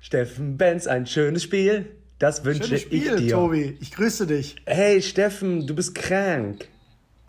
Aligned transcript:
Steffen 0.00 0.56
Benz, 0.56 0.86
ein 0.86 1.06
schönes 1.06 1.42
Spiel. 1.42 1.94
Das 2.18 2.44
wünsche 2.44 2.64
Schönes 2.64 2.82
Spiel, 2.82 3.14
ich 3.14 3.16
dir. 3.16 3.34
Tobi. 3.34 3.76
Ich 3.80 3.92
grüße 3.92 4.26
dich. 4.26 4.56
Hey 4.66 5.02
Steffen, 5.02 5.66
du 5.66 5.74
bist 5.74 5.94
krank. 5.94 6.68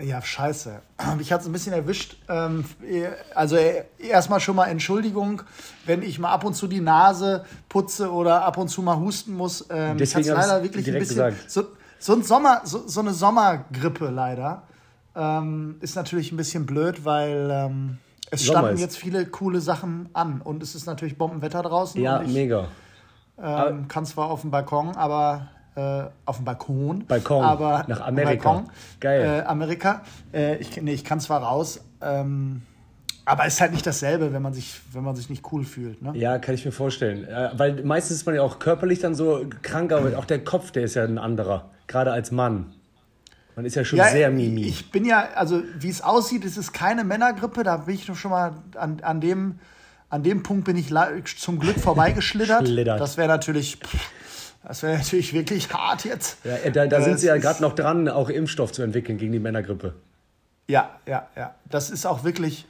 Ja, 0.02 0.22
scheiße. 0.22 0.82
Mich 1.18 1.32
hat 1.32 1.42
es 1.42 1.48
ein 1.48 1.52
bisschen 1.52 1.74
erwischt. 1.74 2.18
Ähm, 2.28 2.66
also 3.36 3.56
äh, 3.56 3.84
erstmal 4.00 4.40
schon 4.40 4.56
mal 4.56 4.66
Entschuldigung, 4.66 5.44
wenn 5.86 6.02
ich 6.02 6.18
mal 6.18 6.32
ab 6.32 6.44
und 6.44 6.56
zu 6.56 6.68
die 6.68 6.82
Nase 6.82 7.46
putze 7.70 8.12
oder 8.12 8.44
ab 8.44 8.58
und 8.58 8.70
zu 8.70 8.82
mal 8.82 8.98
husten 8.98 9.34
muss. 9.34 9.68
Ähm, 9.70 9.94
ich 9.94 10.12
Deswegen 10.12 10.30
hab 10.30 10.38
ich's 10.38 10.48
leider 10.48 10.64
wirklich 10.64 10.88
ein 10.88 11.00
bisschen. 11.00 11.36
So, 11.48 11.68
so, 12.00 12.14
ein 12.14 12.24
Sommer, 12.24 12.62
so, 12.64 12.88
so 12.88 13.02
eine 13.02 13.14
Sommergrippe 13.14 14.10
leider. 14.10 14.64
Ähm, 15.16 15.76
ist 15.82 15.96
natürlich 15.96 16.32
ein 16.32 16.38
bisschen 16.38 16.66
blöd, 16.66 17.06
weil 17.06 17.50
es 18.32 18.46
standen 18.46 18.78
jetzt 18.78 18.98
viele 18.98 19.26
coole 19.26 19.62
Sachen 19.62 20.10
an. 20.14 20.42
Und 20.42 20.64
es 20.64 20.74
ist 20.74 20.86
natürlich 20.86 21.18
Bombenwetter 21.18 21.62
draußen. 21.62 22.02
Ja, 22.02 22.22
ich, 22.22 22.34
mega. 22.34 22.68
ähm, 23.42 23.88
kann 23.88 24.06
zwar 24.06 24.32
auf 24.32 24.42
dem 24.42 24.52
Balkon, 24.52 24.96
aber 24.96 25.50
äh, 25.76 26.04
auf 26.26 26.38
dem 26.38 26.46
Balkon. 26.46 27.06
Balkon, 27.06 27.44
aber 27.44 27.86
nach 27.88 28.02
Amerika. 28.02 28.54
Balkon, 28.54 28.72
Geil. 29.00 29.42
Äh, 29.44 29.46
Amerika. 29.46 30.02
Äh, 30.34 30.58
ich, 30.58 30.82
nee, 30.82 30.94
ich 30.94 31.04
kann 31.04 31.20
zwar 31.20 31.44
raus, 31.44 31.82
ähm, 32.02 32.64
aber 33.26 33.46
es 33.46 33.56
ist 33.56 33.62
halt 33.62 33.72
nicht 33.72 33.86
dasselbe, 33.86 34.34
wenn 34.34 34.42
man 34.42 34.54
sich, 34.54 34.82
wenn 34.92 35.04
man 35.04 35.16
sich 35.16 35.30
nicht 35.30 35.52
cool 35.52 35.64
fühlt. 35.64 36.02
Ne? 36.02 36.12
Ja, 36.16 36.40
kann 36.40 36.56
ich 36.56 36.66
mir 36.66 36.72
vorstellen. 36.72 37.26
Äh, 37.26 37.52
weil 37.54 37.84
meistens 37.84 38.18
ist 38.18 38.26
man 38.26 38.36
ja 38.36 38.42
auch 38.42 38.60
körperlich 38.60 39.00
dann 39.00 39.14
so 39.14 39.46
krank, 39.62 39.92
aber 39.92 40.18
auch 40.18 40.26
der 40.26 40.44
Kopf, 40.44 40.72
der 40.72 40.84
ist 40.84 40.96
ja 40.96 41.04
ein 41.04 41.18
anderer. 41.18 41.70
Gerade 41.88 42.12
als 42.12 42.32
Mann. 42.32 42.74
Man 43.56 43.66
ist 43.66 43.76
ja 43.76 43.84
schon 43.84 44.00
sehr 44.00 44.32
mimi. 44.32 44.66
Ich 44.66 44.92
bin 44.92 45.06
ja, 45.06 45.30
also 45.36 45.62
wie 45.78 45.90
es 45.90 46.02
aussieht, 46.02 46.46
es 46.46 46.58
ist 46.58 46.74
keine 46.74 47.04
Männergrippe. 47.04 47.64
Da 47.64 47.78
bin 47.78 47.96
ich 47.96 48.06
doch 48.06 48.16
schon 48.16 48.32
mal 48.32 48.54
an, 48.76 49.00
an 49.02 49.22
dem. 49.22 49.60
An 50.10 50.24
dem 50.24 50.44
Punkt 50.44 50.66
bin 50.66 50.76
ich 50.76 50.94
zum 51.38 51.58
Glück 51.58 51.78
vorbeigeschlittert. 51.80 52.68
Schlittert. 52.68 53.00
Das 53.00 53.16
wäre 53.16 53.30
natürlich, 53.30 53.80
das 54.62 54.84
wäre 54.84 54.98
natürlich 54.98 55.32
wirklich 55.32 55.72
hart 55.74 56.04
jetzt. 56.04 56.44
ja, 56.44 56.58
äh, 56.58 56.70
da 56.70 56.86
da 56.86 57.02
sind 57.02 57.18
sie 57.18 57.28
ja 57.28 57.38
gerade 57.38 57.62
noch 57.62 57.74
dran, 57.74 58.10
auch 58.10 58.30
Impfstoff 58.30 58.74
zu 58.74 58.82
entwickeln 58.84 59.18
gegen 59.18 59.32
die 59.32 59.40
Männergrippe. 59.40 59.94
Ja, 60.68 61.00
ja, 61.06 61.28
ja. 61.38 61.56
Das 61.70 61.90
ist 61.90 62.06
auch 62.06 62.26
wirklich, 62.26 62.66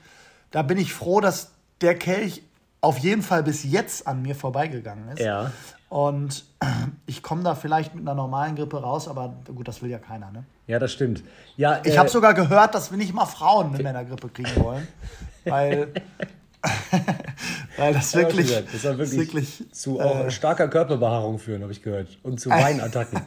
da 0.52 0.62
bin 0.62 0.78
ich 0.78 0.94
froh, 0.94 1.20
dass 1.20 1.52
der 1.82 1.96
Kelch 1.96 2.44
auf 2.82 2.98
jeden 2.98 3.22
Fall 3.22 3.44
bis 3.44 3.64
jetzt 3.64 4.08
an 4.08 4.22
mir 4.22 4.36
vorbeigegangen 4.36 5.10
ist. 5.10 5.20
Ja. 5.20 5.52
Und 5.90 6.46
ich 7.06 7.22
komme 7.22 7.44
da 7.44 7.54
vielleicht 7.56 7.94
mit 7.96 8.04
einer 8.08 8.16
normalen 8.16 8.56
Grippe 8.56 8.82
raus, 8.82 9.08
aber 9.08 9.36
gut, 9.54 9.68
das 9.68 9.82
will 9.82 9.90
ja 9.90 10.00
keiner, 10.00 10.32
ne? 10.32 10.46
Ja, 10.68 10.80
das 10.80 10.92
stimmt. 10.92 11.24
Ja, 11.58 11.82
Ich 11.84 11.94
äh, 11.94 11.98
habe 11.98 12.10
sogar 12.10 12.34
gehört, 12.34 12.74
dass 12.76 12.92
wir 12.92 12.98
nicht 12.98 13.14
mal 13.14 13.26
Frauen 13.26 13.68
eine 13.74 13.84
Männergrippe 13.84 14.30
kriegen 14.30 14.64
wollen, 14.64 14.88
weil, 15.46 15.94
weil 17.78 17.94
das 17.94 18.10
ich 18.10 18.16
wirklich, 18.16 18.64
das 18.72 18.82
soll 18.82 18.98
wirklich, 18.98 19.20
wirklich 19.20 19.66
zu 19.72 20.00
äh, 20.00 20.30
starker 20.30 20.68
Körperbehaarung 20.68 21.40
führen, 21.40 21.64
habe 21.64 21.72
ich 21.72 21.82
gehört. 21.82 22.08
Und 22.24 22.40
zu 22.40 22.50
Weinattacken. 22.50 23.22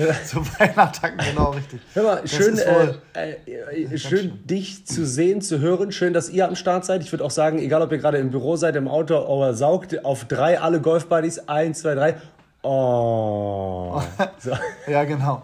zu 0.26 0.40
Weihnachten, 0.58 1.18
genau 1.18 1.50
richtig. 1.50 1.80
Hör 1.94 2.02
mal, 2.02 2.20
Das 2.22 2.30
schön, 2.30 2.58
äh, 2.58 2.94
äh, 3.14 3.84
äh, 3.84 3.98
schön 3.98 4.46
dich 4.46 4.86
zu 4.86 5.04
sehen, 5.06 5.40
zu 5.40 5.58
hören. 5.58 5.92
Schön, 5.92 6.12
dass 6.12 6.30
ihr 6.30 6.46
am 6.48 6.56
Start 6.56 6.84
seid. 6.84 7.02
Ich 7.02 7.12
würde 7.12 7.24
auch 7.24 7.30
sagen, 7.30 7.58
egal 7.58 7.82
ob 7.82 7.92
ihr 7.92 7.98
gerade 7.98 8.18
im 8.18 8.30
Büro 8.30 8.56
seid, 8.56 8.76
im 8.76 8.88
Auto 8.88 9.18
oder 9.18 9.54
saugt, 9.54 10.04
auf 10.04 10.24
drei 10.24 10.60
alle 10.60 10.80
Golfbuddies. 10.80 11.48
Eins, 11.48 11.80
zwei, 11.80 11.94
drei. 11.94 12.16
Oh. 12.62 14.00
So, 14.38 14.52
Ja, 14.86 15.04
genau. 15.04 15.42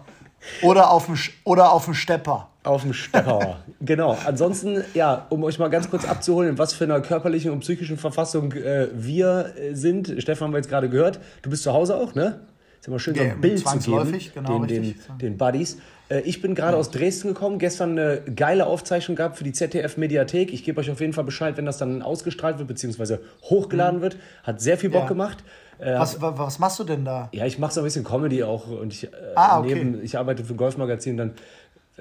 Oder 0.61 0.91
auf 0.91 1.07
dem, 1.07 1.17
oder 1.43 1.71
auf 1.71 1.85
dem 1.85 1.93
Stepper. 1.93 2.49
Auf 2.67 2.83
dem 2.83 2.93
Stepper. 2.93 3.57
genau. 3.81 4.17
Ansonsten, 4.25 4.83
ja, 4.93 5.25
um 5.29 5.43
euch 5.43 5.57
mal 5.59 5.69
ganz 5.69 5.89
kurz 5.89 6.05
abzuholen, 6.05 6.49
in 6.51 6.57
was 6.57 6.73
für 6.73 6.83
einer 6.83 7.01
körperlichen 7.01 7.51
und 7.51 7.59
psychischen 7.61 7.97
Verfassung 7.97 8.51
äh, 8.53 8.87
wir 8.93 9.53
äh, 9.57 9.73
sind. 9.73 10.13
Stefan 10.19 10.47
haben 10.47 10.53
wir 10.53 10.57
jetzt 10.59 10.69
gerade 10.69 10.89
gehört. 10.89 11.19
Du 11.41 11.49
bist 11.49 11.63
zu 11.63 11.73
Hause 11.73 11.95
auch, 11.95 12.13
ne? 12.15 12.41
Ist 12.79 12.87
immer 12.87 12.99
schön, 12.99 13.15
so 13.15 13.23
Ja, 13.23 13.31
ein 13.31 13.41
Bild 13.41 13.59
zu 13.67 13.77
geben. 13.79 14.19
genau, 14.33 14.59
den, 14.65 14.83
den, 14.83 14.95
den 15.19 15.37
Buddies. 15.37 15.77
Äh, 16.09 16.19
Ich 16.21 16.41
bin 16.41 16.53
gerade 16.53 16.77
aus 16.77 16.91
Dresden 16.91 17.29
gekommen, 17.29 17.57
gestern 17.57 17.91
eine 17.97 18.21
geile 18.35 18.67
Aufzeichnung 18.67 19.15
gehabt 19.15 19.37
für 19.37 19.43
die 19.43 19.51
ZDF-Mediathek. 19.53 20.53
Ich 20.53 20.63
gebe 20.63 20.79
euch 20.79 20.91
auf 20.91 20.99
jeden 21.01 21.13
Fall 21.13 21.23
Bescheid, 21.23 21.57
wenn 21.57 21.65
das 21.65 21.77
dann 21.79 22.01
ausgestrahlt 22.01 22.59
wird, 22.59 22.67
beziehungsweise 22.67 23.21
hochgeladen 23.43 24.01
wird. 24.01 24.17
Hat 24.43 24.61
sehr 24.61 24.77
viel 24.77 24.89
Bock 24.91 25.03
Ja. 25.03 25.07
gemacht. 25.07 25.43
Äh, 25.79 25.93
Was, 25.99 26.19
wa- 26.21 26.33
was 26.37 26.57
machst 26.57 26.79
du 26.79 26.83
denn 26.83 27.05
da? 27.05 27.29
ja, 27.33 27.45
ich 27.45 27.59
mache 27.59 27.71
so 27.71 27.81
ein 27.81 27.83
bisschen 27.83 28.03
Comedy 28.03 28.43
auch 28.43 28.67
und 28.67 28.91
ich, 28.93 29.03
äh, 29.05 29.09
Ah, 29.35 29.59
okay. 29.59 29.75
neben, 29.75 30.03
ich 30.03 30.17
arbeite 30.17 30.43
für 30.43 30.53
ein 30.55 30.57
Golfmagazin. 30.57 31.17
Dann, 31.17 31.29
äh, 31.29 31.33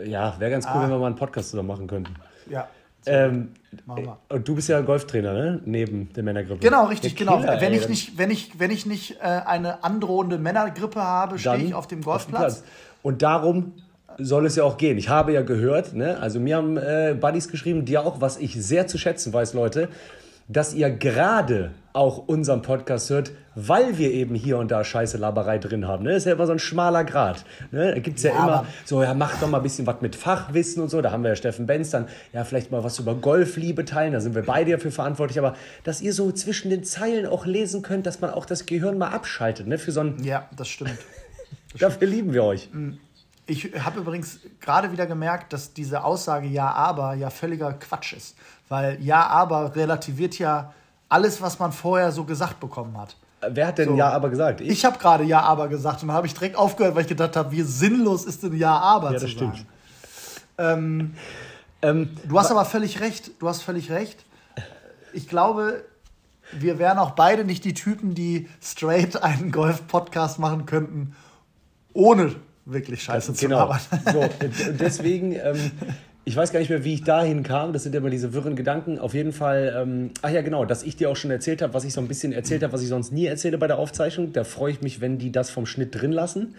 ja, 0.05 0.35
wäre 0.39 0.51
ganz 0.51 0.67
Ah. 0.67 0.75
cool, 0.75 0.83
wenn 0.83 0.91
wir 0.91 0.99
mal 0.99 1.07
einen 1.07 1.17
Podcast 1.17 1.51
zusammen 1.51 1.69
machen 1.69 1.87
könnten. 1.87 2.15
Ja. 2.51 2.69
Ähm, 3.09 3.51
Machen 3.87 4.05
wir. 4.05 4.19
und 4.31 4.49
du 4.49 4.57
bist 4.57 4.69
ja 4.69 4.81
Golftrainer, 4.81 5.33
ne? 5.33 5.61
Neben 5.65 6.13
der 6.15 6.25
Männergruppe. 6.25 6.59
Genau, 6.61 6.87
richtig, 6.87 7.15
Der 7.15 7.25
genau. 7.27 7.39
Killer, 7.39 7.61
wenn, 7.61 7.73
ey. 7.73 7.79
ich 7.79 7.89
nicht, 7.89 8.19
wenn, 8.19 8.31
ich, 8.33 8.59
wenn 8.59 8.71
ich 8.73 8.85
nicht 8.85 9.19
äh, 9.21 9.25
eine 9.25 9.85
androhende 9.85 10.39
Männergrippe 10.39 11.01
habe, 11.01 11.39
stehe 11.39 11.57
ich 11.59 11.75
auf 11.75 11.87
dem 11.87 12.03
Golfplatz. 12.03 12.65
Und 13.03 13.23
darum 13.23 13.75
soll 14.19 14.47
es 14.47 14.57
ja 14.57 14.65
auch 14.65 14.77
gehen. 14.77 14.99
Ich 14.99 15.09
habe 15.09 15.33
ja 15.35 15.43
gehört, 15.43 15.93
ne? 15.95 16.19
also 16.21 16.41
mir 16.41 16.57
haben 16.57 16.77
äh, 16.79 17.15
Buddies 17.21 17.49
geschrieben, 17.49 17.85
dir 17.85 18.01
auch, 18.05 18.21
was 18.21 18.39
ich 18.39 18.55
sehr 18.55 18.87
zu 18.89 18.99
schätzen 18.99 19.33
weiß, 19.33 19.55
Leute, 19.55 19.89
dass 20.49 20.75
ihr 20.75 20.91
gerade 20.91 21.73
auch 21.93 22.29
unseren 22.29 22.63
Podcast 22.63 23.09
hört, 23.11 23.33
weil 23.55 23.97
wir 23.97 24.13
eben 24.13 24.35
hier 24.35 24.59
und 24.59 24.71
da 24.71 24.85
scheiße 24.85 25.17
Laberei 25.17 25.59
drin 25.59 25.89
haben. 25.89 26.05
Ne? 26.05 26.11
Das 26.11 26.19
ist 26.19 26.27
ja 26.27 26.33
immer 26.35 26.47
so 26.47 26.53
ein 26.53 26.59
schmaler 26.59 27.05
Grad. 27.05 27.45
Ne? 27.71 27.93
Da 27.95 27.99
gibt 28.01 28.19
es 28.19 28.23
ja, 28.23 28.33
Ja, 28.33 28.45
immer 28.45 28.67
so, 28.85 29.03
ja, 29.03 29.15
macht 29.15 29.41
doch 29.41 29.49
mal 29.49 29.57
ein 29.59 29.63
bisschen 29.63 29.87
was 29.87 30.03
mit 30.03 30.15
Fachwissen 30.15 30.83
und 30.83 30.91
so. 30.91 31.01
Da 31.01 31.11
haben 31.11 31.23
wir 31.23 31.31
ja 31.31 31.37
Steffen 31.37 31.67
Benz 31.67 31.91
dann, 31.91 32.07
ja, 32.35 32.45
vielleicht 32.45 32.71
mal 32.71 32.85
was 32.85 32.99
über 32.99 33.15
Golfliebe 33.15 33.87
teilen. 33.87 34.13
Da 34.13 34.21
sind 34.21 34.35
wir 34.35 34.43
beide 34.43 34.73
dafür 34.73 34.93
verantwortlich. 34.93 35.39
Aber 35.39 35.57
dass 35.85 36.03
ihr 36.03 36.13
so 36.13 36.31
zwischen 36.33 36.69
den 36.69 36.85
Zeilen 36.85 37.27
auch 37.27 37.47
lesen 37.47 37.81
könnt, 37.81 38.07
dass 38.07 38.21
man 38.21 38.31
auch 38.31 38.45
das 38.45 38.67
Gehirn 38.67 38.99
mal 38.99 39.09
abschaltet. 39.09 39.67
Ne? 39.67 39.79
Für 39.79 39.93
so 39.93 40.01
ein, 40.01 40.23
Ja, 40.23 40.49
das 40.55 40.69
stimmt. 40.69 40.99
dafür 41.79 42.07
lieben 42.07 42.35
wir 42.35 42.45
euch. 42.45 42.69
Ich 43.47 43.73
habe 43.79 44.01
übrigens 44.01 44.41
gerade 44.61 44.93
wieder 44.93 45.07
gemerkt, 45.07 45.53
dass 45.53 45.73
diese 45.73 46.05
Aussage 46.05 46.47
Ja, 46.47 46.73
aber 46.73 47.15
ja 47.15 47.31
völliger 47.31 47.73
Quatsch 47.73 48.13
ist. 48.13 48.37
Weil 48.69 48.99
Ja, 49.03 49.27
aber 49.27 49.75
relativiert 49.77 50.39
ja 50.39 50.73
alles, 51.09 51.41
was 51.41 51.59
man 51.59 51.73
vorher 51.73 52.11
so 52.13 52.25
gesagt 52.25 52.59
bekommen 52.61 52.99
hat. 52.99 53.17
Wer 53.49 53.69
hat 53.69 53.79
denn 53.79 53.95
ja 53.97 54.11
aber 54.11 54.29
gesagt? 54.31 54.61
Ich 54.61 54.85
habe 54.85 54.99
gerade 54.99 55.23
Ja, 55.25 55.41
aber 55.43 55.69
gesagt 55.69 56.03
und 56.03 56.11
habe 56.11 56.27
ich 56.27 56.35
direkt 56.35 56.57
aufgehört, 56.57 56.95
weil 56.95 57.03
ich 57.03 57.09
gedacht 57.09 57.37
habe, 57.37 57.53
wie 57.53 57.63
sinnlos 57.63 58.25
ist 58.25 58.43
denn 58.43 58.57
Ja, 58.57 58.77
aber 58.79 59.13
Ja, 59.13 59.19
zu 59.19 59.25
das 59.27 59.31
stimmt. 59.31 59.57
sagen. 59.57 59.67
Ähm, 60.59 61.15
Ähm, 61.83 62.11
Du 62.25 62.39
hast 62.39 62.51
aber 62.51 62.65
völlig 62.65 63.01
recht. 63.01 63.31
Du 63.39 63.49
hast 63.49 63.63
völlig 63.63 63.91
recht. 63.91 64.25
Ich 65.13 65.29
glaube, 65.29 65.85
wir 66.53 66.79
wären 66.79 66.99
auch 66.99 67.11
beide 67.13 67.45
nicht 67.45 67.65
die 67.65 67.75
Typen, 67.75 68.15
die 68.15 68.49
straight 68.63 69.23
einen 69.23 69.53
Golf-Podcast 69.53 70.39
machen 70.39 70.65
könnten, 70.67 71.15
ohne 71.93 72.35
wirklich 72.65 73.03
Scheiße 73.03 73.35
zu 73.35 73.45
genau. 73.47 73.59
labern. 73.69 73.81
So, 74.13 74.21
und 74.23 74.81
deswegen, 74.81 75.33
ähm, 75.33 75.71
ich 76.29 76.35
weiß 76.35 76.53
gar 76.53 76.59
nicht 76.59 76.71
mehr, 76.71 76.83
wie 76.83 76.93
ich 76.93 77.05
dahin 77.05 77.45
kam. 77.45 77.73
Das 77.73 77.85
sind 77.85 77.95
immer 77.95 78.11
diese 78.11 78.35
wirren 78.35 78.57
Gedanken. 78.57 78.99
Auf 78.99 79.15
jeden 79.15 79.33
Fall, 79.33 79.73
ähm, 79.81 80.11
ach 80.23 80.31
ja, 80.31 80.43
genau, 80.43 80.65
dass 80.65 80.83
ich 80.83 80.97
dir 80.97 81.09
auch 81.09 81.15
schon 81.15 81.31
erzählt 81.31 81.63
habe, 81.63 81.73
was 81.73 81.85
ich 81.85 81.93
so 81.93 82.01
ein 82.01 82.09
bisschen 82.09 82.33
erzählt 82.33 82.65
habe, 82.65 82.73
was 82.73 82.83
ich 82.83 82.89
sonst 82.89 83.13
nie 83.13 83.27
erzähle 83.27 83.59
bei 83.59 83.69
der 83.69 83.79
Aufzeichnung. 83.79 84.33
Da 84.33 84.43
freue 84.43 84.73
ich 84.73 84.83
mich, 84.83 85.01
wenn 85.01 85.19
die 85.19 85.31
das 85.31 85.51
vom 85.51 85.67
Schnitt 85.67 85.95
drin 85.95 86.11
lassen. 86.11 86.57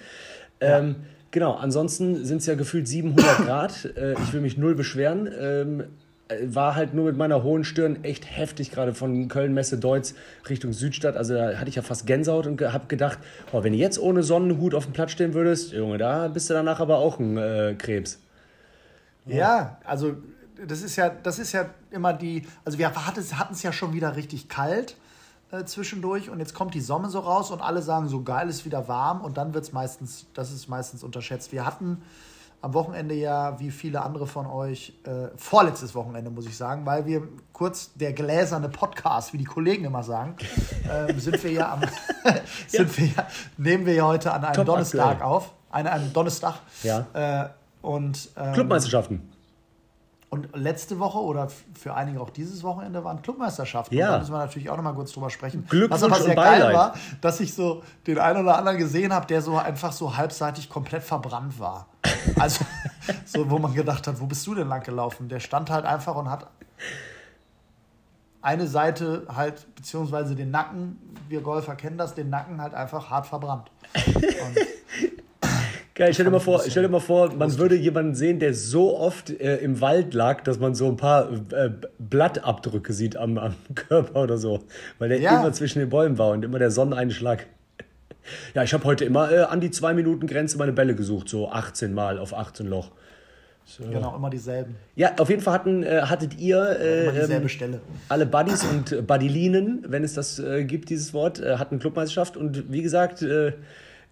Ähm, 0.61 0.95
genau, 1.31 1.53
ansonsten 1.55 2.23
sind 2.23 2.37
es 2.37 2.45
ja 2.45 2.55
gefühlt 2.55 2.87
700 2.87 3.45
Grad. 3.45 3.85
Äh, 3.97 4.13
ich 4.13 4.31
will 4.31 4.39
mich 4.39 4.57
null 4.57 4.73
beschweren. 4.73 5.29
Ähm, 5.37 5.83
äh, 6.29 6.37
war 6.43 6.75
halt 6.75 6.93
nur 6.93 7.03
mit 7.03 7.17
meiner 7.17 7.43
hohen 7.43 7.65
Stirn 7.65 8.05
echt 8.05 8.25
heftig, 8.37 8.71
gerade 8.71 8.93
von 8.93 9.27
Köln, 9.27 9.53
Messe, 9.53 9.77
Deutz 9.77 10.15
Richtung 10.47 10.71
Südstadt. 10.71 11.17
Also 11.17 11.33
da 11.33 11.57
hatte 11.57 11.67
ich 11.67 11.75
ja 11.75 11.81
fast 11.81 12.07
Gänsehaut 12.07 12.47
und 12.47 12.61
habe 12.61 12.87
gedacht, 12.87 13.19
oh, 13.51 13.63
wenn 13.63 13.73
du 13.73 13.79
jetzt 13.79 13.99
ohne 13.99 14.23
Sonnenhut 14.23 14.73
auf 14.73 14.85
dem 14.85 14.93
Platz 14.93 15.11
stehen 15.11 15.33
würdest, 15.33 15.73
Junge, 15.73 15.97
da 15.97 16.29
bist 16.29 16.49
du 16.49 16.53
danach 16.53 16.79
aber 16.79 16.99
auch 16.99 17.19
ein 17.19 17.37
äh, 17.37 17.75
Krebs. 17.77 18.21
Ja, 19.35 19.77
also 19.83 20.15
das 20.65 20.81
ist 20.81 20.95
ja, 20.95 21.09
das 21.09 21.39
ist 21.39 21.51
ja 21.51 21.65
immer 21.91 22.13
die, 22.13 22.47
also 22.65 22.77
wir 22.77 22.93
hatten 22.95 23.53
es 23.53 23.63
ja 23.63 23.71
schon 23.71 23.93
wieder 23.93 24.15
richtig 24.15 24.49
kalt 24.49 24.95
äh, 25.51 25.63
zwischendurch 25.65 26.29
und 26.29 26.39
jetzt 26.39 26.53
kommt 26.53 26.73
die 26.73 26.81
Sonne 26.81 27.09
so 27.09 27.19
raus 27.19 27.51
und 27.51 27.61
alle 27.61 27.81
sagen, 27.81 28.07
so 28.07 28.23
geil 28.23 28.49
ist 28.49 28.65
wieder 28.65 28.87
warm 28.87 29.21
und 29.21 29.37
dann 29.37 29.53
wird 29.53 29.65
es 29.65 29.73
meistens, 29.73 30.25
das 30.33 30.51
ist 30.51 30.67
meistens 30.67 31.03
unterschätzt. 31.03 31.51
Wir 31.51 31.65
hatten 31.65 32.01
am 32.61 32.73
Wochenende 32.73 33.13
ja, 33.13 33.59
wie 33.59 33.69
viele 33.69 34.01
andere 34.01 34.25
von 34.25 34.47
euch, 34.47 34.93
äh, 35.03 35.27
vorletztes 35.37 35.93
Wochenende 35.93 36.31
muss 36.31 36.47
ich 36.47 36.57
sagen, 36.57 36.85
weil 36.85 37.05
wir 37.05 37.27
kurz 37.53 37.93
der 37.93 38.13
gläserne 38.13 38.67
Podcast, 38.67 39.31
wie 39.31 39.37
die 39.37 39.45
Kollegen 39.45 39.85
immer 39.85 40.03
sagen, 40.03 40.35
ähm, 40.91 41.19
sind 41.19 41.41
wir 41.43 41.51
ja 41.51 41.73
am, 41.73 41.81
sind 42.67 42.97
wir 42.97 43.07
ja, 43.07 43.27
nehmen 43.57 43.85
wir 43.85 43.93
ja 43.93 44.05
heute 44.05 44.33
an 44.33 44.43
einem 44.43 44.55
Top 44.55 44.65
Donnerstag 44.65 45.05
aktuell. 45.05 45.29
auf, 45.29 45.53
an 45.69 45.87
einem 45.87 46.11
Donnerstag. 46.11 46.55
Ja. 46.83 47.05
Äh, 47.13 47.49
und 47.81 48.29
ähm, 48.37 48.53
Clubmeisterschaften. 48.53 49.29
und 50.29 50.55
letzte 50.55 50.99
Woche 50.99 51.19
oder 51.19 51.47
für 51.73 51.93
einige 51.93 52.19
auch 52.21 52.29
dieses 52.29 52.63
Wochenende 52.63 53.03
waren 53.03 53.21
Clubmeisterschaften. 53.21 53.95
Ja. 53.95 54.07
Und 54.07 54.13
da 54.13 54.19
müssen 54.19 54.33
wir 54.33 54.39
natürlich 54.39 54.69
auch 54.69 54.77
noch 54.77 54.83
mal 54.83 54.93
kurz 54.93 55.11
drüber 55.11 55.29
sprechen. 55.29 55.65
Glückwunsch 55.69 56.01
Was 56.01 56.03
aber 56.03 56.21
sehr 56.21 56.29
und 56.29 56.35
geil 56.35 56.73
war, 56.73 56.95
dass 57.21 57.39
ich 57.39 57.53
so 57.53 57.83
den 58.05 58.19
einen 58.19 58.43
oder 58.43 58.57
anderen 58.57 58.77
gesehen 58.77 59.13
habe, 59.13 59.25
der 59.27 59.41
so 59.41 59.57
einfach 59.57 59.91
so 59.91 60.17
halbseitig 60.17 60.69
komplett 60.69 61.03
verbrannt 61.03 61.59
war. 61.59 61.87
Also, 62.37 62.65
so, 63.25 63.49
wo 63.49 63.57
man 63.57 63.73
gedacht 63.73 64.05
hat, 64.05 64.19
wo 64.19 64.25
bist 64.25 64.45
du 64.45 64.53
denn 64.53 64.67
lang 64.67 64.83
gelaufen? 64.83 65.29
Der 65.29 65.39
stand 65.39 65.69
halt 65.69 65.85
einfach 65.85 66.15
und 66.15 66.29
hat 66.29 66.47
eine 68.41 68.67
Seite 68.67 69.27
halt, 69.33 69.73
beziehungsweise 69.75 70.35
den 70.35 70.51
Nacken, 70.51 70.97
wir 71.27 71.41
Golfer 71.41 71.75
kennen 71.75 71.97
das, 71.97 72.15
den 72.15 72.29
Nacken 72.29 72.61
halt 72.61 72.73
einfach 72.73 73.09
hart 73.09 73.27
verbrannt. 73.27 73.71
Geil, 75.97 76.13
stell 76.13 76.25
dir, 76.25 76.31
mal 76.31 76.39
vor, 76.39 76.61
stell 76.67 76.83
dir 76.83 76.89
mal 76.89 76.99
vor, 76.99 77.33
man 77.33 77.57
würde 77.57 77.75
jemanden 77.75 78.13
sehen, 78.13 78.37
der 78.37 78.53
so 78.53 78.95
oft 78.99 79.31
äh, 79.31 79.57
im 79.57 79.81
Wald 79.81 80.13
lag, 80.13 80.43
dass 80.43 80.59
man 80.59 80.75
so 80.75 80.87
ein 80.87 80.95
paar 80.95 81.31
äh, 81.51 81.71
Blattabdrücke 81.97 82.93
sieht 82.93 83.17
am, 83.17 83.39
am 83.39 83.55
Körper 83.73 84.21
oder 84.21 84.37
so. 84.37 84.59
Weil 84.99 85.09
der 85.09 85.19
ja. 85.19 85.39
immer 85.39 85.51
zwischen 85.53 85.79
den 85.79 85.89
Bäumen 85.89 86.19
war 86.19 86.29
und 86.29 86.45
immer 86.45 86.59
der 86.59 86.71
Sonneneinschlag. 86.71 87.47
Ja, 88.53 88.61
ich 88.61 88.73
habe 88.73 88.83
heute 88.83 89.05
immer 89.05 89.31
äh, 89.31 89.43
an 89.43 89.61
die 89.61 89.71
2 89.71 89.93
Minuten 89.93 90.27
Grenze 90.27 90.57
meine 90.57 90.73
Bälle 90.73 90.95
gesucht, 90.95 91.29
so 91.29 91.49
18 91.49 91.93
Mal 91.93 92.19
auf 92.19 92.33
18 92.33 92.67
Loch. 92.67 92.91
So. 93.63 93.85
Genau, 93.85 94.13
immer 94.17 94.29
dieselben. 94.29 94.75
Ja, 94.97 95.13
auf 95.17 95.29
jeden 95.29 95.41
Fall 95.41 95.53
hatten, 95.53 95.81
äh, 95.81 96.01
hattet 96.01 96.37
ihr 96.37 96.77
äh, 96.77 97.33
ähm, 97.33 97.47
Stelle. 97.47 97.79
alle 98.09 98.25
Buddies 98.25 98.65
und 98.65 99.07
Buddylinen, 99.07 99.85
wenn 99.87 100.03
es 100.03 100.13
das 100.13 100.39
äh, 100.39 100.65
gibt, 100.65 100.89
dieses 100.89 101.13
Wort, 101.13 101.39
äh, 101.39 101.55
hatten 101.55 101.79
Clubmeisterschaft. 101.79 102.35
Und 102.35 102.69
wie 102.69 102.81
gesagt, 102.81 103.21
äh, 103.21 103.53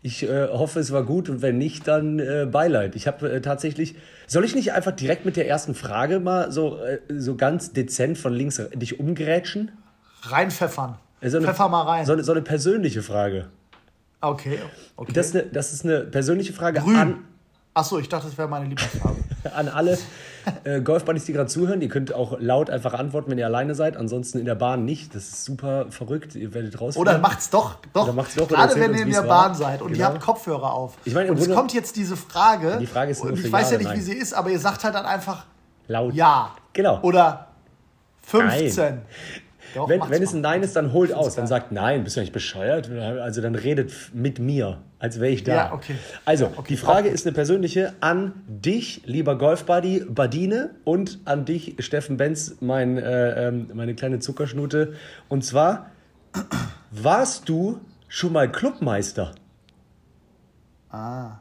ich 0.06 0.24
äh, 0.24 0.48
hoffe, 0.50 0.80
es 0.80 0.92
war 0.92 1.04
gut 1.04 1.30
und 1.30 1.42
wenn 1.42 1.58
nicht, 1.58 1.88
dann 1.88 2.18
Beileid. 2.52 2.96
Ich 2.96 3.08
habe 3.08 3.42
tatsächlich. 3.42 3.96
Soll 4.28 4.46
ich 4.46 4.56
nicht 4.56 4.74
einfach 4.74 4.92
direkt 4.92 5.26
mit 5.26 5.36
der 5.36 5.48
ersten 5.48 5.76
Frage 5.76 6.20
mal 6.20 6.52
so, 6.52 6.80
so 7.10 7.36
ganz 7.36 7.74
dezent 7.74 8.18
von 8.18 8.34
links 8.34 8.62
dich 8.74 9.00
umgrätschen? 9.00 9.72
Reinpfeffern. 10.22 10.98
So 11.22 11.38
eine, 11.38 11.48
Pfeffer 11.48 11.70
mal 11.70 11.84
rein. 11.84 12.06
So 12.06 12.14
eine, 12.14 12.24
so 12.24 12.32
eine 12.32 12.42
persönliche 12.42 13.02
Frage. 13.02 13.48
Okay, 14.22 14.60
okay. 14.96 15.12
Das 15.14 15.28
ist 15.28 15.36
eine, 15.36 15.46
das 15.46 15.74
ist 15.74 15.86
eine 15.86 16.02
persönliche 16.02 16.54
Frage 16.54 16.80
Grün. 16.82 16.96
an. 16.96 17.18
Achso, 17.76 18.00
ich 18.00 18.08
dachte, 18.08 18.28
das 18.28 18.38
wäre 18.38 18.48
meine 18.48 18.68
Lieblingsfarbe. 18.68 19.20
an 19.54 19.68
alle 19.68 19.98
äh, 20.64 20.80
Golfbuddies, 20.80 21.26
die 21.26 21.34
gerade 21.34 21.50
zuhören. 21.50 21.82
Ihr 21.82 21.90
könnt 21.90 22.14
auch 22.14 22.38
laut 22.40 22.70
einfach 22.70 22.94
antworten, 22.94 23.30
wenn 23.30 23.38
ihr 23.38 23.46
alleine 23.46 23.76
seid. 23.76 23.98
Ansonsten 23.98 24.40
in 24.40 24.46
der 24.46 24.56
Bahn 24.56 24.86
nicht. 24.86 25.14
Das 25.14 25.24
ist 25.24 25.44
super 25.44 25.88
verrückt. 25.90 26.36
Ihr 26.36 26.54
werdet 26.54 26.80
raus. 26.80 26.96
Oder 26.96 27.18
macht's 27.18 27.50
doch. 27.50 27.76
doch. 27.92 28.06
Oder 28.06 28.14
macht's 28.14 28.36
doch 28.36 28.48
Gerade 28.48 28.76
wenn 28.76 28.94
ihr 28.94 29.02
in 29.02 29.12
der 29.12 29.24
Bahn 29.24 29.50
war. 29.50 29.56
seid 29.56 29.82
und 29.82 29.92
genau. 29.92 30.00
ihr 30.00 30.08
habt 30.08 30.22
Kopfhörer 30.22 30.72
auf. 30.72 30.94
Ich 31.04 31.14
meine, 31.14 31.30
und 31.30 31.38
es 31.38 31.52
kommt 31.52 31.74
jetzt 31.74 31.98
diese 31.98 32.16
Frage. 32.16 32.78
Die 32.80 32.88
Frage 32.88 33.12
ist 33.12 33.22
und 33.22 33.38
ich 33.38 33.52
weiß 33.52 33.72
ja 33.72 33.78
nicht, 33.78 33.88
nein. 33.88 33.98
wie 33.98 34.02
sie 34.02 34.14
ist, 34.14 34.34
aber 34.34 34.50
ihr 34.52 34.60
sagt 34.60 34.86
halt 34.86 34.96
dann 34.96 35.06
einfach 35.06 35.46
laut. 35.90 36.14
Ja. 36.14 36.56
Genau. 36.72 37.02
Oder 37.02 37.48
15. 38.24 38.76
Nein. 38.78 39.02
Doch, 39.76 39.90
wenn, 39.90 40.02
wenn 40.10 40.24
es 40.24 40.34
ein 40.34 40.40
Nein 40.40 40.64
ist, 40.64 40.78
dann 40.78 40.94
holt 40.94 41.14
aus. 41.14 41.36
Dann 41.36 41.48
sagt 41.48 41.74
Nein, 41.74 42.06
bist 42.06 42.16
du 42.16 42.22
nicht 42.22 42.32
bescheuert? 42.32 42.90
Also 42.90 43.42
dann 43.42 43.56
redet 43.56 43.92
mit 44.14 44.40
mir, 44.40 44.78
als 45.06 45.20
wäre 45.20 45.32
ich 45.32 45.44
da. 45.44 45.56
Ja, 45.56 45.74
okay. 45.74 45.96
Also, 46.26 46.48
okay. 46.48 46.66
die 46.70 46.78
Frage 46.78 47.10
ist 47.10 47.28
eine 47.28 47.34
persönliche 47.36 47.94
an 48.02 48.34
dich, 48.48 49.04
lieber 49.06 49.38
Golfbuddy 49.38 50.08
Badine, 50.10 50.72
und 50.84 51.20
an 51.26 51.46
dich, 51.46 51.76
Steffen 51.78 52.18
Benz, 52.18 52.56
mein, 52.60 52.98
äh, 52.98 53.48
ähm, 53.48 53.68
meine 53.76 53.94
kleine 53.94 54.18
Zuckerschnute. 54.18 54.96
Und 55.30 55.46
zwar, 55.46 55.92
warst 56.90 57.48
du 57.50 57.82
schon 58.08 58.34
mal 58.34 58.52
Clubmeister? 58.52 59.36
Ah. 60.90 61.38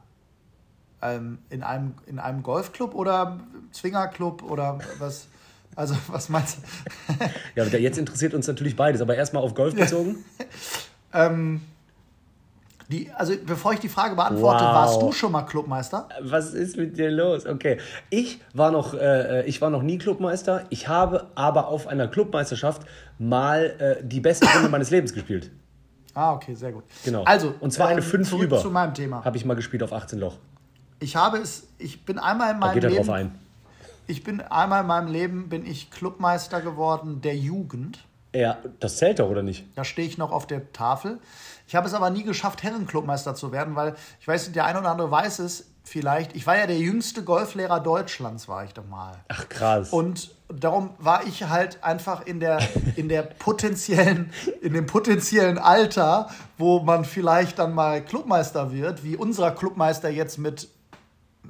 Ähm, 1.01 1.39
in, 1.49 1.63
einem, 1.63 1.95
in 2.05 2.19
einem 2.19 2.43
Golfclub 2.43 2.95
oder 2.95 3.41
Zwingerclub 3.73 4.43
oder 4.43 4.79
was? 4.99 5.29
Also, 5.75 5.97
was 6.09 6.29
meinst 6.29 6.59
du? 6.59 7.25
ja, 7.55 7.65
jetzt 7.65 7.97
interessiert 7.97 8.35
uns 8.35 8.47
natürlich 8.47 8.77
beides, 8.77 9.01
aber 9.01 9.17
erstmal 9.17 9.43
auf 9.43 9.55
Golf 9.55 9.75
bezogen. 9.75 10.23
ähm, 11.15 11.63
die, 12.89 13.11
also, 13.15 13.35
bevor 13.45 13.73
ich 13.73 13.81
die 13.81 13.89
Frage 13.89 14.15
beantworte, 14.15 14.65
wow. 14.65 14.75
warst 14.75 15.03
du 15.03 15.13
schon 15.13 15.33
mal 15.33 15.43
Clubmeister? 15.43 16.09
Was 16.21 16.53
ist 16.53 16.77
mit 16.77 16.97
dir 16.99 17.11
los? 17.11 17.47
Okay. 17.47 17.79
Ich 18.11 18.41
war 18.53 18.71
noch, 18.71 18.95
äh, 18.95 19.45
ich 19.47 19.61
war 19.61 19.71
noch 19.71 19.83
nie 19.83 19.99
Clubmeister. 19.99 20.65
Ich 20.71 20.89
habe 20.89 21.29
aber 21.35 21.69
auf 21.69 21.87
einer 21.87 22.09
Clubmeisterschaft 22.09 22.83
mal 23.19 23.75
äh, 23.79 24.07
die 24.07 24.21
beste 24.21 24.47
Runde 24.55 24.69
meines 24.69 24.91
Lebens 24.91 25.13
gespielt. 25.13 25.51
Ah, 26.15 26.33
okay, 26.33 26.55
sehr 26.55 26.73
gut. 26.73 26.85
Genau. 27.05 27.25
Also, 27.25 27.55
und 27.61 27.73
zwar 27.73 27.89
eine 27.89 28.03
5 28.03 28.33
ähm, 28.33 28.41
über. 28.43 28.61
zu 28.61 28.71
meinem 28.71 28.95
Thema. 28.95 29.25
Habe 29.25 29.37
ich 29.37 29.45
mal 29.45 29.55
gespielt 29.55 29.83
auf 29.83 29.93
18 29.93 30.19
Loch. 30.19 30.37
Ich 31.01 31.17
habe 31.17 31.39
es, 31.39 31.67
ich 31.79 32.05
bin 32.05 32.19
einmal 32.19 32.53
in 32.53 32.59
meinem 32.61 32.69
da 32.69 32.75
geht 32.75 32.83
Leben. 32.85 32.97
drauf 32.97 33.11
ein 33.11 33.39
ich 34.07 34.23
bin 34.25 34.41
einmal 34.41 34.83
in 34.83 34.87
meinem 34.87 35.09
Leben 35.09 35.49
bin 35.49 35.67
ich 35.67 35.91
Clubmeister 35.91 36.61
geworden 36.61 37.21
der 37.23 37.37
Jugend. 37.37 38.05
Ja, 38.35 38.59
das 38.81 38.97
zählt 38.97 39.21
doch, 39.21 39.29
oder 39.29 39.43
nicht? 39.43 39.65
Da 39.77 39.85
stehe 39.85 40.07
ich 40.07 40.19
noch 40.19 40.33
auf 40.33 40.47
der 40.47 40.73
Tafel. 40.73 41.21
Ich 41.67 41.75
habe 41.75 41.87
es 41.87 41.95
aber 41.95 42.11
nie 42.11 42.25
geschafft, 42.25 42.63
Herrenclubmeister 42.63 43.35
zu 43.35 43.53
werden, 43.53 43.75
weil 43.75 43.95
ich 44.21 44.29
weiß 44.29 44.45
nicht, 44.45 44.57
der 44.57 44.67
eine 44.67 44.81
oder 44.81 44.91
andere 44.91 45.11
weiß 45.11 45.39
es 45.41 45.67
vielleicht. 45.83 46.35
Ich 46.35 46.47
war 46.47 46.57
ja 46.57 46.67
der 46.67 46.79
jüngste 46.79 47.23
Golflehrer 47.23 47.81
Deutschlands, 47.81 48.49
war 48.49 48.65
ich 48.65 48.75
doch 48.75 48.87
mal. 48.87 49.17
Ach 49.29 49.49
krass. 49.49 49.91
Und 49.91 50.35
darum 50.49 50.91
war 50.99 51.27
ich 51.27 51.45
halt 51.45 51.83
einfach 51.83 52.27
in 52.27 52.41
der, 52.41 52.61
in 52.97 53.09
der 53.09 53.23
potenziellen, 53.23 54.33
in 54.61 54.73
dem 54.73 54.87
potenziellen 54.87 55.59
Alter, 55.59 56.29
wo 56.59 56.81
man 56.81 57.05
vielleicht 57.05 57.59
dann 57.59 57.75
mal 57.75 58.03
Clubmeister 58.03 58.73
wird, 58.73 59.05
wie 59.05 59.17
unser 59.17 59.51
Clubmeister 59.51 60.09
jetzt 60.09 60.39
mit 60.39 60.69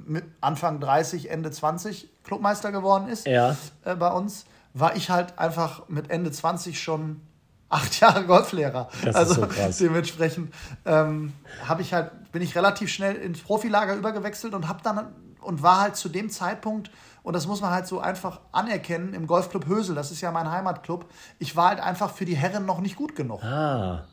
mit 0.07 0.25
Anfang 0.41 0.81
30, 0.81 1.31
Ende 1.31 1.51
20 1.51 2.09
Clubmeister 2.23 2.71
geworden 2.71 3.07
ist 3.07 3.25
ja. 3.25 3.55
äh, 3.83 3.95
bei 3.95 4.11
uns, 4.11 4.45
war 4.73 4.95
ich 4.95 5.09
halt 5.09 5.39
einfach 5.39 5.87
mit 5.87 6.09
Ende 6.11 6.31
20 6.31 6.81
schon 6.81 7.21
acht 7.75 7.99
Jahre 7.99 8.25
Golflehrer. 8.25 8.89
Das 9.03 9.15
also 9.15 9.33
ist 9.33 9.39
so 9.39 9.47
krass. 9.47 9.77
dementsprechend 9.77 10.53
ähm, 10.85 11.33
habe 11.67 11.81
ich 11.81 11.93
halt, 11.93 12.31
bin 12.31 12.41
ich 12.41 12.55
relativ 12.55 12.89
schnell 12.89 13.15
ins 13.15 13.41
Profilager 13.41 13.95
übergewechselt 13.95 14.53
und 14.53 14.67
habe 14.67 14.79
dann 14.83 15.07
und 15.41 15.61
war 15.61 15.81
halt 15.81 15.95
zu 15.95 16.09
dem 16.09 16.29
Zeitpunkt, 16.29 16.89
und 17.21 17.33
das 17.33 17.47
muss 17.47 17.61
man 17.61 17.71
halt 17.71 17.87
so 17.87 17.99
einfach 17.99 18.39
anerkennen, 18.51 19.13
im 19.13 19.27
Golfclub 19.27 19.67
Hösel, 19.67 19.95
das 19.95 20.11
ist 20.11 20.21
ja 20.21 20.31
mein 20.31 20.49
Heimatclub, 20.49 21.05
ich 21.39 21.55
war 21.55 21.69
halt 21.69 21.79
einfach 21.79 22.11
für 22.11 22.25
die 22.25 22.35
Herren 22.35 22.65
noch 22.65 22.81
nicht 22.81 22.95
gut 22.95 23.15
genug. 23.15 23.43
Ah. 23.43 24.05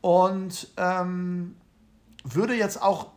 Und 0.00 0.68
ähm, 0.76 1.56
würde 2.24 2.54
jetzt 2.54 2.80
auch 2.80 3.08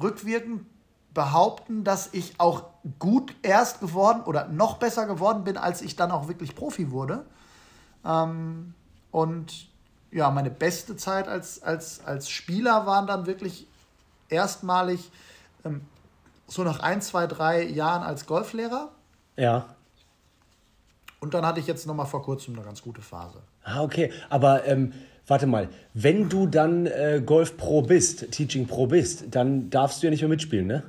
rückwirkend 0.00 0.66
behaupten, 1.12 1.84
dass 1.84 2.10
ich 2.12 2.34
auch 2.38 2.64
gut 2.98 3.34
erst 3.42 3.80
geworden 3.80 4.22
oder 4.24 4.48
noch 4.48 4.78
besser 4.78 5.06
geworden 5.06 5.44
bin, 5.44 5.56
als 5.56 5.80
ich 5.80 5.96
dann 5.96 6.10
auch 6.10 6.28
wirklich 6.28 6.54
Profi 6.54 6.90
wurde. 6.90 7.24
Ähm, 8.04 8.74
und 9.14 9.68
ja, 10.10 10.28
meine 10.32 10.50
beste 10.50 10.96
Zeit 10.96 11.28
als, 11.28 11.62
als, 11.62 12.04
als 12.04 12.28
Spieler 12.28 12.84
waren 12.84 13.06
dann 13.06 13.26
wirklich 13.26 13.68
erstmalig 14.28 15.08
ähm, 15.64 15.82
so 16.48 16.64
nach 16.64 16.80
ein, 16.80 17.00
zwei, 17.00 17.28
drei 17.28 17.62
Jahren 17.62 18.02
als 18.02 18.26
Golflehrer. 18.26 18.90
Ja. 19.36 19.66
Und 21.20 21.32
dann 21.32 21.46
hatte 21.46 21.60
ich 21.60 21.68
jetzt 21.68 21.86
noch 21.86 21.94
mal 21.94 22.06
vor 22.06 22.24
kurzem 22.24 22.56
eine 22.56 22.64
ganz 22.64 22.82
gute 22.82 23.02
Phase. 23.02 23.38
Ah, 23.62 23.84
okay. 23.84 24.12
Aber 24.30 24.66
ähm, 24.66 24.92
warte 25.28 25.46
mal, 25.46 25.68
wenn 25.92 26.28
du 26.28 26.48
dann 26.48 26.86
äh, 26.86 27.22
Golf 27.24 27.56
Pro 27.56 27.82
bist, 27.82 28.32
Teaching 28.32 28.66
Pro 28.66 28.88
bist, 28.88 29.26
dann 29.30 29.70
darfst 29.70 30.02
du 30.02 30.08
ja 30.08 30.10
nicht 30.10 30.22
mehr 30.22 30.28
mitspielen, 30.28 30.66
ne? 30.66 30.82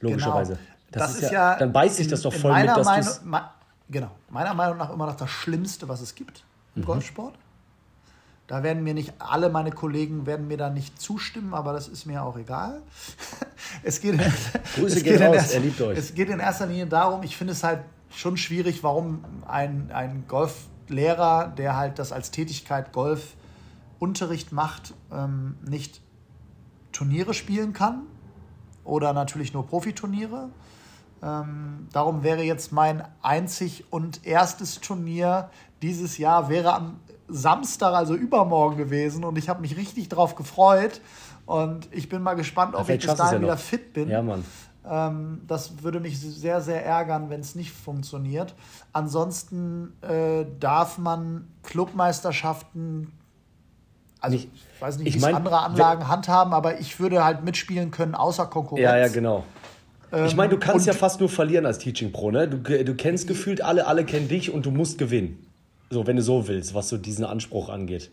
Logischerweise. 0.00 0.56
Genau. 0.56 0.64
Das, 0.90 1.14
das, 1.14 1.22
ist, 1.22 1.32
ja, 1.32 1.56
Dann 1.56 1.72
beißt 1.72 1.96
sich 1.96 2.08
das 2.08 2.20
doch 2.20 2.34
voll 2.34 2.52
mit, 2.60 2.68
dass 2.68 2.84
Meinung, 2.84 3.14
me, 3.24 3.50
Genau. 3.88 4.10
Meiner 4.28 4.52
Meinung 4.52 4.76
nach 4.76 4.90
immer 4.92 5.06
noch 5.06 5.16
das 5.16 5.30
Schlimmste, 5.30 5.88
was 5.88 6.02
es 6.02 6.14
gibt 6.14 6.44
im 6.74 6.82
mhm. 6.82 6.86
Golfsport. 6.86 7.34
Da 8.46 8.62
werden 8.62 8.82
mir 8.82 8.92
nicht 8.92 9.14
alle 9.18 9.48
meine 9.48 9.70
Kollegen 9.70 10.26
werden 10.26 10.46
mir 10.46 10.56
da 10.56 10.68
nicht 10.68 11.00
zustimmen, 11.00 11.54
aber 11.54 11.72
das 11.72 11.88
ist 11.88 12.06
mir 12.06 12.22
auch 12.22 12.36
egal. 12.36 12.82
es 13.82 14.00
geht, 14.00 14.18
Grüße 14.74 14.98
es 14.98 15.04
geht 15.04 15.20
raus, 15.20 15.36
erster, 15.36 15.54
er 15.54 15.60
liebt 15.60 15.80
euch. 15.80 15.98
Es 15.98 16.14
geht 16.14 16.28
in 16.28 16.40
erster 16.40 16.66
Linie 16.66 16.86
darum, 16.86 17.22
ich 17.22 17.36
finde 17.36 17.52
es 17.52 17.62
halt 17.62 17.80
schon 18.10 18.36
schwierig, 18.36 18.82
warum 18.82 19.24
ein, 19.46 19.90
ein 19.92 20.24
Golflehrer, 20.28 21.52
der 21.56 21.76
halt 21.76 21.98
das 21.98 22.12
als 22.12 22.30
Tätigkeit 22.30 22.92
Golfunterricht 22.92 24.52
macht, 24.52 24.92
ähm, 25.10 25.56
nicht 25.66 26.02
Turniere 26.92 27.32
spielen 27.32 27.72
kann 27.72 28.02
oder 28.84 29.12
natürlich 29.12 29.54
nur 29.54 29.66
Profiturniere. 29.66 30.50
Ähm, 31.22 31.88
darum 31.92 32.22
wäre 32.22 32.42
jetzt 32.42 32.72
mein 32.72 33.04
einzig 33.22 33.84
und 33.90 34.26
erstes 34.26 34.80
Turnier 34.80 35.50
dieses 35.82 36.18
Jahr 36.18 36.48
wäre 36.48 36.74
am 36.74 37.00
Samstag, 37.28 37.94
also 37.94 38.14
übermorgen 38.14 38.76
gewesen 38.76 39.24
und 39.24 39.36
ich 39.38 39.48
habe 39.48 39.60
mich 39.60 39.76
richtig 39.76 40.08
drauf 40.08 40.34
gefreut 40.34 41.00
und 41.46 41.88
ich 41.92 42.08
bin 42.08 42.22
mal 42.22 42.34
gespannt, 42.34 42.74
ob 42.74 42.88
ich 42.88 43.04
bis 43.04 43.14
dahin 43.14 43.38
ja 43.38 43.42
wieder 43.42 43.56
fit 43.56 43.92
bin. 43.92 44.08
Ja, 44.08 44.22
Mann. 44.22 44.44
Ähm, 44.88 45.42
das 45.46 45.82
würde 45.82 46.00
mich 46.00 46.20
sehr, 46.20 46.60
sehr 46.60 46.84
ärgern, 46.84 47.30
wenn 47.30 47.40
es 47.40 47.54
nicht 47.54 47.72
funktioniert. 47.72 48.54
Ansonsten 48.92 49.92
äh, 50.02 50.44
darf 50.58 50.98
man 50.98 51.48
Clubmeisterschaften 51.62 53.12
also 54.20 54.36
ich, 54.36 54.44
ich 54.44 54.80
weiß 54.80 54.98
nicht, 54.98 55.16
wie 55.16 55.18
mein, 55.18 55.34
andere 55.34 55.58
Anlagen 55.58 56.06
handhaben, 56.06 56.52
aber 56.54 56.78
ich 56.78 57.00
würde 57.00 57.24
halt 57.24 57.44
mitspielen 57.44 57.90
können, 57.90 58.14
außer 58.14 58.46
Konkurrenz. 58.46 58.84
Ja, 58.84 58.96
ja, 58.96 59.08
genau. 59.08 59.42
Ähm, 60.12 60.26
ich 60.26 60.36
meine, 60.36 60.50
du 60.50 60.58
kannst 60.58 60.86
ja 60.86 60.92
fast 60.92 61.18
nur 61.18 61.28
verlieren 61.28 61.66
als 61.66 61.78
Teaching 61.78 62.12
Pro, 62.12 62.30
ne? 62.30 62.46
Du, 62.46 62.58
du 62.58 62.94
kennst 62.94 63.26
gefühlt 63.26 63.62
alle, 63.62 63.88
alle 63.88 64.04
kennen 64.04 64.28
dich 64.28 64.52
und 64.52 64.64
du 64.64 64.70
musst 64.70 64.98
gewinnen. 64.98 65.44
So, 65.92 66.06
wenn 66.06 66.16
du 66.16 66.22
so 66.22 66.48
willst, 66.48 66.72
was 66.72 66.88
so 66.88 66.96
diesen 66.96 67.26
Anspruch 67.26 67.68
angeht. 67.68 68.10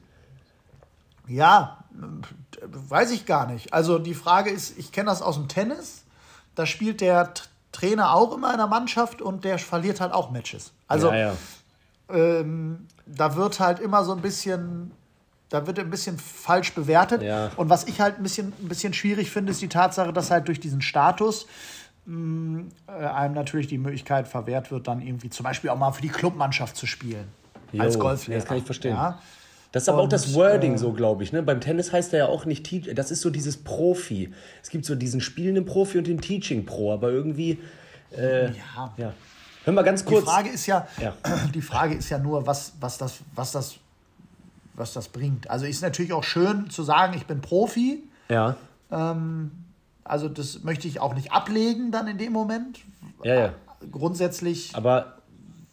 Ja, 1.30 1.86
weiß 2.62 3.12
ich 3.12 3.26
gar 3.26 3.50
nicht. 3.50 3.74
Also 3.74 4.00
die 4.00 4.14
Frage 4.14 4.50
ist, 4.50 4.78
ich 4.78 4.92
kenne 4.92 5.10
das 5.10 5.22
aus 5.22 5.36
dem 5.36 5.48
Tennis. 5.48 6.04
Da 6.56 6.66
spielt 6.66 7.00
der 7.00 7.32
Trainer 7.72 8.14
auch 8.14 8.36
immer 8.36 8.52
in 8.52 8.58
der 8.58 8.68
Mannschaft 8.68 9.22
und 9.22 9.46
der 9.46 9.60
verliert 9.60 10.02
halt 10.02 10.12
auch 10.12 10.30
Matches. 10.30 10.74
Also 10.88 11.10
ja, 11.10 11.18
ja. 11.18 11.36
ähm, 12.10 12.88
da 13.06 13.38
wird 13.38 13.62
halt 13.62 13.80
immer 13.80 14.04
so 14.04 14.12
ein 14.12 14.22
bisschen, 14.22 14.92
da 15.48 15.66
wird 15.66 15.80
ein 15.80 15.90
bisschen 15.90 16.18
falsch 16.18 16.74
bewertet. 16.74 17.22
Ja. 17.22 17.52
Und 17.56 17.70
was 17.70 17.86
ich 17.86 18.02
halt 18.02 18.18
ein 18.18 18.24
bisschen, 18.24 18.52
ein 18.60 18.68
bisschen 18.68 18.94
schwierig 18.94 19.32
finde, 19.32 19.52
ist 19.52 19.62
die 19.62 19.70
Tatsache, 19.70 20.12
dass 20.12 20.32
halt 20.32 20.50
durch 20.50 20.60
diesen 20.60 20.82
Status 20.82 21.48
mh, 22.08 22.64
äh, 22.88 22.92
einem 22.92 23.36
natürlich 23.36 23.68
die 23.68 23.78
Möglichkeit 23.78 24.28
verwehrt 24.28 24.70
wird, 24.70 24.88
dann 24.88 25.00
irgendwie 25.00 25.30
zum 25.30 25.46
Beispiel 25.46 25.70
auch 25.70 25.78
mal 25.78 25.94
für 25.94 26.02
die 26.02 26.10
Clubmannschaft 26.10 26.76
zu 26.76 26.86
spielen. 26.88 27.30
Jo, 27.72 27.82
als 27.84 28.00
Golflehrer. 28.00 28.40
Das 28.40 28.48
kann 28.48 28.58
ich 28.58 28.64
verstehen. 28.64 28.96
Ja. 28.96 29.20
Das 29.72 29.84
ist 29.84 29.90
aber 29.90 30.00
auch 30.00 30.04
Und, 30.06 30.14
das 30.14 30.34
Wording 30.34 30.76
äh, 30.76 30.78
so, 30.80 30.94
glaube 30.94 31.24
ich. 31.24 31.32
Ne? 31.32 31.44
Beim 31.44 31.62
Tennis 31.62 31.94
heißt 31.94 32.14
er 32.14 32.20
ja 32.20 32.26
auch 32.28 32.46
nicht 32.46 32.64
Teach, 32.66 32.90
das 32.96 33.12
ist 33.12 33.22
so 33.22 33.30
dieses 33.30 33.58
Profi. 33.58 34.34
Es 34.64 34.70
gibt 34.70 34.86
so 34.86 34.96
diesen 34.96 35.22
spielenden 35.22 35.66
Profi 35.66 36.00
und 36.00 36.08
den 36.08 36.20
Teaching 36.22 36.66
Pro, 36.66 36.92
aber 36.94 37.12
irgendwie. 37.12 37.60
Äh, 38.18 38.46
Ja. 38.48 38.94
ja. 38.98 39.14
Hör 39.66 39.74
mal 39.74 39.84
ganz 39.84 40.04
Die 40.04 40.12
kurz. 40.12 40.26
Frage 40.26 40.50
ist 40.50 40.66
ja, 40.66 40.88
Ja. 41.00 41.14
die 41.54 41.62
Frage 41.62 41.94
ist 41.96 42.10
ja 42.10 42.18
nur, 42.18 42.48
was, 42.48 42.74
was, 42.80 42.98
das, 42.98 43.20
was, 43.36 43.52
das, 43.52 43.76
was 44.74 44.94
das 44.94 45.08
bringt. 45.10 45.50
Also 45.50 45.66
ist 45.68 45.84
natürlich 45.84 46.14
auch 46.14 46.24
schön 46.24 46.70
zu 46.72 46.82
sagen, 46.82 47.14
ich 47.16 47.28
bin 47.28 47.42
Profi. 47.42 48.02
Ja, 48.30 48.56
Also 50.04 50.30
das 50.30 50.64
möchte 50.64 50.88
ich 50.88 51.00
auch 51.00 51.14
nicht 51.14 51.32
ablegen 51.32 51.92
dann 51.92 52.08
in 52.08 52.18
dem 52.18 52.34
Moment. 52.34 52.80
ja, 53.24 53.34
ja. 53.36 53.54
Grundsätzlich 53.92 54.76
Aber 54.76 55.19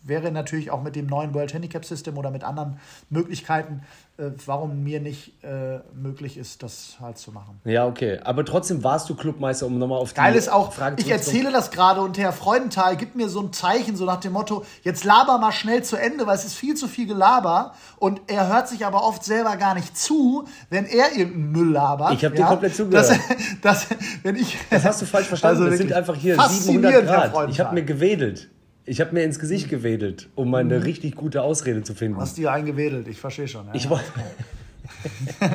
wäre 0.06 0.30
natürlich 0.30 0.70
auch 0.70 0.82
mit 0.82 0.96
dem 0.96 1.06
neuen 1.06 1.34
World 1.34 1.52
Handicap 1.52 1.84
System 1.84 2.16
oder 2.16 2.30
mit 2.30 2.44
anderen 2.44 2.78
Möglichkeiten, 3.10 3.82
äh, 4.18 4.30
warum 4.46 4.82
mir 4.82 5.00
nicht 5.00 5.44
äh, 5.44 5.80
möglich 5.94 6.38
ist, 6.38 6.62
das 6.62 6.96
halt 7.00 7.18
zu 7.18 7.32
machen. 7.32 7.60
ja, 7.64 7.86
okay. 7.86 8.18
Aber 8.24 8.44
trotzdem 8.44 8.82
warst 8.82 9.10
du 9.10 9.14
Clubmeister, 9.14 9.66
um 9.66 9.78
nochmal 9.78 9.98
auf 9.98 10.12
die 10.12 10.16
Geil 10.16 10.34
ist 10.34 10.50
auch, 10.50 10.72
Frage 10.72 10.96
ich 10.98 11.10
erzähle 11.10 11.52
das 11.52 11.70
gerade 11.70 12.00
und 12.00 12.16
Herr 12.16 12.32
Freudenthal 12.32 12.96
gibt 12.96 13.14
mir 13.16 13.28
so 13.28 13.40
ein 13.40 13.52
Zeichen, 13.52 13.96
so 13.96 14.04
nach 14.04 14.20
dem 14.20 14.32
Motto, 14.32 14.64
jetzt 14.82 15.04
laber 15.04 15.38
mal 15.38 15.52
schnell 15.52 15.82
zu 15.82 15.96
Ende, 15.96 16.26
weil 16.26 16.36
es 16.36 16.44
ist 16.44 16.54
viel 16.54 16.74
zu 16.74 16.88
viel 16.88 17.06
Gelaber 17.06 17.74
und 17.98 18.22
er 18.28 18.48
hört 18.48 18.68
sich 18.68 18.86
aber 18.86 19.04
oft 19.04 19.22
selber 19.22 19.56
gar 19.56 19.74
nicht 19.74 19.98
zu, 19.98 20.46
wenn 20.70 20.86
er 20.86 21.12
irgendeinen 21.12 21.52
Müll 21.52 21.72
labert. 21.72 22.14
Ich 22.14 22.24
hab 22.24 22.34
dir 22.34 22.44
komplett 22.44 22.74
zugehört. 22.74 23.10
Das, 23.10 23.18
das, 23.62 23.86
wenn 24.22 24.36
ich, 24.36 24.56
Das 24.70 24.84
hast 24.84 25.02
du 25.02 25.06
falsch 25.06 25.26
verstanden. 25.26 25.58
Also 25.58 25.70
das 25.70 25.78
sind 25.78 25.92
einfach 25.92 26.14
hier 26.14 26.36
faszinierend, 26.36 26.86
700 26.86 27.06
Herr 27.06 27.28
Grad. 27.28 27.50
Ich 27.50 27.60
habe 27.60 27.74
mir 27.74 27.84
gewedelt. 27.84 28.48
Ich 28.86 29.00
habe 29.00 29.12
mir 29.12 29.24
ins 29.24 29.38
Gesicht 29.40 29.68
gewedelt, 29.68 30.28
um 30.36 30.50
mal 30.50 30.58
eine 30.60 30.84
richtig 30.84 31.16
gute 31.16 31.42
Ausrede 31.42 31.82
zu 31.82 31.94
finden. 31.94 32.18
Hast 32.20 32.36
dir 32.36 32.52
eingewedelt, 32.52 33.08
ich 33.08 33.18
verstehe 33.18 33.48
schon. 33.48 33.66
Ja. 33.66 33.74
Ich, 33.74 33.90
woll- 33.90 34.00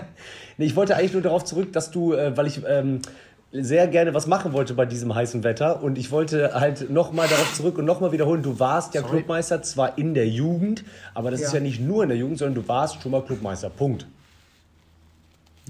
nee, 0.57 0.65
ich 0.65 0.75
wollte 0.75 0.95
eigentlich 0.97 1.13
nur 1.13 1.21
darauf 1.21 1.45
zurück, 1.45 1.71
dass 1.73 1.91
du, 1.91 2.13
äh, 2.13 2.35
weil 2.35 2.47
ich 2.47 2.61
ähm, 2.67 2.99
sehr 3.53 3.87
gerne 3.87 4.13
was 4.13 4.27
machen 4.27 4.53
wollte 4.53 4.73
bei 4.73 4.85
diesem 4.85 5.13
heißen 5.15 5.43
Wetter 5.43 5.81
und 5.83 5.97
ich 5.97 6.11
wollte 6.11 6.53
halt 6.53 6.89
nochmal 6.89 7.27
darauf 7.27 7.53
zurück 7.53 7.77
und 7.77 7.85
nochmal 7.85 8.11
wiederholen, 8.11 8.43
du 8.43 8.59
warst 8.59 8.93
ja 8.93 9.01
Clubmeister 9.01 9.61
zwar 9.63 9.97
in 9.97 10.13
der 10.13 10.27
Jugend, 10.27 10.83
aber 11.13 11.31
das 11.31 11.41
ist 11.41 11.53
Ja. 11.53 11.59
ja 11.59 11.63
nicht 11.63 11.79
nur 11.81 12.03
in 12.03 12.09
der 12.09 12.17
Jugend, 12.17 12.37
sondern 12.37 12.55
du 12.63 12.67
warst 12.67 13.01
schon 13.01 13.11
mal 13.11 13.21
Clubmeister. 13.21 13.69
Punkt. 13.69 14.05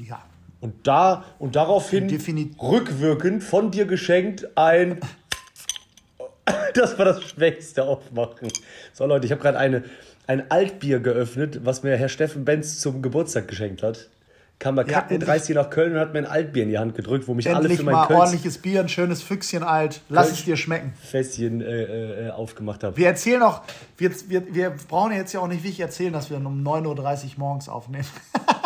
ja. 0.03 0.19
Und 0.59 0.75
da 0.85 1.23
und 1.39 1.55
daraufhin 1.55 2.07
rückwirkend 2.61 3.43
von 3.43 3.71
dir 3.71 3.85
geschenkt 3.85 4.47
ein. 4.55 4.99
Das 6.73 6.97
war 6.97 7.05
das 7.05 7.21
schwächste 7.23 7.83
Aufmachen. 7.83 8.47
So 8.93 9.05
Leute, 9.05 9.25
ich 9.25 9.31
habe 9.31 9.41
gerade 9.41 9.57
eine 9.57 9.83
ein 10.27 10.49
Altbier 10.49 10.99
geöffnet, 10.99 11.61
was 11.65 11.83
mir 11.83 11.97
Herr 11.97 12.07
Steffen 12.07 12.45
Benz 12.45 12.79
zum 12.79 13.01
Geburtstag 13.01 13.47
geschenkt 13.47 13.83
hat. 13.83 14.07
Kam 14.59 14.75
bei 14.75 14.83
Ja, 14.83 14.93
Kacken 14.93 15.15
endlich- 15.15 15.27
30 15.29 15.55
nach 15.55 15.69
Köln 15.71 15.93
und 15.93 15.99
hat 15.99 16.13
mir 16.13 16.19
ein 16.19 16.25
Altbier 16.27 16.63
in 16.63 16.69
die 16.69 16.77
Hand 16.77 16.95
gedrückt, 16.95 17.27
wo 17.27 17.33
mich 17.33 17.49
alle 17.53 17.67
für 17.69 17.83
mal 17.83 17.93
mein 17.93 18.07
Kölsch 18.07 18.19
ordentliches 18.19 18.59
Bier, 18.59 18.79
ein 18.81 18.87
schönes 18.89 19.23
Füchschen 19.23 19.63
alt. 19.63 20.01
Lass 20.07 20.27
Kölsch. 20.27 20.39
es 20.39 20.45
dir 20.45 20.55
schmecken. 20.55 20.93
Fässchen 21.01 21.61
äh, 21.61 22.27
äh, 22.27 22.29
aufgemacht 22.29 22.83
habe. 22.83 22.95
Wir 22.95 23.07
erzählen 23.07 23.41
auch, 23.41 23.63
wir, 23.97 24.11
wir, 24.29 24.53
wir 24.53 24.69
brauchen 24.87 25.13
jetzt 25.13 25.33
ja 25.33 25.39
auch 25.39 25.47
nicht 25.47 25.63
wirklich 25.63 25.79
erzählen, 25.79 26.13
dass 26.13 26.29
wir 26.29 26.37
um 26.37 26.63
9.30 26.63 26.85
Uhr 26.85 27.29
morgens 27.37 27.67
aufnehmen. 27.67 28.05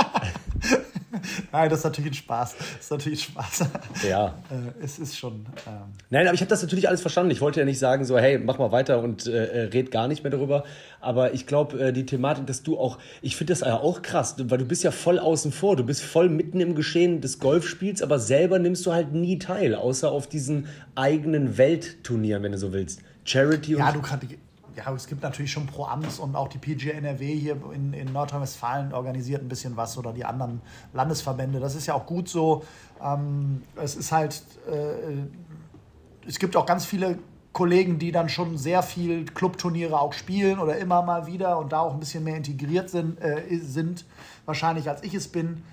Nein, 1.52 1.70
das 1.70 1.80
ist 1.80 1.84
natürlich 1.86 2.12
ein 2.12 2.16
Spaß. 2.16 2.56
Das 2.58 2.80
ist 2.82 2.92
natürlich 2.92 3.28
ein 3.28 3.32
Spaß. 3.32 3.70
Ja. 4.08 4.36
Äh, 4.50 4.84
es 4.84 5.00
ist 5.00 5.18
schon. 5.18 5.46
Ähm, 5.68 5.94
Nein, 6.10 6.28
aber 6.28 6.36
ich 6.36 6.42
habe 6.42 6.50
das 6.50 6.62
natürlich 6.62 6.88
alles 6.88 7.02
verstanden. 7.02 7.32
Ich 7.32 7.42
wollte 7.42 7.60
ja 7.60 7.66
nicht 7.66 7.80
sagen, 7.80 8.06
so, 8.06 8.18
hey, 8.18 8.38
mach 8.38 8.58
mal 8.58 8.72
weiter 8.72 9.00
und 9.00 9.28
äh, 9.28 9.46
äh, 9.46 9.62
red 9.70 9.92
gar 9.92 10.08
nicht 10.08 10.24
mehr 10.24 10.32
darüber. 10.32 10.64
Aber 11.02 11.34
ich 11.34 11.48
glaube, 11.48 11.80
äh, 11.80 11.94
die 11.94 12.06
Thematik, 12.06 12.48
dass 12.48 12.64
du 12.64 12.78
auch, 12.78 12.98
ich 13.22 13.36
finde 13.36 13.54
das 13.54 13.62
ja 13.62 13.78
auch 13.78 14.02
krass, 14.02 14.36
weil 14.38 14.58
du 14.58 14.66
bist 14.66 14.84
ja 14.84 14.92
voll 14.92 15.20
außen 15.20 15.52
vor. 15.52 15.76
Du 15.76 15.84
bist 15.84 16.02
voll 16.02 16.30
mitten 16.30 16.60
im 16.60 16.76
Geschehen 16.76 17.22
des 17.22 17.40
Golfspiels, 17.40 18.02
aber 18.02 18.20
selber 18.20 18.60
nimmst 18.60 18.86
du 18.86 18.94
halt 18.94 19.14
nie 19.14 19.40
teil, 19.40 19.76
außer 19.76 20.12
auf 20.12 20.28
diesen 20.28 20.68
eigenen 20.96 21.58
Weltturnieren, 21.58 22.44
wenn 22.44 22.52
du 22.52 22.58
so 22.58 22.74
willst. 22.74 23.02
Charity 23.24 23.76
und. 23.76 23.80
ja, 23.80 23.92
du 23.92 24.02
kannst. 24.02 24.28
Ja, 24.76 24.92
es 24.94 25.08
gibt 25.08 25.24
natürlich 25.24 25.52
schon 25.52 25.68
Pro-Ams 25.68 26.20
und 26.20 26.36
auch 26.36 26.50
die 26.50 26.58
PGA 26.58 26.92
NRW 26.92 27.34
hier 27.34 27.58
in, 27.74 27.94
in 27.94 28.12
Nordrhein-Westfalen 28.12 28.94
organisiert 28.94 29.42
ein 29.42 29.48
bisschen 29.48 29.78
was 29.78 29.98
oder 29.98 30.12
die 30.12 30.26
anderen 30.26 30.62
Landesverbände. 30.94 31.60
Das 31.62 31.76
ist 31.76 31.86
ja 31.86 31.94
auch 31.94 32.06
gut 32.06 32.28
so. 32.28 32.66
Ähm, 33.02 33.64
es 33.76 33.96
ist 33.96 34.12
halt, 34.12 34.44
äh, 34.70 36.28
es 36.28 36.40
gibt 36.40 36.58
auch 36.58 36.66
ganz 36.66 36.86
viele 36.86 37.20
Kollegen, 37.54 38.00
die 38.00 38.12
dann 38.12 38.28
schon 38.28 38.58
sehr 38.58 38.84
viel 38.84 39.24
Clubturniere 39.24 39.98
auch 39.98 40.12
spielen 40.12 40.60
oder 40.60 40.78
immer 40.78 41.02
mal 41.04 41.26
wieder 41.26 41.58
und 41.58 41.72
da 41.72 41.80
auch 41.80 41.94
ein 41.94 42.00
bisschen 42.02 42.26
mehr 42.26 42.36
integriert 42.36 42.90
sind, 42.90 43.18
äh, 43.22 43.44
sind 43.62 44.06
wahrscheinlich 44.44 44.90
als 44.90 45.04
ich 45.04 45.14
es 45.14 45.30
bin, 45.30 45.64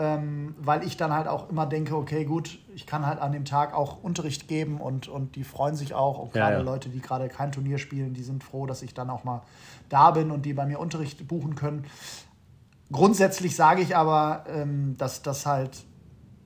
ähm, 0.00 0.54
weil 0.58 0.82
ich 0.82 0.96
dann 0.96 1.12
halt 1.12 1.28
auch 1.28 1.50
immer 1.50 1.66
denke, 1.66 1.94
okay, 1.94 2.24
gut, 2.24 2.58
ich 2.74 2.86
kann 2.86 3.06
halt 3.06 3.20
an 3.20 3.32
dem 3.32 3.44
Tag 3.44 3.74
auch 3.74 4.02
Unterricht 4.02 4.48
geben 4.48 4.80
und, 4.80 5.08
und 5.08 5.36
die 5.36 5.44
freuen 5.44 5.76
sich 5.76 5.92
auch. 5.92 6.18
Und 6.18 6.34
Ja, 6.34 6.48
gerade 6.48 6.56
ja. 6.56 6.62
Leute, 6.62 6.88
die 6.88 7.00
gerade 7.00 7.28
kein 7.28 7.52
Turnier 7.52 7.76
spielen, 7.76 8.14
die 8.14 8.22
sind 8.22 8.42
froh, 8.42 8.64
dass 8.64 8.80
ich 8.80 8.94
dann 8.94 9.10
auch 9.10 9.24
mal 9.24 9.42
da 9.90 10.10
bin 10.10 10.30
und 10.30 10.46
die 10.46 10.54
bei 10.54 10.64
mir 10.64 10.80
Unterricht 10.80 11.28
buchen 11.28 11.54
können. 11.54 11.84
Grundsätzlich 12.90 13.54
sage 13.54 13.82
ich 13.82 13.94
aber, 13.94 14.44
ähm, 14.48 14.96
dass 14.96 15.20
das 15.20 15.44
halt 15.44 15.84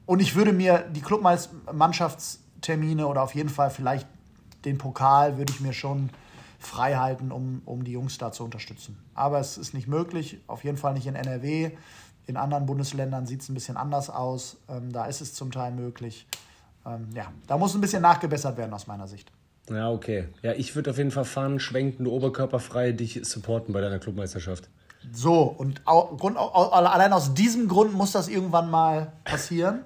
und 0.06 0.20
ich 0.20 0.34
würde 0.34 0.52
mir 0.52 0.84
die 0.90 1.00
Clubmannschaftstermine 1.00 3.06
oder 3.06 3.22
auf 3.22 3.34
jeden 3.34 3.48
Fall 3.48 3.70
vielleicht 3.70 4.06
den 4.64 4.78
Pokal 4.78 5.38
würde 5.38 5.52
ich 5.52 5.60
mir 5.60 5.72
schon 5.72 6.10
frei 6.58 6.96
halten, 6.96 7.30
um, 7.30 7.62
um 7.64 7.84
die 7.84 7.92
Jungs 7.92 8.18
da 8.18 8.32
zu 8.32 8.44
unterstützen. 8.44 8.98
Aber 9.14 9.38
es 9.38 9.58
ist 9.58 9.74
nicht 9.74 9.86
möglich, 9.86 10.40
auf 10.46 10.64
jeden 10.64 10.76
Fall 10.76 10.94
nicht 10.94 11.06
in 11.06 11.14
NRW. 11.14 11.72
In 12.26 12.36
anderen 12.36 12.66
Bundesländern 12.66 13.26
sieht 13.26 13.42
es 13.42 13.48
ein 13.48 13.54
bisschen 13.54 13.76
anders 13.76 14.10
aus. 14.10 14.56
Ähm, 14.68 14.92
da 14.92 15.06
ist 15.06 15.20
es 15.20 15.34
zum 15.34 15.50
Teil 15.50 15.72
möglich. 15.72 16.26
Ähm, 16.86 17.08
ja, 17.14 17.32
da 17.46 17.58
muss 17.58 17.74
ein 17.74 17.80
bisschen 17.80 18.02
nachgebessert 18.02 18.56
werden 18.56 18.72
aus 18.72 18.86
meiner 18.86 19.06
Sicht. 19.06 19.30
Ja, 19.70 19.90
okay. 19.90 20.28
Ja, 20.42 20.52
ich 20.52 20.74
würde 20.76 20.90
auf 20.90 20.98
jeden 20.98 21.10
Fall 21.10 21.24
fahren, 21.24 21.58
schwenkend, 21.58 22.06
oberkörperfrei 22.08 22.92
dich 22.92 23.20
supporten 23.24 23.72
bei 23.72 23.80
deiner 23.80 23.98
Clubmeisterschaft. 23.98 24.68
So, 25.12 25.42
und 25.42 25.82
au, 25.86 26.16
Grund, 26.16 26.36
au, 26.36 26.70
allein 26.70 27.12
aus 27.12 27.34
diesem 27.34 27.68
Grund 27.68 27.92
muss 27.92 28.12
das 28.12 28.28
irgendwann 28.28 28.70
mal 28.70 29.12
passieren. 29.24 29.80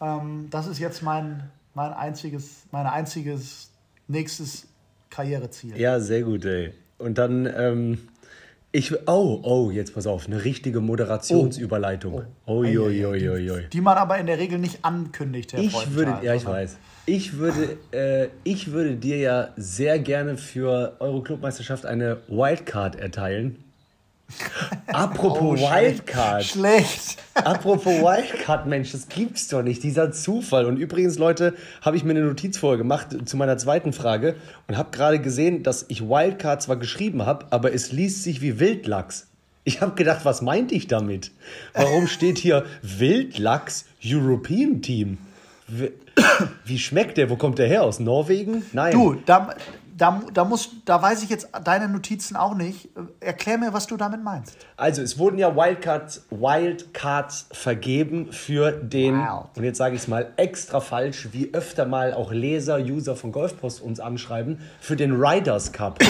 Ähm, 0.00 0.48
das 0.50 0.66
ist 0.66 0.78
jetzt 0.78 1.02
mein, 1.02 1.50
mein 1.74 1.92
einziges, 1.92 2.64
mein 2.70 2.86
einziges 2.86 3.70
nächstes 4.08 4.66
Karriereziel. 5.10 5.76
Ja, 5.76 6.00
sehr 6.00 6.22
gut, 6.22 6.44
ey. 6.44 6.72
Und 6.98 7.18
dann, 7.18 7.46
ähm, 7.46 8.08
ich, 8.74 8.92
oh, 9.06 9.40
oh, 9.42 9.70
jetzt 9.70 9.94
pass 9.94 10.06
auf, 10.06 10.26
eine 10.26 10.44
richtige 10.44 10.80
Moderationsüberleitung. 10.80 12.22
Oh, 12.46 12.52
oi, 12.52 12.78
oi. 12.78 13.68
Die 13.70 13.80
man 13.82 13.98
aber 13.98 14.18
in 14.18 14.26
der 14.26 14.38
Regel 14.38 14.58
nicht 14.58 14.82
ankündigt, 14.82 15.52
Herr 15.52 15.60
Ich 15.60 15.94
würde, 15.94 16.18
ja, 16.22 16.34
ich 16.34 16.46
weiß. 16.46 16.78
Ich 17.04 17.36
würde, 17.36 17.76
äh, 17.90 18.28
ich 18.44 18.72
würde 18.72 18.96
dir 18.96 19.18
ja 19.18 19.48
sehr 19.56 19.98
gerne 19.98 20.38
für 20.38 20.96
eure 21.00 21.22
Clubmeisterschaft 21.22 21.84
eine 21.84 22.18
Wildcard 22.28 22.96
erteilen. 22.96 23.62
Apropos 24.88 25.60
Oh. 25.60 25.70
Wildcard. 25.70 26.44
Schlecht. 26.44 27.16
Apropos 27.34 27.86
Wildcard, 28.00 28.66
Mensch, 28.66 28.92
das 28.92 29.08
gibt's 29.08 29.48
doch 29.48 29.62
nicht, 29.62 29.82
dieser 29.82 30.12
Zufall. 30.12 30.66
Und 30.66 30.76
übrigens, 30.76 31.18
Leute, 31.18 31.54
habe 31.80 31.96
ich 31.96 32.04
mir 32.04 32.10
eine 32.10 32.22
Notiz 32.22 32.58
vorher 32.58 32.78
gemacht 32.78 33.08
zu 33.24 33.36
meiner 33.36 33.56
zweiten 33.58 33.92
Frage 33.92 34.36
und 34.68 34.76
habe 34.76 34.90
gerade 34.90 35.18
gesehen, 35.18 35.62
dass 35.62 35.84
ich 35.88 36.02
Wildcard 36.02 36.62
zwar 36.62 36.76
geschrieben 36.76 37.24
habe, 37.26 37.46
aber 37.50 37.72
es 37.72 37.92
liest 37.92 38.22
sich 38.24 38.40
wie 38.42 38.58
Wildlachs. 38.60 39.26
Ich 39.64 39.80
habe 39.80 39.94
gedacht, 39.94 40.24
was 40.24 40.42
meinte 40.42 40.74
ich 40.74 40.88
damit? 40.88 41.30
Warum 41.74 42.06
steht 42.08 42.38
hier 42.38 42.64
Wildlachs 42.82 43.84
European 44.04 44.82
Team? 44.82 45.18
Wie- 45.68 45.92
Wie 46.66 46.78
schmeckt 46.78 47.16
der? 47.16 47.30
Wo 47.30 47.36
kommt 47.36 47.58
der 47.58 47.66
her? 47.68 47.84
Aus 47.84 47.98
Norwegen? 47.98 48.64
Nein. 48.72 48.92
Du, 48.92 49.14
da, 49.24 49.54
da, 49.96 50.22
da, 50.32 50.44
muss, 50.44 50.70
da 50.84 51.00
weiß 51.00 51.22
ich 51.22 51.30
jetzt 51.30 51.48
deine 51.64 51.88
Notizen 51.88 52.36
auch 52.36 52.54
nicht. 52.54 52.88
Erklär 53.20 53.58
mir, 53.58 53.72
was 53.72 53.86
du 53.86 53.96
damit 53.96 54.22
meinst. 54.22 54.56
Also, 54.76 55.02
es 55.02 55.18
wurden 55.18 55.38
ja 55.38 55.54
Wildcards, 55.54 56.26
Wildcards 56.30 57.46
vergeben 57.52 58.32
für 58.32 58.72
den, 58.72 59.16
Wild. 59.18 59.56
und 59.56 59.64
jetzt 59.64 59.78
sage 59.78 59.94
ich 59.94 60.02
es 60.02 60.08
mal 60.08 60.32
extra 60.36 60.80
falsch, 60.80 61.28
wie 61.32 61.52
öfter 61.52 61.84
mal 61.86 62.12
auch 62.14 62.32
Leser, 62.32 62.78
User 62.78 63.16
von 63.16 63.32
Golfpost 63.32 63.80
uns 63.82 64.00
anschreiben, 64.00 64.58
für 64.80 64.96
den 64.96 65.12
Riders 65.12 65.72
Cup. 65.72 65.98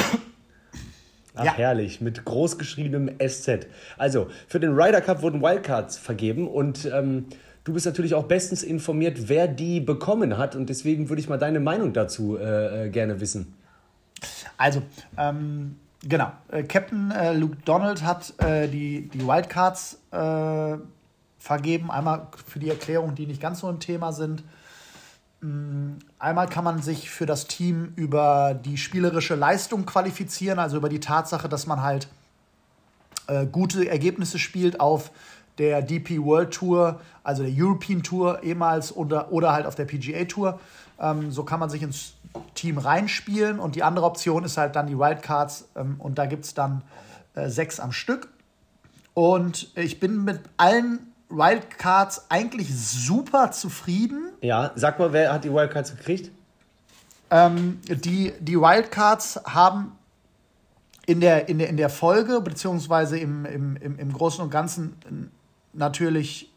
Ach, 1.34 1.44
Ja. 1.44 1.54
herrlich, 1.54 2.00
mit 2.00 2.24
großgeschriebenem 2.24 3.16
SZ. 3.26 3.66
Also, 3.96 4.26
für 4.48 4.60
den 4.60 4.74
Ryder 4.74 5.00
Cup 5.00 5.22
wurden 5.22 5.40
Wildcards 5.40 5.96
vergeben 5.96 6.46
und 6.46 6.84
ähm, 6.92 7.24
du 7.64 7.72
bist 7.72 7.86
natürlich 7.86 8.14
auch 8.14 8.24
bestens 8.24 8.62
informiert, 8.62 9.28
wer 9.30 9.48
die 9.48 9.80
bekommen 9.80 10.36
hat 10.36 10.54
und 10.56 10.68
deswegen 10.68 11.08
würde 11.08 11.20
ich 11.22 11.28
mal 11.30 11.38
deine 11.38 11.58
Meinung 11.60 11.94
dazu 11.94 12.36
äh, 12.36 12.86
äh, 12.86 12.90
gerne 12.90 13.20
wissen. 13.20 13.54
Also, 14.62 14.82
ähm, 15.16 15.76
Genau. 16.04 16.32
Äh, 16.48 16.64
Captain 16.64 17.12
äh, 17.12 17.32
Luke 17.32 17.56
Donald 17.64 18.02
hat 18.02 18.34
äh, 18.38 18.66
die, 18.68 19.08
die 19.08 19.24
Wildcards 19.24 20.00
äh, 20.10 20.76
vergeben. 21.38 21.90
Einmal 21.90 22.26
für 22.46 22.58
die 22.58 22.70
Erklärung, 22.70 23.14
die 23.14 23.26
nicht 23.26 23.40
ganz 23.40 23.60
so 23.60 23.68
ein 23.68 23.78
Thema 23.78 24.12
sind. 24.12 24.42
Mm, 25.40 25.92
einmal 26.18 26.48
kann 26.48 26.64
man 26.64 26.82
sich 26.82 27.08
für 27.08 27.24
das 27.24 27.46
Team 27.46 27.92
über 27.94 28.54
die 28.54 28.78
spielerische 28.78 29.36
Leistung 29.36 29.86
qualifizieren, 29.86 30.58
also 30.58 30.76
über 30.76 30.88
die 30.88 31.00
Tatsache, 31.00 31.48
dass 31.48 31.68
man 31.68 31.82
halt 31.82 32.08
äh, 33.28 33.46
gute 33.46 33.88
Ergebnisse 33.88 34.40
spielt 34.40 34.80
auf 34.80 35.12
der 35.58 35.82
DP 35.82 36.20
World 36.20 36.52
Tour, 36.52 37.00
also 37.22 37.44
der 37.44 37.52
European 37.54 38.02
Tour 38.02 38.42
ehemals 38.42 38.94
oder, 38.94 39.30
oder 39.30 39.52
halt 39.52 39.66
auf 39.66 39.76
der 39.76 39.84
PGA 39.84 40.24
Tour. 40.24 40.58
Ähm, 41.02 41.30
so 41.30 41.42
kann 41.42 41.60
man 41.60 41.68
sich 41.68 41.82
ins 41.82 42.14
Team 42.54 42.78
reinspielen 42.78 43.58
und 43.58 43.74
die 43.74 43.82
andere 43.82 44.06
Option 44.06 44.44
ist 44.44 44.56
halt 44.56 44.76
dann 44.76 44.86
die 44.86 44.98
Wildcards 44.98 45.68
ähm, 45.76 45.96
und 45.98 46.16
da 46.16 46.26
gibt 46.26 46.44
es 46.44 46.54
dann 46.54 46.82
äh, 47.34 47.48
sechs 47.48 47.80
am 47.80 47.92
Stück. 47.92 48.28
Und 49.14 49.72
ich 49.76 50.00
bin 50.00 50.24
mit 50.24 50.40
allen 50.56 51.12
Wildcards 51.28 52.26
eigentlich 52.30 52.74
super 52.74 53.50
zufrieden. 53.50 54.30
Ja, 54.40 54.70
sag 54.74 54.98
mal, 54.98 55.12
wer 55.12 55.32
hat 55.32 55.44
die 55.44 55.52
Wildcards 55.52 55.96
gekriegt? 55.96 56.30
Ähm, 57.30 57.80
die, 57.86 58.32
die 58.40 58.56
Wildcards 58.56 59.40
haben 59.44 59.92
in 61.06 61.20
der, 61.20 61.48
in 61.48 61.58
der, 61.58 61.68
in 61.68 61.76
der 61.76 61.90
Folge, 61.90 62.40
beziehungsweise 62.40 63.18
im, 63.18 63.44
im, 63.44 63.76
im, 63.76 63.98
im 63.98 64.12
Großen 64.12 64.42
und 64.44 64.50
Ganzen 64.50 64.96
natürlich 65.72 66.51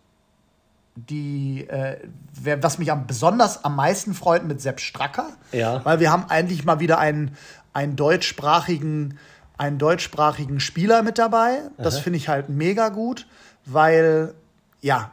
die, 0.96 1.68
äh, 1.68 1.98
wer, 2.42 2.64
was 2.64 2.78
mich 2.78 2.92
am, 2.92 3.06
besonders 3.08 3.64
am 3.64 3.75
meisten 3.75 4.14
freut, 4.14 4.46
mit 4.46 4.62
Sepp 4.62 4.80
Stracker. 4.80 5.30
Ja. 5.52 5.84
Weil 5.84 6.00
wir 6.00 6.12
haben 6.12 6.25
eigentlich 6.30 6.66
mal 6.66 6.80
wieder 6.80 7.00
einen, 7.00 7.36
einen 7.74 7.96
deutschsprachigen, 7.96 9.18
einen 9.58 9.78
deutschsprachigen 9.78 10.60
Spieler 10.60 11.04
mit 11.04 11.18
dabei. 11.18 11.60
Das 11.78 12.00
finde 12.00 12.18
ich 12.18 12.30
halt 12.30 12.50
mega 12.50 12.90
gut, 12.90 13.28
weil 13.66 14.34
ja, 14.82 15.12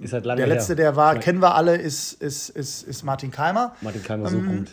ist 0.00 0.12
halt 0.12 0.24
der 0.24 0.46
letzte, 0.46 0.74
her. 0.74 0.76
der 0.76 0.96
war, 0.96 1.16
kennen 1.16 1.42
wir 1.42 1.54
alle, 1.54 1.76
ist, 1.76 2.12
ist, 2.14 2.48
ist, 2.50 2.82
ist 2.84 3.02
Martin 3.02 3.30
Keimer. 3.30 3.74
Martin 3.80 4.02
Keimer 4.02 4.28
ähm, 4.28 4.32
so 4.32 4.40
gut. 4.40 4.68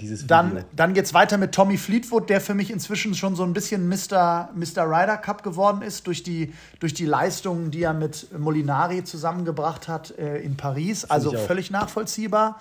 Dieses 0.00 0.26
dann 0.26 0.64
dann 0.74 0.94
geht 0.94 1.04
es 1.04 1.14
weiter 1.14 1.38
mit 1.38 1.52
Tommy 1.52 1.76
Fleetwood, 1.76 2.28
der 2.30 2.40
für 2.40 2.54
mich 2.54 2.70
inzwischen 2.70 3.14
schon 3.14 3.36
so 3.36 3.42
ein 3.42 3.52
bisschen 3.52 3.88
Mr. 3.88 4.50
Mr. 4.54 4.84
Ryder 4.84 5.16
Cup 5.18 5.42
geworden 5.42 5.82
ist, 5.82 6.06
durch 6.06 6.22
die, 6.22 6.52
durch 6.78 6.94
die 6.94 7.06
Leistungen, 7.06 7.70
die 7.70 7.82
er 7.82 7.94
mit 7.94 8.38
Molinari 8.38 9.04
zusammengebracht 9.04 9.88
hat 9.88 10.16
äh, 10.18 10.38
in 10.38 10.56
Paris. 10.56 11.04
Also 11.04 11.32
völlig 11.32 11.70
nachvollziehbar. 11.70 12.60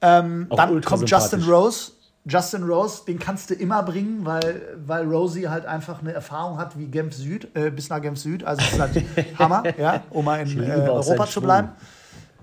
Ähm, 0.00 0.46
dann 0.50 0.80
kommt 0.82 1.10
Justin 1.10 1.42
Rose. 1.42 1.92
Justin 2.24 2.64
Rose, 2.64 3.04
den 3.06 3.18
kannst 3.18 3.48
du 3.48 3.54
immer 3.54 3.82
bringen, 3.82 4.24
weil, 4.24 4.76
weil 4.86 5.06
Rosie 5.06 5.48
halt 5.48 5.64
einfach 5.64 6.00
eine 6.00 6.12
Erfahrung 6.12 6.58
hat 6.58 6.78
wie 6.78 6.86
Genf 6.86 7.14
Süd, 7.14 7.48
äh, 7.54 7.70
bis 7.70 7.88
nach 7.88 8.02
Genf 8.02 8.18
Süd. 8.18 8.44
Also 8.44 8.60
ist 8.60 8.78
halt 8.78 9.02
Hammer, 9.38 9.62
ja, 9.78 10.02
um 10.10 10.26
mal 10.26 10.40
in 10.40 10.62
äh, 10.62 10.70
Europa 10.72 11.26
zu 11.26 11.40
bleiben. 11.40 11.70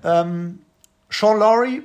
Ähm, 0.04 0.60
Sean 1.10 1.40
Laurie 1.40 1.84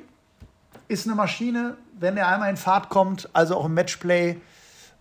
ist 0.89 1.07
eine 1.07 1.15
Maschine, 1.15 1.77
wenn 2.01 2.17
er 2.17 2.29
einmal 2.29 2.51
in 2.51 2.57
Fahrt 2.57 2.89
kommt, 2.89 3.29
also 3.33 3.57
auch 3.57 3.67
im 3.67 3.75
Matchplay. 3.75 4.39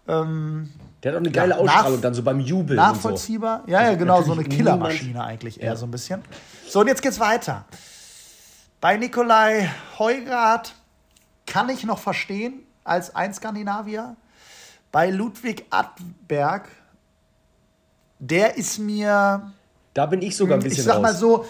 Ähm, 0.08 0.70
der 1.02 1.12
hat 1.12 1.18
auch 1.18 1.22
eine 1.22 1.32
geile 1.32 1.54
ja, 1.54 1.60
Ausstrahlung 1.60 2.02
dann 2.02 2.14
so 2.14 2.24
beim 2.24 2.40
Jubeln. 2.40 2.76
Nachvollziehbar. 2.76 3.64
So. 3.66 3.72
Ja, 3.72 3.82
ja, 3.82 3.88
also 3.88 4.00
genau, 4.00 4.22
so 4.22 4.34
eine 4.34 4.44
Killermaschine 4.44 5.24
eigentlich 5.24 5.62
eher 5.62 5.72
ja. 5.72 5.76
so 5.76 5.86
ein 5.86 5.92
bisschen. 5.92 6.22
So, 6.68 6.82
und 6.82 6.88
jetzt 6.88 7.02
geht's 7.02 7.20
weiter. 7.20 7.66
Bei 8.82 8.98
Nikolai 8.98 9.70
Heugart 9.98 10.74
kann 11.46 11.70
ich 11.70 11.84
noch 11.86 12.00
verstehen, 12.00 12.64
als 12.84 13.16
ein 13.16 13.34
Skandinavier. 13.34 14.16
Bei 14.92 15.10
Ludwig 15.10 15.66
Adberg, 15.70 16.68
der 18.20 18.58
ist 18.58 18.78
mir. 18.78 19.52
Da 19.94 20.06
bin 20.06 20.22
ich 20.22 20.36
sogar 20.36 20.58
ein 20.58 20.64
bisschen. 20.64 20.80
Ich 20.80 20.86
sag 20.86 21.02
mal 21.02 21.14
so, 21.14 21.46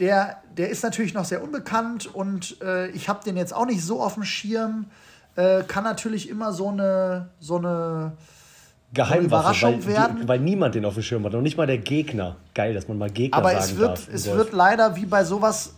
der, 0.00 0.42
der 0.56 0.70
ist 0.70 0.82
natürlich 0.82 1.14
noch 1.14 1.24
sehr 1.24 1.42
unbekannt 1.42 2.12
und 2.12 2.60
äh, 2.62 2.88
ich 2.88 3.08
habe 3.08 3.22
den 3.22 3.36
jetzt 3.36 3.54
auch 3.54 3.66
nicht 3.66 3.84
so 3.84 4.02
auf 4.02 4.14
dem 4.14 4.24
Schirm. 4.24 4.86
Äh, 5.36 5.62
kann 5.62 5.84
natürlich 5.84 6.28
immer 6.28 6.52
so 6.52 6.68
eine, 6.68 7.28
so 7.38 7.58
eine 7.58 8.12
Geheimwaffe, 8.92 9.26
Überraschung 9.26 9.84
weil, 9.84 9.94
werden. 9.94 10.20
Die, 10.22 10.28
weil 10.28 10.40
niemand 10.40 10.74
den 10.74 10.84
auf 10.84 10.94
dem 10.94 11.02
Schirm 11.02 11.24
hat, 11.24 11.32
noch 11.32 11.42
nicht 11.42 11.56
mal 11.56 11.66
der 11.66 11.78
Gegner. 11.78 12.36
Geil, 12.54 12.74
dass 12.74 12.88
man 12.88 12.98
mal 12.98 13.10
Gegner 13.10 13.38
Aber 13.38 13.50
sagen 13.50 13.62
es 13.62 13.76
wird, 13.76 13.90
darf 13.90 14.08
es 14.12 14.26
wird 14.26 14.52
leider 14.52 14.96
wie 14.96 15.06
bei 15.06 15.22
sowas, 15.22 15.74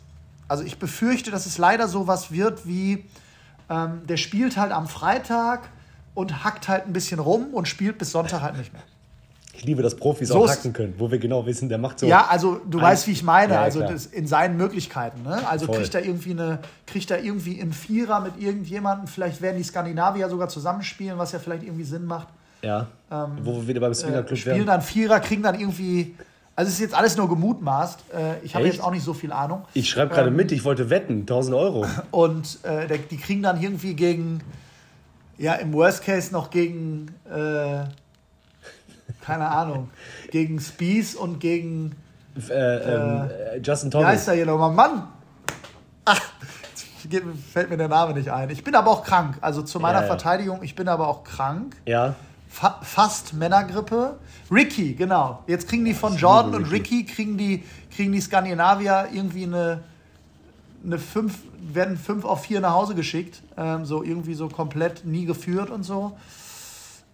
also 0.48 0.64
ich 0.64 0.78
befürchte, 0.78 1.30
dass 1.30 1.44
es 1.44 1.58
leider 1.58 1.88
sowas 1.88 2.30
wird 2.30 2.66
wie 2.66 3.04
ähm, 3.68 4.06
der 4.06 4.16
spielt 4.16 4.56
halt 4.56 4.72
am 4.72 4.86
Freitag 4.86 5.68
und 6.14 6.44
hackt 6.44 6.68
halt 6.68 6.86
ein 6.86 6.92
bisschen 6.92 7.18
rum 7.18 7.54
und 7.54 7.68
spielt 7.68 7.98
bis 7.98 8.12
Sonntag 8.12 8.42
halt 8.42 8.56
nicht 8.56 8.72
mehr. 8.72 8.82
Ich 9.54 9.64
liebe, 9.64 9.82
dass 9.82 9.94
Profis 9.94 10.28
so 10.28 10.36
auch 10.36 10.48
hacken 10.48 10.72
können, 10.72 10.94
wo 10.96 11.10
wir 11.10 11.18
genau 11.18 11.44
wissen, 11.44 11.68
der 11.68 11.78
macht 11.78 11.98
so. 11.98 12.06
Ja, 12.06 12.26
also 12.26 12.60
du 12.68 12.80
weißt, 12.80 13.06
wie 13.06 13.12
ich 13.12 13.22
meine, 13.22 13.54
ja, 13.54 13.62
also 13.62 13.84
in 14.12 14.26
seinen 14.26 14.56
Möglichkeiten. 14.56 15.22
Ne? 15.22 15.46
Also 15.46 15.66
Voll. 15.66 15.76
kriegt 15.76 15.94
er 15.94 16.04
irgendwie 16.04 16.30
eine, 16.30 16.58
kriegt 16.86 17.10
er 17.10 17.22
irgendwie 17.22 17.60
einen 17.60 17.72
Vierer 17.72 18.20
mit 18.20 18.40
irgendjemandem, 18.40 19.08
vielleicht 19.08 19.42
werden 19.42 19.58
die 19.58 19.64
Skandinavier 19.64 20.28
sogar 20.30 20.48
zusammenspielen, 20.48 21.18
was 21.18 21.32
ja 21.32 21.38
vielleicht 21.38 21.64
irgendwie 21.64 21.84
Sinn 21.84 22.06
macht. 22.06 22.28
Ja. 22.62 22.86
Ähm, 23.10 23.38
wo 23.42 23.56
wir 23.56 23.68
wieder 23.68 23.80
beim 23.80 23.92
Swinger 23.92 24.22
Club 24.22 24.32
äh, 24.32 24.36
Spielen 24.36 24.56
werden. 24.56 24.66
dann 24.68 24.82
Vierer, 24.82 25.20
kriegen 25.20 25.42
dann 25.42 25.58
irgendwie 25.58 26.14
also 26.54 26.68
es 26.68 26.74
ist 26.74 26.80
jetzt 26.80 26.94
alles 26.94 27.16
nur 27.16 27.28
gemutmaßt. 27.28 28.04
Äh, 28.12 28.44
ich 28.44 28.54
habe 28.54 28.66
jetzt 28.66 28.82
auch 28.82 28.90
nicht 28.90 29.04
so 29.04 29.14
viel 29.14 29.32
Ahnung. 29.32 29.64
Ich 29.72 29.88
schreibe 29.88 30.14
gerade 30.14 30.28
ähm, 30.28 30.36
mit, 30.36 30.52
ich 30.52 30.64
wollte 30.64 30.90
wetten, 30.90 31.20
1000 31.20 31.56
Euro. 31.56 31.86
Und 32.10 32.58
äh, 32.62 32.98
die 33.10 33.16
kriegen 33.16 33.42
dann 33.42 33.60
irgendwie 33.60 33.94
gegen, 33.94 34.42
ja, 35.38 35.54
im 35.54 35.72
Worst 35.72 36.04
Case 36.04 36.30
noch 36.32 36.50
gegen, 36.50 37.14
äh, 37.30 37.84
keine 39.22 39.48
Ahnung, 39.48 39.88
gegen 40.30 40.60
Spies 40.60 41.14
und 41.14 41.38
gegen 41.38 41.94
äh, 42.48 42.52
ähm, 42.52 43.30
äh, 43.54 43.58
Justin 43.58 43.90
Thomas. 43.90 44.06
Wie 44.06 44.12
heißt 44.12 44.28
er 44.28 44.34
hier 44.34 44.46
nochmal? 44.46 44.72
Mann! 44.72 45.08
Ach, 46.04 46.20
fällt 47.52 47.70
mir 47.70 47.76
der 47.76 47.88
Name 47.88 48.14
nicht 48.14 48.30
ein. 48.30 48.50
Ich 48.50 48.64
bin 48.64 48.74
aber 48.74 48.90
auch 48.90 49.04
krank. 49.04 49.36
Also 49.40 49.62
zu 49.62 49.80
meiner 49.80 49.98
ja, 49.98 50.02
ja. 50.02 50.06
Verteidigung, 50.08 50.62
ich 50.62 50.74
bin 50.74 50.88
aber 50.88 51.08
auch 51.08 51.24
krank. 51.24 51.76
Ja. 51.86 52.14
Fa 52.48 52.80
fast 52.82 53.34
Männergrippe. 53.34 54.18
Ricky, 54.50 54.94
genau. 54.94 55.42
Jetzt 55.46 55.68
kriegen 55.68 55.84
die 55.84 55.94
von 55.94 56.16
Jordan 56.16 56.54
und 56.54 56.70
Ricky, 56.70 57.04
kriegen 57.04 57.38
die, 57.38 57.64
kriegen 57.94 58.12
die 58.12 58.20
Skandinavier 58.20 59.08
irgendwie 59.12 59.44
eine, 59.44 59.80
eine 60.84 60.98
fünf, 60.98 61.38
werden 61.60 61.96
fünf 61.96 62.24
auf 62.24 62.42
vier 62.42 62.60
nach 62.60 62.74
Hause 62.74 62.94
geschickt. 62.94 63.42
Ähm, 63.56 63.86
so 63.86 64.02
irgendwie 64.02 64.34
so 64.34 64.48
komplett 64.48 65.06
nie 65.06 65.24
geführt 65.24 65.70
und 65.70 65.84
so. 65.84 66.12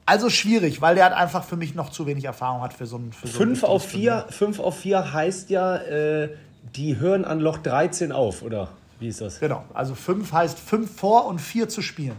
Also 0.08 0.30
schwierig, 0.30 0.80
weil 0.80 0.94
der 0.94 1.04
hat 1.04 1.12
einfach 1.12 1.44
für 1.44 1.56
mich 1.56 1.74
noch 1.74 1.90
zu 1.90 2.06
wenig 2.06 2.24
Erfahrung 2.24 2.62
hat 2.62 2.72
für 2.72 2.86
so 2.86 2.96
ein. 2.96 3.12
Für 3.12 3.26
so 3.26 3.40
fünf, 3.40 3.62
auf 3.62 3.84
vier, 3.84 4.24
fünf 4.30 4.58
auf 4.58 4.78
vier 4.78 5.12
heißt 5.12 5.50
ja, 5.50 5.76
äh, 5.76 6.30
die 6.74 6.98
hören 6.98 7.26
an 7.26 7.40
Loch 7.40 7.58
13 7.58 8.10
auf, 8.10 8.40
oder? 8.40 8.70
Wie 9.00 9.08
ist 9.08 9.20
das? 9.20 9.38
Genau, 9.38 9.66
also 9.74 9.94
fünf 9.94 10.32
heißt 10.32 10.58
fünf 10.58 10.98
vor 10.98 11.26
und 11.26 11.42
vier 11.42 11.68
zu 11.68 11.82
spielen. 11.82 12.16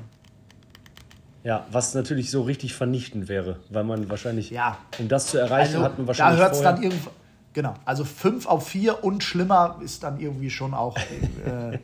Ja, 1.44 1.66
was 1.72 1.96
natürlich 1.96 2.30
so 2.30 2.44
richtig 2.44 2.76
vernichtend 2.76 3.28
wäre, 3.28 3.58
weil 3.72 3.86
man 3.86 4.08
wahrscheinlich, 4.08 4.52
ja. 4.52 4.78
um 5.00 5.08
das 5.08 5.26
zu 5.26 5.40
erreichen, 5.40 5.78
also, 5.78 5.86
hat 5.86 5.98
man 5.98 6.06
wahrscheinlich. 6.06 6.38
Da 6.38 6.44
hört 6.44 6.54
es 6.54 6.62
dann 6.62 6.84
irgendwann. 6.84 7.14
Genau, 7.54 7.74
also 7.86 8.06
5 8.06 8.46
auf 8.46 8.68
4 8.68 9.04
und 9.04 9.24
schlimmer 9.24 9.80
ist 9.84 10.04
dann 10.04 10.20
irgendwie 10.20 10.52
schon 10.52 10.76
auch 10.76 10.96
äh, 10.96 11.80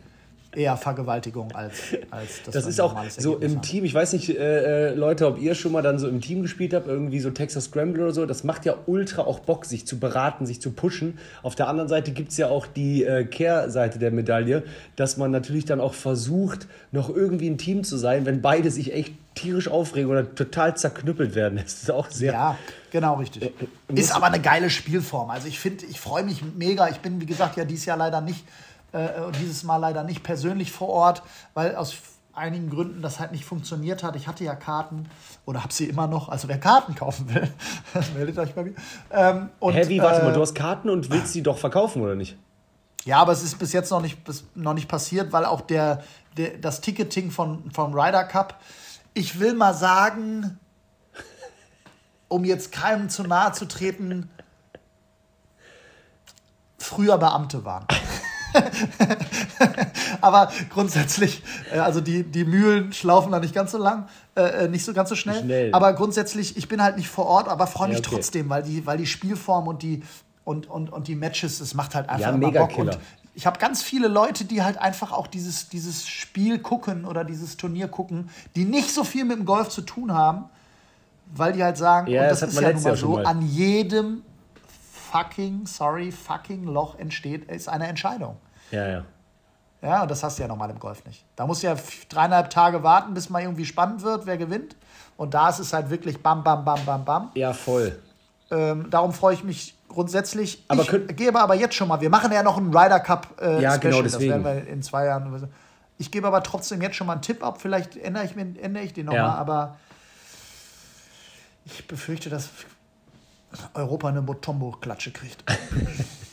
eher 0.56 0.78
Vergewaltigung 0.78 1.52
als, 1.54 1.74
als 2.12 2.44
das. 2.44 2.54
Das 2.54 2.66
ist 2.66 2.82
auch 2.82 2.96
so 3.10 3.38
im 3.38 3.56
haben. 3.56 3.62
Team. 3.62 3.86
Ich 3.86 3.94
weiß 3.94 4.14
nicht, 4.14 4.30
äh, 4.30 4.92
äh, 4.92 4.94
Leute, 4.94 5.28
ob 5.28 5.40
ihr 5.40 5.56
schon 5.56 5.72
mal 5.72 5.82
dann 5.82 6.00
so 6.00 6.08
im 6.08 6.22
Team 6.22 6.42
gespielt 6.42 6.74
habt, 6.74 6.88
irgendwie 6.88 7.20
so 7.20 7.30
Texas 7.32 7.66
Scramble 7.66 8.04
oder 8.04 8.14
so. 8.14 8.26
Das 8.26 8.44
macht 8.44 8.66
ja 8.66 8.76
ultra 8.86 9.24
auch 9.24 9.40
Bock, 9.40 9.66
sich 9.66 9.86
zu 9.86 10.00
beraten, 10.00 10.46
sich 10.46 10.62
zu 10.62 10.72
pushen. 10.72 11.18
Auf 11.44 11.56
der 11.56 11.68
anderen 11.68 11.90
Seite 11.90 12.12
gibt 12.12 12.32
es 12.32 12.38
ja 12.38 12.48
auch 12.48 12.68
die 12.68 13.04
äh, 13.04 13.26
Kehrseite 13.26 14.00
der 14.00 14.12
Medaille, 14.12 14.64
dass 14.96 15.18
man 15.18 15.32
natürlich 15.32 15.66
dann 15.66 15.80
auch 15.80 15.94
versucht, 15.94 16.68
noch 16.92 17.10
irgendwie 17.10 17.50
ein 17.50 17.58
Team 17.58 17.84
zu 17.84 17.98
sein, 17.98 18.26
wenn 18.26 18.42
beide 18.42 18.72
sich 18.72 18.94
echt 18.94 19.14
tierisch 19.36 19.68
aufregen 19.68 20.10
oder 20.10 20.34
total 20.34 20.76
zerknüppelt 20.76 21.36
werden. 21.36 21.60
Das 21.66 21.82
ist 21.82 21.92
auch 21.92 22.10
sehr. 22.10 22.32
Ja, 22.32 22.58
genau 22.92 23.16
richtig. 23.16 23.44
Äh, 23.44 23.48
äh 23.94 24.00
ist 24.00 24.16
aber 24.16 24.28
eine 24.28 24.40
geile 24.40 24.70
Spielform. 24.70 25.30
Also 25.30 25.48
ich 25.48 25.60
finde, 25.60 25.86
ich 25.86 26.00
freue 26.00 26.24
mich 26.24 26.42
mega. 26.56 26.88
Ich 26.90 27.00
bin, 27.00 27.20
wie 27.20 27.26
gesagt, 27.26 27.58
ja 27.58 27.66
dieses 27.66 27.86
Jahr 27.86 27.98
leider 27.98 28.22
nicht 28.22 28.46
äh, 28.96 29.32
dieses 29.40 29.64
Mal 29.64 29.78
leider 29.78 30.04
nicht 30.04 30.24
persönlich 30.24 30.72
vor 30.72 30.90
Ort, 30.90 31.24
weil 31.54 31.76
aus 31.76 31.96
einigen 32.34 32.70
Gründen 32.70 33.02
das 33.02 33.20
halt 33.20 33.32
nicht 33.32 33.46
funktioniert 33.46 34.04
hat. 34.04 34.16
Ich 34.16 34.28
hatte 34.28 34.44
ja 34.44 34.56
Karten 34.56 35.10
oder 35.46 35.64
habe 35.64 35.74
sie 35.74 35.86
immer 35.86 36.08
noch. 36.08 36.30
Also 36.30 36.48
wer 36.48 36.60
Karten 36.60 36.96
kaufen 36.96 37.34
will, 37.34 37.50
meldet 38.16 38.38
euch 38.38 38.54
bei 38.54 38.64
mir. 38.64 38.74
Ähm, 39.12 39.50
und, 39.60 39.74
Hä, 39.74 39.88
wie, 39.88 40.00
warte 40.00 40.22
äh, 40.22 40.26
mal, 40.26 40.34
du 40.34 40.42
hast 40.42 40.56
Karten 40.56 40.90
und 40.90 41.10
willst 41.10 41.34
sie 41.34 41.44
doch 41.44 41.58
verkaufen 41.58 42.02
oder 42.02 42.16
nicht? 42.16 42.38
Ja, 43.06 43.20
aber 43.20 43.32
es 43.32 43.44
ist 43.44 43.60
bis 43.60 43.72
jetzt 43.72 43.92
noch 43.92 44.02
nicht, 44.02 44.24
bis, 44.24 44.46
noch 44.56 44.74
nicht 44.74 44.88
passiert, 44.88 45.32
weil 45.32 45.46
auch 45.46 45.62
der, 45.62 46.04
der, 46.38 46.58
das 46.58 46.82
Ticketing 46.82 47.32
von, 47.32 47.72
vom 47.72 47.94
Ryder 47.94 48.24
Cup, 48.24 48.60
ich 49.14 49.40
will 49.40 49.54
mal 49.54 49.74
sagen, 49.74 50.60
um 52.28 52.44
jetzt 52.44 52.72
keinem 52.72 53.10
zu 53.10 53.24
nahe 53.24 53.52
zu 53.54 53.66
treten, 53.66 54.30
früher 56.80 57.18
Beamte 57.18 57.64
waren. 57.64 57.86
aber 60.22 60.52
grundsätzlich, 60.70 61.44
äh, 61.74 61.80
also 61.80 62.02
die, 62.02 62.24
die 62.24 62.46
Mühlen 62.46 62.94
schlaufen 62.94 63.32
da 63.32 63.40
nicht 63.40 63.54
ganz 63.54 63.72
so 63.72 63.78
lang, 63.78 64.08
äh, 64.36 64.66
äh, 64.66 64.68
nicht 64.68 64.86
so 64.86 64.94
ganz 64.94 65.10
so 65.10 65.16
schnell. 65.16 65.42
schnell. 65.42 65.74
Aber 65.74 65.94
grundsätzlich, 65.94 66.58
ich 66.58 66.68
bin 66.68 66.82
halt 66.82 66.98
nicht 66.98 67.10
vor 67.10 67.26
Ort, 67.26 67.48
aber 67.48 67.68
freue 67.68 67.90
mich 67.90 68.00
ja, 68.00 68.04
okay. 68.06 68.16
trotzdem, 68.16 68.50
weil 68.50 68.64
die, 68.64 68.86
weil 68.86 68.98
die 68.98 69.06
Spielform 69.06 69.68
und 69.68 69.82
die, 69.82 70.04
und, 70.44 70.70
und, 70.70 70.92
und 70.92 71.08
die 71.08 71.16
Matches, 71.16 71.60
es 71.60 71.74
macht 71.74 71.96
halt 71.96 72.10
einfach 72.10 72.30
ja, 72.30 72.36
immer 72.36 72.52
Bock. 72.52 72.70
Killer. 72.70 72.94
Und 72.94 73.00
ich 73.34 73.46
habe 73.46 73.60
ganz 73.60 73.84
viele 73.84 74.08
Leute, 74.08 74.46
die 74.46 74.64
halt 74.64 74.78
einfach 74.78 75.12
auch 75.12 75.28
dieses, 75.28 75.68
dieses 75.68 76.08
Spiel 76.08 76.60
gucken 76.60 77.06
oder 77.06 77.26
dieses 77.26 77.58
Turnier 77.58 77.88
gucken, 77.88 78.30
die 78.56 78.64
nicht 78.64 78.92
so 78.92 79.04
viel 79.04 79.26
mit 79.26 79.38
dem 79.38 79.46
Golf 79.46 79.70
zu 79.70 79.82
tun 79.82 80.14
haben, 80.14 80.46
weil 81.34 81.54
die 81.54 81.64
halt 81.64 81.78
sagen, 81.78 82.08
ja, 82.08 82.24
und 82.24 82.30
das, 82.30 82.40
das 82.40 82.54
ist 82.54 82.62
ja 82.62 82.72
nun 82.72 82.84
mal 82.84 82.96
so, 82.96 83.18
an 83.18 83.42
jedem 83.42 84.22
fucking, 85.12 85.66
sorry, 85.66 86.12
fucking 86.12 86.66
Loch 86.66 86.98
entsteht, 86.98 87.50
ist 87.52 87.68
eine 87.68 87.88
Entscheidung. 87.88 88.38
Ja, 88.72 88.88
ja. 88.88 89.06
Ja, 89.82 90.02
und 90.02 90.10
das 90.10 90.24
hast 90.24 90.40
du 90.40 90.42
ja 90.42 90.48
normal 90.48 90.72
im 90.72 90.80
Golf 90.80 91.06
nicht. 91.06 91.24
Da 91.36 91.46
musst 91.46 91.62
du 91.62 91.68
ja 91.68 91.76
dreieinhalb 92.10 92.50
Tage 92.50 92.82
warten, 92.82 93.14
bis 93.14 93.30
mal 93.30 93.42
irgendwie 93.42 93.66
spannend 93.66 94.02
wird, 94.02 94.26
wer 94.26 94.38
gewinnt. 94.38 94.76
Und 95.16 95.34
da 95.34 95.50
ist 95.50 95.60
es 95.60 95.74
halt 95.74 95.90
wirklich 95.90 96.22
bam, 96.24 96.44
bam, 96.44 96.66
bam, 96.66 96.84
bam, 96.86 97.06
bam. 97.06 97.32
Ja, 97.36 97.54
voll. 97.54 98.00
Ähm, 98.50 98.90
darum 98.90 99.14
freue 99.14 99.36
ich 99.36 99.44
mich 99.44 99.76
grundsätzlich. 99.88 100.64
Aber 100.68 100.82
ich 100.82 101.16
gebe 101.16 101.40
aber 101.40 101.54
jetzt 101.56 101.76
schon 101.76 101.88
mal, 101.88 102.02
wir 102.02 102.10
machen 102.10 102.32
ja 102.32 102.42
noch 102.42 102.58
einen 102.58 102.76
Ryder 102.76 103.00
Cup 103.00 103.40
äh, 103.40 103.62
ja, 103.62 103.74
Special, 103.74 103.80
genau 103.80 104.02
deswegen. 104.02 104.32
das 104.32 104.44
werden 104.44 104.66
wir 104.66 104.68
in 104.68 104.82
zwei 104.82 105.06
Jahren. 105.06 105.50
Ich 105.98 106.12
gebe 106.12 106.28
aber 106.28 106.42
trotzdem 106.42 106.82
jetzt 106.82 106.96
schon 106.96 107.08
mal 107.08 107.14
einen 107.14 107.22
Tipp 107.22 107.44
ab, 107.44 107.62
vielleicht 107.62 107.96
ändere 107.96 108.26
ich, 108.26 108.36
ändere 108.36 108.84
ich 108.84 108.94
den 108.94 109.06
nochmal, 109.06 109.22
ja. 109.22 109.36
aber 109.36 109.78
ich 111.66 111.88
befürchte, 111.88 112.30
dass 112.30 112.50
Europa 113.74 114.10
eine 114.10 114.22
Motombo-Klatsche 114.22 115.12
kriegt. 115.12 115.44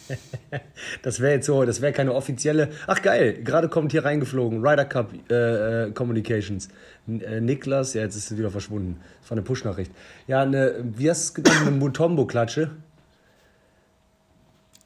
das 1.03 1.21
wäre 1.21 1.35
jetzt 1.35 1.47
so, 1.47 1.65
das 1.65 1.81
wäre 1.81 1.93
keine 1.93 2.15
offizielle. 2.15 2.69
Ach 2.87 3.01
geil, 3.03 3.43
gerade 3.43 3.69
kommt 3.69 3.93
hier 3.93 4.05
reingeflogen, 4.05 4.65
Ryder 4.65 4.85
Cup 4.85 5.11
äh, 5.31 5.85
äh 5.85 5.91
Communications. 5.93 6.69
Äh, 7.09 7.41
Niklas, 7.41 7.95
ja, 7.95 8.03
jetzt 8.03 8.17
ist 8.17 8.29
sie 8.29 8.39
wieder 8.39 8.51
verschwunden. 8.51 9.01
Das 9.21 9.31
war 9.31 9.37
eine 9.37 9.43
Push-Nachricht. 9.43 9.93
Ja, 10.27 10.43
eine, 10.43 10.75
wie 10.83 11.11
hast 11.11 11.37
du 11.37 11.43
es 11.43 11.45
genannt, 11.45 11.67
eine 11.67 11.77
Mutombo-Klatsche? 11.77 12.71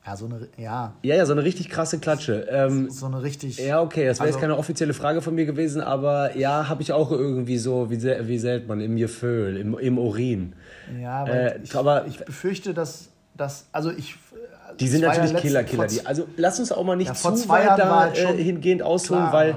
Ja, 0.07 0.17
so 0.17 0.27
eine, 0.27 0.47
ja. 0.57 0.95
Ja, 1.03 1.17
ja, 1.17 1.27
so 1.27 1.33
eine 1.33 1.43
richtig 1.43 1.69
krasse 1.69 1.99
Klatsche. 1.99 2.47
Ähm, 2.49 2.89
so 2.91 3.07
eine 3.07 3.23
richtig. 3.23 3.59
Ja, 3.59 3.83
okay, 3.83 4.07
das 4.07 4.19
wäre 4.19 4.27
also, 4.29 4.39
jetzt 4.39 4.41
keine 4.41 4.57
offizielle 4.57 4.95
Frage 4.95 5.21
von 5.21 5.35
mir 5.35 5.47
gewesen, 5.47 5.81
aber 5.81 6.37
ja, 6.37 6.69
habe 6.69 6.81
ich 6.81 6.93
auch 6.93 7.11
irgendwie 7.11 7.59
so, 7.59 7.91
wie, 7.91 8.01
wie 8.01 8.39
selten 8.39 8.69
man, 8.69 8.81
im 8.81 8.97
Gefühl, 8.97 9.57
im, 9.57 9.77
im 9.77 9.99
Urin. 9.99 10.53
Ja, 11.03 11.23
aber, 11.23 11.57
äh, 11.57 11.61
ich, 11.65 11.75
aber 11.75 12.07
ich 12.07 12.25
befürchte, 12.25 12.73
dass, 12.73 13.09
dass 13.37 13.67
also 13.73 13.91
ich. 13.91 14.17
Die 14.81 14.89
sind 14.89 15.03
natürlich 15.03 15.35
Killer, 15.37 15.65
Killer. 15.65 15.87
Die, 15.87 16.05
also 16.05 16.27
lass 16.37 16.59
uns 16.61 16.73
auch 16.73 16.85
mal 16.85 16.97
nicht 16.97 17.09
ja, 17.09 17.15
zu 17.15 17.49
weit 17.49 17.79
da 17.79 18.01
halt 18.01 18.19
äh, 18.19 18.43
hingehend 18.43 18.83
ausholen, 18.83 19.29
klar, 19.29 19.33
weil 19.33 19.57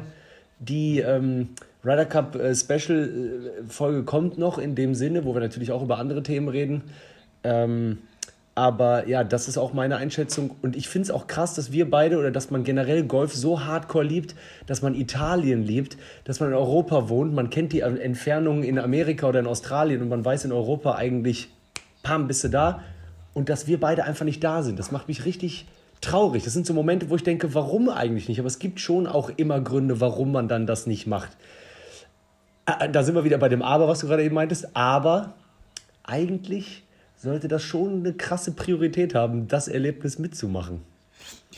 die 0.59 0.99
ähm, 0.99 1.49
Ryder 1.83 2.05
Cup 2.05 2.35
äh, 2.35 2.55
Special 2.55 3.09
äh, 3.09 3.69
Folge 3.69 4.03
kommt 4.03 4.37
noch 4.37 4.57
in 4.57 4.75
dem 4.75 4.95
Sinne, 4.95 5.25
wo 5.25 5.33
wir 5.33 5.41
natürlich 5.41 5.71
auch 5.71 5.81
über 5.81 5.97
andere 5.97 6.23
Themen 6.23 6.49
reden. 6.49 6.83
Ähm, 7.43 7.99
aber 8.55 9.07
ja, 9.07 9.23
das 9.23 9.47
ist 9.47 9.57
auch 9.57 9.71
meine 9.71 9.95
Einschätzung. 9.95 10.53
Und 10.61 10.75
ich 10.75 10.89
finde 10.89 11.03
es 11.03 11.11
auch 11.11 11.27
krass, 11.27 11.53
dass 11.53 11.71
wir 11.71 11.89
beide 11.89 12.17
oder 12.17 12.29
dass 12.29 12.51
man 12.51 12.65
generell 12.65 13.03
Golf 13.03 13.33
so 13.33 13.63
hardcore 13.63 14.03
liebt, 14.03 14.35
dass 14.67 14.81
man 14.81 14.95
Italien 14.95 15.63
liebt, 15.63 15.95
dass 16.25 16.41
man 16.41 16.49
in 16.49 16.55
Europa 16.55 17.07
wohnt. 17.07 17.33
Man 17.33 17.49
kennt 17.49 17.71
die 17.71 17.79
Entfernungen 17.79 18.63
in 18.63 18.77
Amerika 18.77 19.29
oder 19.29 19.39
in 19.39 19.47
Australien 19.47 20.01
und 20.01 20.09
man 20.09 20.25
weiß 20.25 20.43
in 20.43 20.51
Europa 20.51 20.95
eigentlich, 20.95 21.47
pam, 22.03 22.27
bist 22.27 22.43
du 22.43 22.49
da. 22.49 22.81
Und 23.33 23.49
dass 23.49 23.67
wir 23.67 23.79
beide 23.79 24.03
einfach 24.03 24.25
nicht 24.25 24.43
da 24.43 24.63
sind. 24.63 24.79
Das 24.79 24.91
macht 24.91 25.07
mich 25.07 25.25
richtig 25.25 25.65
traurig. 26.01 26.43
Das 26.43 26.53
sind 26.53 26.65
so 26.65 26.73
Momente, 26.73 27.09
wo 27.09 27.15
ich 27.15 27.23
denke, 27.23 27.53
warum 27.53 27.89
eigentlich 27.89 28.27
nicht? 28.27 28.39
Aber 28.39 28.47
es 28.47 28.59
gibt 28.59 28.79
schon 28.79 29.07
auch 29.07 29.29
immer 29.35 29.59
Gründe, 29.61 30.01
warum 30.01 30.31
man 30.31 30.47
dann 30.47 30.65
das 30.65 30.87
nicht 30.87 31.07
macht. 31.07 31.37
Ah, 32.65 32.87
da 32.87 33.03
sind 33.03 33.15
wir 33.15 33.23
wieder 33.23 33.37
bei 33.37 33.49
dem 33.49 33.61
Aber, 33.61 33.87
was 33.87 33.99
du 33.99 34.07
gerade 34.07 34.23
eben 34.23 34.35
meintest. 34.35 34.75
Aber 34.75 35.33
eigentlich 36.03 36.83
sollte 37.15 37.47
das 37.47 37.63
schon 37.63 37.99
eine 37.99 38.13
krasse 38.13 38.51
Priorität 38.51 39.13
haben, 39.15 39.47
das 39.47 39.67
Erlebnis 39.67 40.19
mitzumachen. 40.19 40.81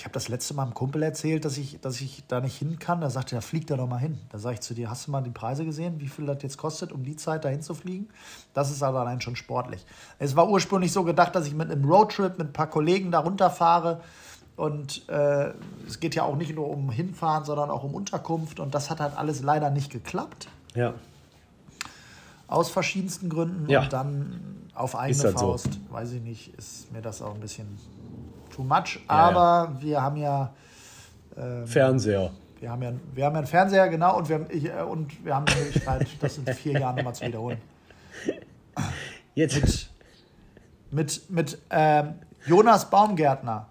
Ich 0.02 0.06
habe 0.06 0.14
das 0.14 0.30
letzte 0.30 0.56
Mal 0.56 0.64
einem 0.64 0.74
Kumpel 0.74 1.04
erzählt, 1.04 1.46
dass 1.46 1.60
ich, 1.60 1.80
dass 1.80 2.02
ich 2.02 2.24
da 2.28 2.42
nicht 2.42 2.58
hin 2.58 2.80
kann. 2.80 3.02
Da 3.02 3.12
sagte 3.12 3.36
er, 3.36 3.44
flieg 3.44 3.68
da 3.68 3.78
doch 3.78 3.86
mal 3.86 4.00
hin. 4.00 4.18
Da 4.30 4.40
sage 4.40 4.56
ich 4.56 4.62
zu 4.62 4.74
dir, 4.74 4.90
hast 4.90 5.06
du 5.06 5.12
mal 5.12 5.22
die 5.22 5.30
Preise 5.30 5.64
gesehen, 5.64 6.00
wie 6.00 6.08
viel 6.08 6.26
das 6.26 6.42
jetzt 6.42 6.58
kostet, 6.58 6.92
um 6.92 7.04
die 7.04 7.16
Zeit 7.18 7.46
dahin 7.46 7.62
zu 7.62 7.76
fliegen? 7.76 8.10
Das 8.56 8.72
ist 8.72 8.82
aber 8.82 9.02
allein 9.02 9.22
schon 9.22 9.36
sportlich. 9.36 9.86
Es 10.18 10.36
war 10.36 10.50
ursprünglich 10.50 10.92
so 10.92 11.04
gedacht, 11.04 11.36
dass 11.36 11.46
ich 11.46 11.54
mit 11.54 11.70
einem 11.70 11.86
Roadtrip 11.86 12.40
mit 12.40 12.48
ein 12.48 12.52
paar 12.52 12.66
Kollegen 12.66 13.12
da 13.12 13.20
runterfahre. 13.20 14.02
Und 14.56 15.08
äh, 15.08 15.52
es 15.88 16.00
geht 16.00 16.16
ja 16.16 16.24
auch 16.24 16.36
nicht 16.36 16.56
nur 16.56 16.68
um 16.68 16.90
Hinfahren, 16.90 17.46
sondern 17.46 17.70
auch 17.70 17.84
um 17.84 17.94
Unterkunft. 17.94 18.60
Und 18.60 18.74
das 18.74 18.90
hat 18.90 19.02
halt 19.02 19.16
alles 19.16 19.44
leider 19.44 19.70
nicht 19.70 19.92
geklappt. 19.92 20.48
Ja. 20.74 20.96
Aus 22.48 22.72
verschiedensten 22.72 23.30
Gründen. 23.30 23.70
Ja. 23.70 23.84
Und 23.84 23.94
dann 23.94 24.68
auf 24.74 24.96
eigene 24.96 25.26
halt 25.26 25.38
Faust, 25.38 25.74
so. 25.74 25.94
weiß 25.94 26.14
ich 26.14 26.24
nicht, 26.24 26.56
ist 26.58 26.92
mir 26.92 27.04
das 27.04 27.22
auch 27.22 27.36
ein 27.36 27.40
bisschen 27.40 27.68
too 28.52 28.64
much. 28.64 29.00
Aber 29.08 29.72
ja. 29.76 29.82
wir 29.82 30.02
haben 30.02 30.18
ja. 30.18 30.54
Ähm, 31.38 31.68
Fernseher. 31.68 32.32
Wir 32.60 32.70
haben, 32.70 32.84
ja, 32.84 32.92
wir 33.14 33.26
haben 33.26 33.34
ja 33.34 33.40
einen 33.40 33.48
Fernseher, 33.48 33.90
genau, 33.90 34.18
und 34.18 34.30
wir, 34.30 34.46
ich, 34.50 34.66
äh, 34.66 34.84
und 34.84 35.26
wir 35.26 35.36
haben 35.36 35.46
die 35.46 35.56
Möglichkeit, 35.56 36.08
das 36.20 36.38
in 36.38 36.46
vier 36.46 36.80
Jahren 36.80 36.96
nochmal 36.96 37.16
zu 37.16 37.26
wiederholen. 37.26 37.58
Jetzt. 39.34 39.90
Mit, 40.92 41.28
mit, 41.30 41.30
mit 41.30 41.58
ähm, 41.72 42.16
Jonas 42.46 42.90
Baumgärtner 42.90 43.68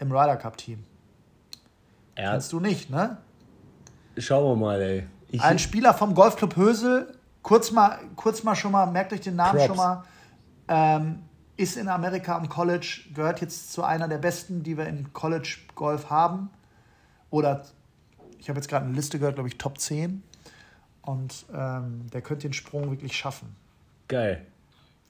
im 0.00 0.10
Ryder 0.10 0.36
Cup 0.36 0.56
Team. 0.56 0.84
Ja. 2.18 2.32
Kennst 2.32 2.52
du 2.52 2.60
nicht, 2.60 2.90
ne? 2.90 3.18
Schauen 4.18 4.44
wir 4.44 4.56
mal, 4.56 4.80
ey. 4.80 5.06
Ich 5.28 5.40
Ein 5.40 5.58
Spieler 5.58 5.94
vom 5.94 6.14
Golfclub 6.14 6.56
Hösel, 6.56 7.14
kurz 7.42 7.70
mal, 7.70 7.98
kurz 8.16 8.42
mal 8.42 8.56
schon 8.56 8.72
mal, 8.72 8.86
merkt 8.86 9.12
euch 9.12 9.20
den 9.20 9.36
Namen 9.36 9.58
Props. 9.58 9.66
schon 9.66 9.76
mal. 9.76 10.04
Ähm, 10.66 11.22
ist 11.60 11.76
in 11.76 11.88
Amerika 11.88 12.36
am 12.36 12.48
College, 12.48 13.02
gehört 13.14 13.42
jetzt 13.42 13.72
zu 13.72 13.84
einer 13.84 14.08
der 14.08 14.18
besten, 14.18 14.62
die 14.62 14.78
wir 14.78 14.86
in 14.86 15.12
College 15.12 15.58
Golf 15.74 16.08
haben. 16.08 16.48
Oder 17.28 17.64
ich 18.38 18.48
habe 18.48 18.58
jetzt 18.58 18.68
gerade 18.68 18.86
eine 18.86 18.94
Liste 18.94 19.18
gehört, 19.18 19.34
glaube 19.34 19.48
ich, 19.48 19.58
Top 19.58 19.78
10. 19.78 20.22
Und 21.02 21.44
ähm, 21.54 22.06
der 22.12 22.22
könnte 22.22 22.48
den 22.48 22.54
Sprung 22.54 22.90
wirklich 22.90 23.14
schaffen. 23.16 23.54
Geil. 24.08 24.46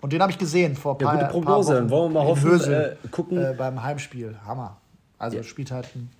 Und 0.00 0.12
den 0.12 0.20
habe 0.22 0.32
ich 0.32 0.38
gesehen 0.38 0.74
vor 0.74 0.94
ein 0.94 0.98
paar, 0.98 1.14
ja, 1.14 1.20
gute 1.20 1.32
Prognose. 1.32 1.46
Paar 1.46 1.76
Wochen. 1.76 1.88
Dann 1.88 1.90
wollen 1.90 2.12
wir 2.12 2.20
mal 2.20 2.26
hoffen, 2.26 2.50
Hösel, 2.50 2.98
äh, 3.04 3.08
gucken. 3.08 3.38
Äh, 3.38 3.54
beim 3.56 3.82
Heimspiel. 3.82 4.36
Hammer. 4.44 4.78
Also 5.18 5.36
ja. 5.36 5.42
spielt 5.42 5.70
halt 5.70 5.88
einen 5.94 6.10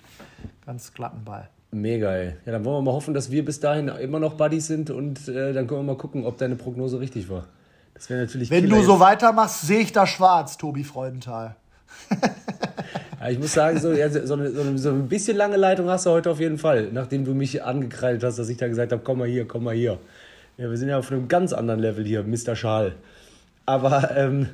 ganz 0.65 0.93
glatten 0.95 1.25
Ball. 1.25 1.49
Mega, 1.73 2.13
ey. 2.13 2.35
Ja, 2.47 2.53
dann 2.53 2.65
wollen 2.65 2.79
wir 2.79 2.91
mal 2.91 2.97
hoffen, 2.97 3.15
dass 3.15 3.31
wir 3.31 3.45
bis 3.45 3.59
dahin 3.59 3.89
immer 3.89 4.21
noch 4.21 4.35
Buddies 4.35 4.67
sind 4.67 4.91
und 4.91 5.29
äh, 5.29 5.53
dann 5.53 5.67
können 5.67 5.81
wir 5.81 5.95
mal 5.95 5.97
gucken, 5.97 6.25
ob 6.25 6.39
deine 6.39 6.57
Prognose 6.57 7.01
richtig 7.01 7.29
war. 7.29 7.47
Das 8.01 8.09
wäre 8.09 8.21
natürlich. 8.23 8.51
Wenn 8.51 8.67
du 8.67 8.83
so 8.83 8.99
weitermachst, 8.99 9.61
sehe 9.61 9.81
ich 9.81 9.93
da 9.93 10.07
schwarz, 10.07 10.57
Tobi 10.57 10.85
Freudenthal. 10.85 11.55
ja, 13.21 13.29
ich 13.29 13.39
muss 13.39 13.53
sagen, 13.53 13.79
so, 13.79 13.93
ja, 13.93 14.09
so, 14.09 14.33
eine, 14.33 14.51
so, 14.51 14.63
eine, 14.63 14.79
so, 14.79 14.89
ein 14.89 15.07
bisschen 15.07 15.37
lange 15.37 15.59
Leitung 15.59 15.87
hast 15.91 16.07
du 16.07 16.11
heute 16.11 16.31
auf 16.31 16.41
jeden 16.41 16.57
Fall, 16.57 16.89
nachdem 16.93 17.27
du 17.27 17.35
mich 17.35 17.63
angekreidet 17.63 18.25
hast, 18.25 18.39
dass 18.39 18.49
ich 18.49 18.57
da 18.57 18.69
gesagt 18.69 18.93
habe, 18.93 19.03
komm 19.05 19.19
mal 19.19 19.29
hier, 19.29 19.47
komm 19.47 19.65
mal 19.65 19.75
hier. 19.75 19.99
Ja, 20.57 20.71
wir 20.71 20.79
sind 20.79 20.89
ja 20.89 20.99
auf 20.99 21.13
einem 21.13 21.29
ganz 21.29 21.53
anderen 21.53 21.79
Level 21.79 22.07
hier, 22.07 22.23
Mr. 22.23 22.57
Schal. 22.57 22.95
Aber 23.67 24.17
ähm, 24.17 24.49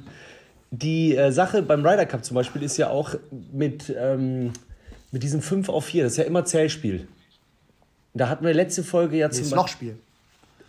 die 0.73 1.15
äh, 1.15 1.31
Sache 1.31 1.63
beim 1.63 1.87
Ryder 1.87 2.07
Cup 2.07 2.25
zum 2.25 2.35
Beispiel 2.35 2.65
ist 2.65 2.77
ja 2.79 2.91
auch 2.91 3.15
mit, 3.53 3.95
ähm, 3.97 4.55
mit 5.13 5.23
diesem 5.23 5.41
5 5.41 5.69
auf 5.69 5.85
4, 5.85 6.03
das 6.03 6.15
ist 6.15 6.19
ja 6.19 6.25
immer 6.25 6.45
Zählspiel. 6.45 7.07
Da 8.13 8.29
hatten 8.29 8.45
wir 8.45 8.55
letzte 8.55 8.83
Folge 8.83 9.19
ja 9.19 9.31
zum 9.31 9.51
Beispiel. 9.51 9.57
Lochspiel. 9.57 9.99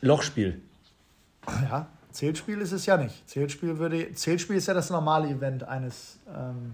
Lochspiel. 0.01 0.61
Ja. 1.47 1.87
Zählspiel 2.17 2.59
ist 2.61 2.71
es 2.71 2.87
ja 2.87 2.97
nicht. 2.97 3.29
Zählspiel, 3.29 3.77
würde, 3.77 4.11
Zählspiel 4.13 4.55
ist 4.55 4.67
ja 4.67 4.73
das 4.73 4.89
normale 4.89 5.29
Event 5.29 5.63
eines, 5.63 6.17
ähm, 6.27 6.73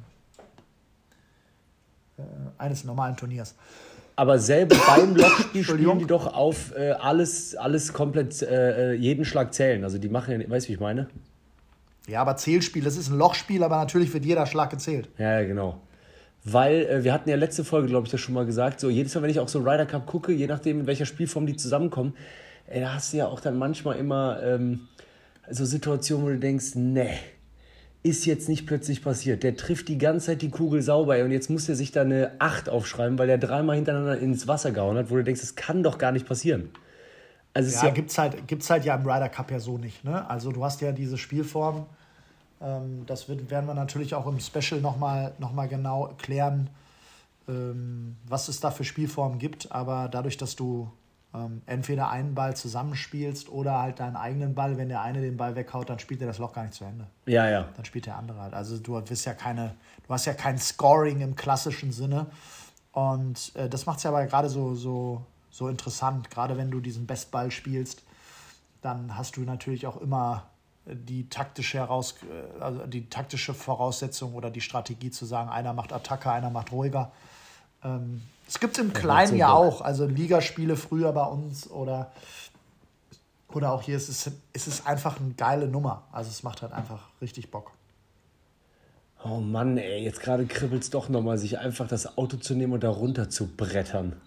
äh, 2.18 2.22
eines 2.58 2.86
normalen 2.86 3.18
Turniers. 3.18 3.54
Aber 4.16 4.40
selber 4.40 4.78
beim 4.88 5.18
Lochspiel 5.18 5.66
spielen 5.66 6.00
die 6.00 6.06
doch 6.06 6.34
auf 6.34 6.74
äh, 6.78 6.92
alles, 6.92 7.58
alles 7.58 7.92
komplett, 7.92 8.42
äh, 8.42 8.92
äh, 8.92 8.94
jeden 8.94 9.26
Schlag 9.26 9.54
zählen. 9.54 9.84
Also 9.84 9.98
die 9.98 10.08
machen 10.08 10.40
ja, 10.40 10.50
weißt 10.50 10.68
du, 10.68 10.70
wie 10.70 10.74
ich 10.76 10.80
meine? 10.80 11.10
Ja, 12.08 12.22
aber 12.22 12.38
Zählspiel, 12.38 12.82
das 12.82 12.96
ist 12.96 13.10
ein 13.10 13.18
Lochspiel, 13.18 13.64
aber 13.64 13.76
natürlich 13.76 14.14
wird 14.14 14.24
jeder 14.24 14.46
Schlag 14.46 14.70
gezählt. 14.70 15.10
Ja, 15.18 15.42
ja 15.42 15.46
genau. 15.46 15.82
Weil 16.46 16.86
äh, 16.86 17.04
wir 17.04 17.12
hatten 17.12 17.30
ja 17.30 17.36
letzte 17.36 17.66
Folge, 17.66 17.90
glaube 17.90 18.06
ich, 18.06 18.12
das 18.12 18.22
schon 18.22 18.34
mal 18.34 18.46
gesagt, 18.46 18.80
so 18.80 18.90
jedes 18.90 19.14
Mal, 19.14 19.24
wenn 19.24 19.30
ich 19.30 19.42
auch 19.42 19.50
so 19.50 19.60
Ryder 19.60 19.88
Cup 19.88 20.06
gucke, 20.06 20.32
je 20.32 20.48
nachdem, 20.48 20.80
in 20.80 20.88
welcher 20.88 21.06
Spielform 21.06 21.46
die 21.46 21.58
zusammenkommen, 21.58 22.16
ey, 22.68 22.80
da 22.80 22.94
hast 22.94 23.12
du 23.12 23.18
ja 23.18 23.28
auch 23.28 23.42
dann 23.42 23.58
manchmal 23.58 23.98
immer 23.98 24.42
ähm, 24.42 24.88
so 25.50 25.66
Situationen, 25.66 26.26
wo 26.26 26.30
du 26.30 26.40
denkst, 26.40 26.76
nee, 26.76 27.18
ist 28.04 28.26
jetzt 28.26 28.50
nicht 28.50 28.68
plötzlich 28.68 29.02
passiert. 29.02 29.44
Der 29.44 29.56
trifft 29.56 29.88
die 29.88 29.98
ganze 29.98 30.28
Zeit 30.28 30.42
die 30.42 30.50
Kugel 30.50 30.82
sauber 30.82 31.24
und 31.24 31.32
jetzt 31.32 31.50
muss 31.50 31.70
er 31.70 31.76
sich 31.76 31.92
da 31.92 32.02
eine 32.02 32.32
8 32.40 32.68
aufschreiben, 32.68 33.18
weil 33.18 33.30
er 33.30 33.38
dreimal 33.38 33.78
hintereinander 33.78 34.20
ins 34.20 34.48
Wasser 34.48 34.72
gehauen 34.72 34.98
hat, 34.98 35.10
wo 35.10 35.16
du 35.16 35.24
denkst, 35.24 35.42
das 35.42 35.56
kann 35.56 35.84
doch 35.84 35.98
gar 35.98 36.12
nicht 36.12 36.28
passieren. 36.28 36.70
Also 37.54 37.74
ja, 37.76 37.86
ja 37.86 37.92
gibt 37.92 38.12
es 38.12 38.18
halt, 38.18 38.48
gibt's 38.48 38.70
halt 38.70 38.84
ja 38.84 38.96
im 38.96 39.04
Ryder 39.10 39.30
Cup 39.30 39.52
ja 39.52 39.60
so 39.60 39.78
nicht. 39.78 40.04
Ne? 40.04 40.30
Also 40.30 40.52
du 40.52 40.64
hast 40.64 40.82
ja 40.82 40.92
diese 40.92 41.18
Spielform, 41.18 41.86
ähm, 42.62 43.04
das 43.06 43.30
wird, 43.30 43.50
werden 43.50 43.68
wir 43.68 43.74
natürlich 43.74 44.16
auch 44.16 44.28
im 44.28 44.40
Special 44.40 44.82
nochmal 44.82 45.34
noch 45.40 45.54
mal 45.54 45.68
genau 45.68 46.14
klären, 46.18 46.70
ähm, 47.48 48.18
was 48.28 48.50
es 48.50 48.60
da 48.60 48.72
für 48.72 48.84
Spielformen 48.84 49.40
gibt, 49.40 49.72
aber 49.72 50.10
dadurch, 50.12 50.38
dass 50.38 50.56
du 50.56 50.92
ähm, 51.34 51.62
entweder 51.66 52.10
einen 52.10 52.36
Ball 52.36 52.56
zusammenspielst 52.56 53.50
oder 53.50 53.80
halt 53.80 54.00
deinen 54.00 54.16
eigenen 54.16 54.54
Ball, 54.54 54.78
wenn 54.78 54.90
der 54.90 55.02
eine 55.02 55.22
den 55.22 55.38
Ball 55.38 55.56
weghaut, 55.56 55.90
dann 55.90 56.00
spielt 56.00 56.22
er 56.22 56.28
das 56.28 56.38
Loch 56.38 56.54
gar 56.54 56.64
nicht 56.64 56.76
zu 56.76 56.84
Ende. 56.84 57.08
Ja, 57.26 57.50
ja. 57.50 57.68
Dann 57.76 57.86
spielt 57.86 58.06
der 58.06 58.18
andere 58.18 58.40
halt. 58.40 58.54
Also 58.54 58.78
du 58.78 59.00
bist 59.02 59.26
ja 59.26 59.34
keine, 59.34 59.76
du 60.08 60.14
hast 60.14 60.26
ja 60.26 60.34
kein 60.34 60.58
Scoring 60.58 61.22
im 61.22 61.36
klassischen 61.36 61.92
Sinne. 61.92 62.28
Und 62.92 63.56
äh, 63.56 63.68
das 63.68 63.86
macht 63.86 63.98
es 63.98 64.04
ja 64.04 64.12
aber 64.12 64.26
gerade 64.26 64.50
so, 64.50 64.76
so, 64.76 65.26
so 65.50 65.68
interessant. 65.68 66.30
Gerade 66.30 66.58
wenn 66.58 66.70
du 66.70 66.80
diesen 66.80 67.08
Bestball 67.08 67.50
spielst, 67.50 68.04
dann 68.82 69.18
hast 69.18 69.38
du 69.38 69.42
natürlich 69.42 69.88
auch 69.88 70.00
immer 70.02 70.44
die 70.86 71.30
taktische 71.30 71.80
heraus, 71.80 72.16
äh, 72.24 72.62
also 72.62 72.86
die 72.86 73.10
taktische 73.10 73.54
Voraussetzung 73.54 74.36
oder 74.36 74.52
die 74.52 74.62
Strategie 74.62 75.10
zu 75.10 75.26
sagen, 75.26 75.50
einer 75.50 75.74
macht 75.74 75.94
Attacke, 75.94 76.32
einer 76.32 76.52
macht 76.52 76.72
ruhiger. 76.72 77.12
Ähm, 77.84 78.22
es 78.48 78.60
gibt 78.60 78.78
es 78.78 78.84
im 78.84 78.94
Kleinen 78.94 79.38
ja 79.38 79.52
auch, 79.52 79.82
also 79.82 80.06
Ligaspiele 80.06 80.76
früher 80.76 81.12
bei 81.14 81.26
uns 81.26 81.70
oder, 81.70 82.12
oder 83.50 83.72
auch 83.72 83.82
hier 83.82 83.98
ist 83.98 84.10
es, 84.10 84.32
ist 84.54 84.68
es 84.68 84.86
einfach 84.86 85.20
eine 85.20 85.34
geile 85.34 85.68
Nummer. 85.68 86.04
Also 86.12 86.30
es 86.30 86.44
macht 86.44 86.62
halt 86.62 86.74
einfach 86.74 87.10
richtig 87.22 87.52
Bock. 87.52 87.72
Oh 89.26 89.40
Mann, 89.40 89.78
ey, 89.78 90.04
jetzt 90.04 90.20
gerade 90.20 90.46
kribbelt 90.46 90.84
es 90.84 90.90
doch 90.90 91.08
nochmal, 91.08 91.38
sich 91.38 91.58
einfach 91.58 91.88
das 91.88 92.18
Auto 92.18 92.38
zu 92.38 92.56
nehmen 92.56 92.74
und 92.74 92.84
da 92.84 92.90
runter 92.90 93.30
zu 93.30 93.48
brettern. 93.48 94.18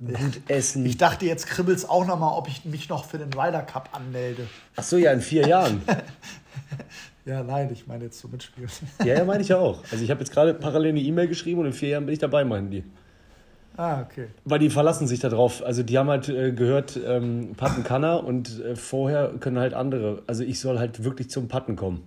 Gut 0.00 0.42
essen. 0.48 0.84
Ich 0.84 0.98
dachte, 0.98 1.24
jetzt 1.24 1.46
kribbelt 1.46 1.78
es 1.78 1.88
auch 1.88 2.06
nochmal, 2.06 2.36
ob 2.36 2.48
ich 2.48 2.64
mich 2.64 2.88
noch 2.88 3.06
für 3.06 3.16
den 3.16 3.32
Ryder 3.32 3.62
Cup 3.62 3.90
anmelde. 3.92 4.46
Ach 4.76 4.82
so, 4.82 4.98
ja, 4.98 5.12
in 5.12 5.22
vier 5.22 5.46
Jahren. 5.46 5.82
ja, 7.24 7.42
nein, 7.42 7.70
ich 7.72 7.86
meine 7.86 8.04
jetzt 8.04 8.18
so 8.18 8.28
mitspielen. 8.28 8.68
ja, 8.98 9.14
ja, 9.14 9.24
meine 9.24 9.42
ich 9.42 9.48
ja 9.48 9.58
auch. 9.58 9.82
Also 9.90 10.04
ich 10.04 10.10
habe 10.10 10.20
jetzt 10.20 10.32
gerade 10.32 10.52
parallel 10.52 10.90
eine 10.90 11.00
E-Mail 11.00 11.28
geschrieben 11.28 11.60
und 11.60 11.66
in 11.66 11.72
vier 11.72 11.90
Jahren 11.90 12.04
bin 12.04 12.12
ich 12.12 12.18
dabei, 12.18 12.44
meinen 12.44 12.70
die. 12.70 12.84
Ah, 13.76 14.02
okay. 14.02 14.28
Weil 14.44 14.60
die 14.60 14.70
verlassen 14.70 15.06
sich 15.06 15.20
darauf. 15.20 15.64
Also 15.64 15.82
die 15.82 15.98
haben 15.98 16.08
halt 16.08 16.28
äh, 16.28 16.52
gehört, 16.52 16.98
ähm, 17.04 17.54
Patten 17.56 17.82
kann 17.82 18.04
er 18.04 18.24
und 18.24 18.60
äh, 18.60 18.76
vorher 18.76 19.32
können 19.40 19.58
halt 19.58 19.74
andere. 19.74 20.22
Also 20.26 20.44
ich 20.44 20.60
soll 20.60 20.78
halt 20.78 21.02
wirklich 21.02 21.30
zum 21.30 21.48
Patten 21.48 21.74
kommen. 21.74 22.04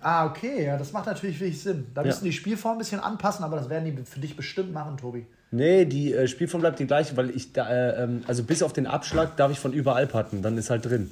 Ah, 0.00 0.26
okay, 0.26 0.64
ja, 0.64 0.78
das 0.78 0.92
macht 0.92 1.06
natürlich 1.06 1.38
wirklich 1.40 1.62
Sinn. 1.62 1.86
Da 1.94 2.02
müssen 2.02 2.24
ja. 2.24 2.30
die 2.30 2.36
Spielform 2.36 2.76
ein 2.76 2.78
bisschen 2.78 3.00
anpassen, 3.00 3.44
aber 3.44 3.56
das 3.56 3.68
werden 3.68 3.84
die 3.84 4.02
für 4.04 4.18
dich 4.18 4.34
bestimmt 4.34 4.72
machen, 4.72 4.96
Tobi. 4.96 5.26
Nee, 5.52 5.84
die 5.84 6.14
äh, 6.14 6.26
Spielform 6.26 6.62
bleibt 6.62 6.78
die 6.78 6.86
gleiche, 6.86 7.16
weil 7.16 7.30
ich 7.30 7.52
da, 7.52 7.68
äh, 7.68 8.04
ähm, 8.04 8.24
also 8.26 8.42
bis 8.42 8.62
auf 8.62 8.72
den 8.72 8.86
Abschlag 8.86 9.36
darf 9.36 9.52
ich 9.52 9.58
von 9.58 9.72
überall 9.72 10.06
patten, 10.06 10.42
dann 10.42 10.56
ist 10.56 10.70
halt 10.70 10.86
drin. 10.86 11.10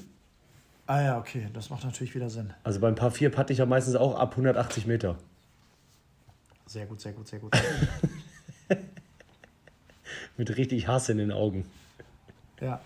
Ah 0.87 1.03
ja, 1.03 1.19
okay, 1.19 1.49
das 1.53 1.69
macht 1.69 1.85
natürlich 1.85 2.15
wieder 2.15 2.31
Sinn. 2.31 2.55
Also 2.65 2.81
beim 2.81 2.95
Paar 2.95 3.11
4 3.11 3.31
patte 3.31 3.53
ich 3.53 3.59
ja 3.59 3.67
meistens 3.67 3.95
auch 3.95 4.19
ab 4.19 4.31
180 4.33 4.87
Meter. 4.87 5.17
Sehr 6.67 6.87
gut, 6.87 7.01
sehr 7.01 7.13
gut, 7.13 7.29
sehr 7.29 7.41
gut. 7.41 7.53
Mit 10.39 10.57
richtig 10.57 10.89
Hass 10.89 11.11
in 11.11 11.19
den 11.19 11.33
Augen. 11.33 11.67
Ja. 12.61 12.81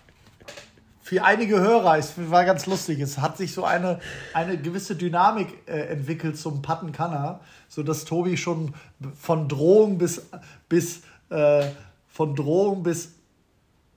Für 1.01 1.23
einige 1.23 1.59
Hörer, 1.59 1.97
es 1.97 2.13
war 2.17 2.45
ganz 2.45 2.65
lustig, 2.65 2.99
es 2.99 3.19
hat 3.19 3.37
sich 3.37 3.53
so 3.53 3.63
eine, 3.65 3.99
eine 4.33 4.57
gewisse 4.57 4.95
Dynamik 4.95 5.49
äh, 5.67 5.81
entwickelt 5.89 6.37
zum 6.37 6.61
Pattenkanner, 6.61 7.41
sodass 7.69 8.05
Tobi 8.05 8.37
schon 8.37 8.73
von 9.19 9.47
Drohung 9.47 9.97
bis, 9.97 10.25
bis 10.69 11.03
äh, 11.29 11.65
von 12.07 12.35
Drohung 12.35 12.83
bis 12.83 13.13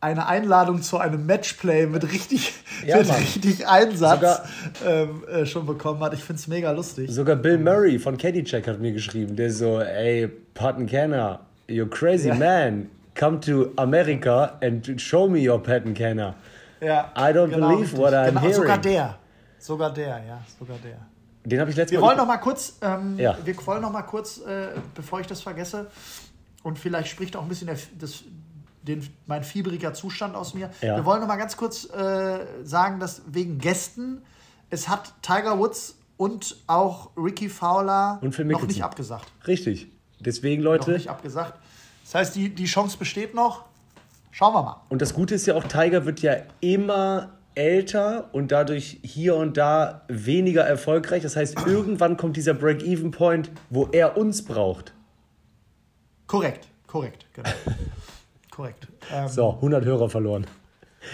eine 0.01 0.27
Einladung 0.27 0.83
zu 0.83 0.99
einem 0.99 1.27
Matchplay 1.27 1.87
mit 1.87 2.13
richtig, 2.13 2.53
ja, 2.87 2.99
mit 2.99 3.09
richtig 3.17 3.67
Einsatz 3.67 4.43
ähm, 4.85 5.25
äh, 5.29 5.47
schon 5.47 5.65
bekommen 5.65 6.01
hat. 6.01 6.13
Ich 6.13 6.23
finde 6.23 6.41
es 6.41 6.47
mega 6.49 6.71
lustig. 6.73 7.11
Sogar 7.11 7.37
Bill 7.37 7.59
Murray 7.59 7.99
von 7.99 8.19
Caddycheck 8.19 8.67
hat 8.67 8.81
mir 8.81 8.93
geschrieben, 8.93 9.37
der 9.37 9.51
so, 9.51 9.81
ey, 9.81 10.29
Pattenkenner, 10.55 11.41
you're 11.69 11.89
crazy 11.89 12.29
ja. 12.29 12.35
man 12.35 12.91
come 13.17 13.41
to 13.41 13.73
America 13.77 14.59
and 14.63 15.01
show 15.01 15.29
me 15.29 15.49
your 15.49 15.63
patent 15.63 15.97
canner. 15.97 16.35
Ja, 16.81 17.13
I 17.17 17.33
don't 17.33 17.51
genau, 17.51 17.69
believe 17.71 17.97
what 17.97 18.13
I'm 18.13 18.29
genau, 18.29 18.41
hearing. 18.41 18.55
Sogar 18.55 18.79
der. 18.79 19.19
Sogar 19.59 19.93
der, 19.93 20.25
ja, 20.25 20.45
sogar 20.59 20.77
der. 20.79 20.99
Den 21.45 21.61
habe 21.61 21.71
ich 21.71 21.77
letztes 21.77 21.93
wir 21.93 22.01
Mal. 22.01 22.09
Wollen 22.09 22.19
noch 22.19 22.27
mal 22.27 22.37
kurz, 22.39 22.79
ähm, 22.83 23.19
ja. 23.19 23.37
Wir 23.45 23.67
wollen 23.67 23.83
noch 23.83 23.93
mal 23.93 24.03
kurz, 24.03 24.39
äh, 24.39 24.69
bevor 24.95 25.21
ich 25.21 25.27
das 25.27 25.41
vergesse, 25.41 25.91
und 26.63 26.79
vielleicht 26.79 27.09
spricht 27.09 27.37
auch 27.37 27.43
ein 27.43 27.49
bisschen 27.49 27.69
der, 27.69 27.79
das, 27.99 28.25
den, 28.83 29.09
mein 29.27 29.45
fieberiger 29.45 29.95
Zustand 29.95 30.35
aus 30.35 30.55
mir. 30.55 30.71
Ja. 30.83 30.97
Wir 30.97 31.05
wollen 31.05 31.21
noch 31.21 31.29
mal 31.29 31.37
ganz 31.37 31.57
kurz 31.57 31.89
äh, 31.91 32.47
sagen, 32.65 32.99
dass 32.99 33.23
wegen 33.29 33.59
Gästen, 33.59 34.23
es 34.71 34.89
hat 34.89 35.15
Tiger 35.23 35.59
Woods 35.59 35.97
und 36.17 36.57
auch 36.67 37.11
Ricky 37.17 37.49
Fowler 37.49 38.21
noch 38.21 38.67
nicht 38.67 38.83
abgesagt. 38.83 39.27
Richtig. 39.47 39.89
Deswegen, 40.19 40.63
Leute. 40.63 40.91
Noch 40.91 40.99
nicht 40.99 41.11
abgesagt. 41.11 41.61
Das 42.07 42.15
heißt, 42.15 42.37
die, 42.37 42.55
die 42.55 42.67
Chance 42.67 42.99
besteht 42.99 43.35
noch. 43.35 43.65
Schauen 44.31 44.55
wir 44.55 44.63
mal. 44.63 44.81
Und 44.91 45.03
das 45.03 45.13
Gute 45.13 45.35
ist 45.35 45.47
ja 45.47 45.57
auch, 45.57 45.65
Tiger 45.65 46.07
wird 46.07 46.21
ja 46.23 46.37
immer 46.61 47.31
älter 47.57 48.29
und 48.33 48.53
dadurch 48.53 49.01
hier 49.03 49.35
und 49.35 49.57
da 49.57 50.03
weniger 50.07 50.63
erfolgreich. 50.63 51.25
Das 51.25 51.35
heißt, 51.35 51.67
irgendwann 51.67 52.17
kommt 52.17 52.37
dieser 52.37 52.55
Break-Even-Point, 52.55 53.51
wo 53.71 53.89
er 53.91 54.17
uns 54.17 54.45
braucht. 54.45 54.93
Korrekt, 56.29 56.69
korrekt, 56.87 57.27
genau. 57.33 57.51
korrekt. 58.53 58.87
Ähm, 59.13 59.27
so, 59.27 59.55
100 59.55 59.85
Hörer 59.85 60.09
verloren. 60.09 60.47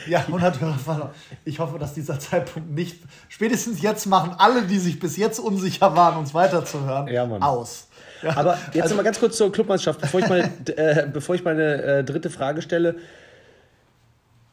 Ja, 0.07 0.20
100 0.20 0.61
Hörer 0.61 0.78
verloren. 0.78 1.11
Ich 1.46 1.59
hoffe, 1.59 1.78
dass 1.78 1.94
dieser 1.94 2.18
Zeitpunkt 2.18 2.70
nicht. 2.70 2.98
Spätestens 3.28 3.81
jetzt 3.81 4.07
machen 4.07 4.35
alle, 4.37 4.62
die 4.62 4.78
sich 4.78 5.00
bis 5.00 5.16
jetzt 5.16 5.38
unsicher 5.38 5.96
waren, 5.96 6.18
uns 6.18 6.35
weiterzuhören, 6.35 7.09
ja, 7.09 7.24
aus. 7.24 7.88
Ja, 8.22 8.37
Aber 8.37 8.58
jetzt 8.72 8.82
also, 8.82 8.94
mal 8.94 9.02
ganz 9.02 9.18
kurz 9.18 9.37
zur 9.37 9.50
Clubmannschaft, 9.52 10.00
bevor 10.00 10.20
ich, 10.20 10.28
meine, 10.28 10.50
äh, 10.76 11.06
bevor 11.12 11.35
ich 11.35 11.44
meine 11.44 11.82
äh, 11.82 12.04
dritte 12.04 12.30
Frage 12.30 12.62
stelle. 12.62 12.96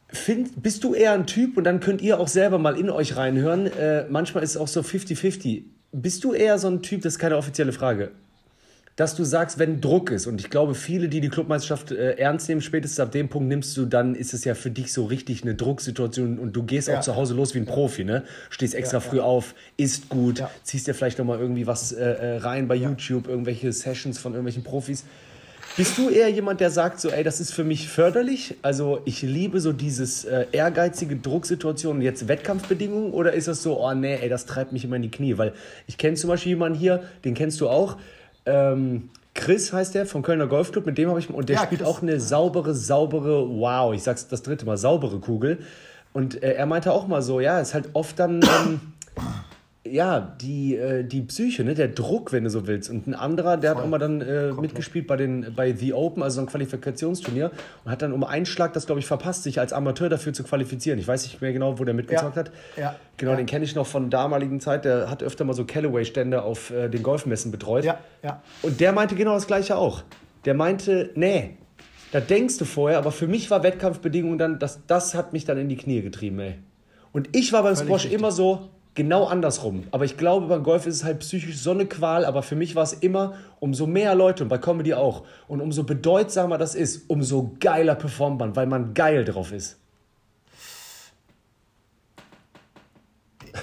Find, 0.08 0.60
bist 0.60 0.82
du 0.82 0.94
eher 0.94 1.12
ein 1.12 1.26
Typ, 1.26 1.56
und 1.56 1.64
dann 1.64 1.78
könnt 1.78 2.02
ihr 2.02 2.18
auch 2.18 2.28
selber 2.28 2.58
mal 2.58 2.76
in 2.76 2.90
euch 2.90 3.16
reinhören, 3.16 3.66
äh, 3.66 4.06
manchmal 4.08 4.42
ist 4.42 4.50
es 4.50 4.56
auch 4.56 4.68
so 4.68 4.80
50-50. 4.80 5.62
Bist 5.92 6.24
du 6.24 6.32
eher 6.32 6.58
so 6.58 6.68
ein 6.68 6.82
Typ, 6.82 7.02
das 7.02 7.14
ist 7.14 7.18
keine 7.18 7.36
offizielle 7.36 7.72
Frage, 7.72 8.10
dass 8.96 9.14
du 9.14 9.24
sagst, 9.24 9.58
wenn 9.58 9.80
Druck 9.80 10.10
ist, 10.10 10.26
und 10.26 10.40
ich 10.40 10.50
glaube, 10.50 10.74
viele, 10.74 11.08
die 11.08 11.20
die 11.20 11.28
Clubmeisterschaft 11.28 11.92
äh, 11.92 12.16
ernst 12.18 12.48
nehmen, 12.48 12.60
spätestens 12.60 13.00
ab 13.00 13.12
dem 13.12 13.28
Punkt 13.28 13.48
nimmst 13.48 13.76
du, 13.76 13.86
dann 13.86 14.14
ist 14.14 14.34
es 14.34 14.44
ja 14.44 14.54
für 14.54 14.70
dich 14.70 14.92
so 14.92 15.06
richtig 15.06 15.42
eine 15.42 15.54
Drucksituation 15.54 16.38
und 16.38 16.54
du 16.54 16.64
gehst 16.64 16.88
ja. 16.88 16.98
auch 16.98 17.00
zu 17.00 17.16
Hause 17.16 17.34
los 17.34 17.54
wie 17.54 17.60
ein 17.60 17.66
Profi, 17.66 18.04
ne? 18.04 18.24
Stehst 18.50 18.74
extra 18.74 18.98
ja, 18.98 19.00
früh 19.00 19.16
ja. 19.18 19.22
auf, 19.22 19.54
isst 19.76 20.08
gut, 20.08 20.42
ziehst 20.64 20.86
dir 20.86 20.94
vielleicht 20.94 21.18
nochmal 21.18 21.38
irgendwie 21.38 21.66
was 21.66 21.92
äh, 21.92 22.02
äh, 22.02 22.36
rein 22.38 22.68
bei 22.68 22.74
YouTube, 22.74 23.28
irgendwelche 23.28 23.72
Sessions 23.72 24.18
von 24.18 24.32
irgendwelchen 24.32 24.64
Profis. 24.64 25.04
Bist 25.76 25.96
du 25.96 26.10
eher 26.10 26.28
jemand, 26.28 26.60
der 26.60 26.70
sagt 26.70 27.00
so, 27.00 27.10
ey, 27.10 27.22
das 27.22 27.40
ist 27.40 27.52
für 27.52 27.62
mich 27.62 27.88
förderlich? 27.88 28.56
Also 28.60 29.00
ich 29.04 29.22
liebe 29.22 29.60
so 29.60 29.72
dieses 29.72 30.24
äh, 30.24 30.46
ehrgeizige 30.50 31.14
Drucksituation, 31.16 32.02
jetzt 32.02 32.26
Wettkampfbedingungen 32.26 33.12
oder 33.12 33.32
ist 33.32 33.46
das 33.46 33.62
so, 33.62 33.80
oh 33.80 33.94
nee, 33.94 34.16
ey, 34.16 34.28
das 34.28 34.46
treibt 34.46 34.72
mich 34.72 34.84
immer 34.84 34.96
in 34.96 35.02
die 35.02 35.10
Knie? 35.10 35.38
Weil 35.38 35.52
ich 35.86 35.96
kenne 35.96 36.16
zum 36.16 36.28
Beispiel 36.28 36.50
jemanden 36.50 36.76
hier, 36.76 37.04
den 37.24 37.34
kennst 37.34 37.60
du 37.60 37.68
auch, 37.68 37.96
ähm, 38.46 39.10
Chris 39.34 39.72
heißt 39.72 39.94
der 39.94 40.06
vom 40.06 40.22
Kölner 40.22 40.46
Golfclub, 40.46 40.86
mit 40.86 40.98
dem 40.98 41.08
habe 41.08 41.18
ich 41.20 41.30
und 41.30 41.48
der 41.48 41.56
ja, 41.56 41.62
spielt 41.62 41.82
auch 41.82 42.02
eine 42.02 42.20
saubere, 42.20 42.74
saubere, 42.74 43.48
wow, 43.48 43.94
ich 43.94 44.02
sag's 44.02 44.28
das 44.28 44.42
dritte 44.42 44.66
Mal, 44.66 44.76
saubere 44.76 45.18
Kugel. 45.18 45.58
Und 46.12 46.42
äh, 46.42 46.54
er 46.54 46.66
meinte 46.66 46.92
auch 46.92 47.06
mal 47.06 47.22
so, 47.22 47.40
ja, 47.40 47.60
ist 47.60 47.74
halt 47.74 47.90
oft 47.92 48.18
dann 48.18 48.42
ähm, 48.42 48.80
ja, 49.86 50.20
die, 50.20 50.76
äh, 50.76 51.04
die 51.04 51.22
Psyche, 51.22 51.64
ne? 51.64 51.74
der 51.74 51.88
Druck, 51.88 52.32
wenn 52.32 52.44
du 52.44 52.50
so 52.50 52.66
willst. 52.66 52.90
Und 52.90 53.06
ein 53.06 53.14
anderer, 53.14 53.56
der 53.56 53.72
Voll. 53.72 53.80
hat 53.80 53.86
immer 53.86 53.98
dann 53.98 54.20
äh, 54.20 54.52
mitgespielt 54.52 55.06
bei, 55.06 55.16
den, 55.16 55.54
bei 55.56 55.72
The 55.72 55.94
Open, 55.94 56.22
also 56.22 56.36
so 56.36 56.40
ein 56.42 56.46
Qualifikationsturnier, 56.46 57.50
und 57.84 57.90
hat 57.90 58.02
dann 58.02 58.12
um 58.12 58.22
einen 58.22 58.44
Schlag 58.44 58.74
das, 58.74 58.84
glaube 58.84 58.98
ich, 58.98 59.06
verpasst, 59.06 59.42
sich 59.42 59.58
als 59.58 59.72
Amateur 59.72 60.10
dafür 60.10 60.34
zu 60.34 60.44
qualifizieren. 60.44 60.98
Ich 60.98 61.08
weiß 61.08 61.22
nicht 61.22 61.40
mehr 61.40 61.54
genau, 61.54 61.78
wo 61.78 61.84
der 61.84 61.94
mitgezockt 61.94 62.36
ja. 62.36 62.40
hat. 62.40 62.50
Ja. 62.76 62.96
Genau, 63.16 63.32
ja. 63.32 63.36
den 63.38 63.46
kenne 63.46 63.64
ich 63.64 63.74
noch 63.74 63.86
von 63.86 64.10
damaligen 64.10 64.60
Zeit. 64.60 64.84
Der 64.84 65.10
hat 65.10 65.22
öfter 65.22 65.44
mal 65.44 65.54
so 65.54 65.64
Callaway-Stände 65.64 66.42
auf 66.42 66.70
äh, 66.70 66.90
den 66.90 67.02
Golfmessen 67.02 67.50
betreut. 67.50 67.84
Ja. 67.84 67.98
Ja. 68.22 68.42
Und 68.60 68.80
der 68.80 68.92
meinte 68.92 69.14
genau 69.14 69.32
das 69.32 69.46
Gleiche 69.46 69.76
auch. 69.76 70.02
Der 70.44 70.52
meinte, 70.52 71.10
nee, 71.14 71.56
da 72.12 72.20
denkst 72.20 72.58
du 72.58 72.66
vorher, 72.66 72.98
aber 72.98 73.12
für 73.12 73.26
mich 73.26 73.50
war 73.50 73.62
Wettkampfbedingungen 73.62 74.36
dann, 74.36 74.58
das, 74.58 74.80
das 74.86 75.14
hat 75.14 75.32
mich 75.32 75.46
dann 75.46 75.56
in 75.56 75.70
die 75.70 75.76
Knie 75.76 76.02
getrieben, 76.02 76.38
ey. 76.40 76.54
Und 77.12 77.34
ich 77.34 77.52
war 77.52 77.62
beim 77.62 77.74
Völlig 77.74 77.88
Squash 77.88 78.04
richtig. 78.04 78.18
immer 78.18 78.30
so, 78.30 78.68
genau 79.00 79.24
andersrum. 79.24 79.84
Aber 79.92 80.04
ich 80.04 80.18
glaube, 80.18 80.46
beim 80.46 80.62
Golf 80.62 80.86
ist 80.86 80.96
es 80.96 81.04
halt 81.04 81.20
psychisch 81.20 81.56
so 81.56 81.70
eine 81.70 81.86
Qual. 81.86 82.26
Aber 82.26 82.42
für 82.42 82.54
mich 82.54 82.74
war 82.74 82.82
es 82.82 82.92
immer, 82.92 83.34
umso 83.58 83.86
mehr 83.86 84.14
Leute, 84.14 84.42
und 84.42 84.50
bei 84.50 84.58
Comedy 84.58 84.92
auch, 84.92 85.24
und 85.48 85.62
umso 85.62 85.84
bedeutsamer 85.84 86.58
das 86.58 86.74
ist, 86.74 87.08
umso 87.08 87.56
geiler 87.60 87.94
performt 87.94 88.38
man, 88.38 88.56
weil 88.56 88.66
man 88.66 88.92
geil 88.92 89.24
drauf 89.24 89.52
ist. 89.52 89.79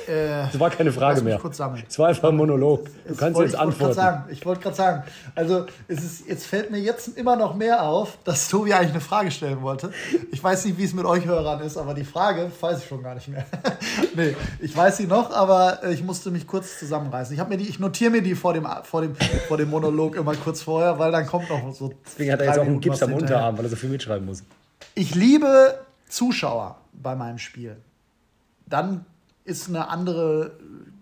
Äh, 0.07 0.47
das 0.51 0.59
war 0.59 0.69
keine 0.69 0.91
Frage 0.91 1.21
mehr. 1.21 1.39
Es 1.43 1.99
war 1.99 2.09
einfach 2.09 2.29
ein 2.29 2.35
Monolog. 2.35 2.85
Du 2.85 3.13
es 3.13 3.17
kannst 3.17 3.39
jetzt 3.39 3.53
ich 3.53 3.59
antworten. 3.59 3.93
Sagen, 3.93 4.23
ich 4.29 4.45
wollte 4.45 4.61
gerade 4.61 4.75
sagen, 4.75 5.03
also 5.35 5.65
es 5.87 6.03
ist, 6.03 6.27
jetzt 6.27 6.45
fällt 6.45 6.71
mir 6.71 6.79
jetzt 6.79 7.17
immer 7.17 7.35
noch 7.35 7.55
mehr 7.55 7.83
auf, 7.83 8.17
dass 8.23 8.47
Tobi 8.49 8.73
eigentlich 8.73 8.91
eine 8.91 9.01
Frage 9.01 9.31
stellen 9.31 9.61
wollte. 9.61 9.91
Ich 10.31 10.43
weiß 10.43 10.65
nicht, 10.65 10.77
wie 10.77 10.83
es 10.83 10.93
mit 10.93 11.05
euch 11.05 11.25
Hörern 11.25 11.61
ist, 11.61 11.77
aber 11.77 11.93
die 11.93 12.03
Frage 12.03 12.51
weiß 12.59 12.79
ich 12.79 12.87
schon 12.87 13.03
gar 13.03 13.15
nicht 13.15 13.27
mehr. 13.27 13.45
nee, 14.15 14.35
ich 14.59 14.75
weiß 14.75 14.97
sie 14.97 15.07
noch, 15.07 15.31
aber 15.31 15.83
äh, 15.83 15.93
ich 15.93 16.03
musste 16.03 16.31
mich 16.31 16.47
kurz 16.47 16.79
zusammenreißen. 16.79 17.35
Ich, 17.35 17.47
mir 17.47 17.57
die, 17.57 17.67
ich 17.67 17.79
notiere 17.79 18.11
mir 18.11 18.21
die 18.21 18.35
vor 18.35 18.53
dem, 18.53 18.67
vor, 18.83 19.01
dem, 19.01 19.15
vor 19.47 19.57
dem 19.57 19.69
Monolog 19.69 20.15
immer 20.15 20.35
kurz 20.35 20.61
vorher, 20.61 20.99
weil 20.99 21.11
dann 21.11 21.25
kommt 21.25 21.49
noch 21.49 21.73
so. 21.73 21.93
Deswegen 22.05 22.31
hat 22.31 22.41
er 22.41 22.47
jetzt 22.47 22.59
auch 22.59 22.65
einen 22.65 22.79
Gips 22.79 23.01
am 23.03 23.13
Unterarm, 23.13 23.57
weil 23.57 23.65
er 23.65 23.69
so 23.69 23.75
viel 23.75 23.89
mitschreiben 23.89 24.25
muss. 24.25 24.43
Ich 24.95 25.15
liebe 25.15 25.79
Zuschauer 26.09 26.77
bei 26.93 27.15
meinem 27.15 27.37
Spiel. 27.37 27.77
Dann 28.65 29.05
ist 29.47 29.69
eine 29.69 29.89
andere 29.89 30.51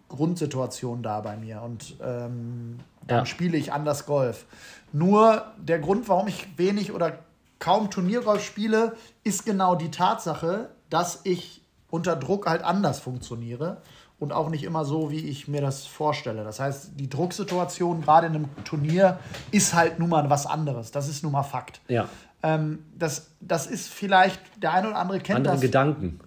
Grundsituation 0.08 1.02
da 1.02 1.20
bei 1.22 1.36
mir 1.36 1.62
und 1.62 1.96
ähm, 2.02 2.80
dann 3.08 3.20
ja. 3.20 3.26
spiele 3.26 3.58
ich 3.58 3.74
anders 3.74 4.06
Golf. 4.06 4.46
Nur 4.94 5.44
der 5.58 5.80
Grund, 5.80 6.08
warum 6.08 6.28
ich 6.28 6.48
wenig 6.58 6.92
oder 6.94 7.20
kaum 7.60 7.90
Turniergolf 7.90 8.44
spiele, 8.44 8.96
ist 9.24 9.46
genau 9.46 9.76
die 9.76 9.92
Tatsache, 9.92 10.70
dass 10.90 11.22
ich 11.24 11.62
unter 11.90 12.16
Druck 12.16 12.48
halt 12.48 12.64
anders 12.64 13.00
funktioniere 13.00 13.82
und 14.20 14.32
auch 14.32 14.50
nicht 14.50 14.64
immer 14.64 14.86
so, 14.86 15.12
wie 15.12 15.28
ich 15.28 15.48
mir 15.48 15.62
das 15.62 15.86
vorstelle. 15.86 16.44
Das 16.44 16.60
heißt, 16.60 16.92
die 16.96 17.10
Drucksituation 17.10 18.02
gerade 18.02 18.28
in 18.28 18.36
einem 18.36 18.50
Turnier 18.64 19.20
ist 19.52 19.74
halt 19.74 20.00
nun 20.00 20.10
mal 20.10 20.30
was 20.30 20.46
anderes. 20.46 20.92
Das 20.92 21.10
ist 21.10 21.24
nun 21.24 21.32
mal 21.32 21.44
Fakt. 21.44 21.82
Ja. 21.88 22.08
Ähm, 22.44 22.86
das, 22.98 23.32
das 23.42 23.68
ist 23.68 23.90
vielleicht, 23.90 24.40
der 24.62 24.74
eine 24.74 24.90
oder 24.90 24.98
andere 24.98 25.20
kennt 25.20 25.38
andere 25.38 25.54
das. 25.54 25.64
Andere 25.64 25.68
Gedanken 25.68 26.20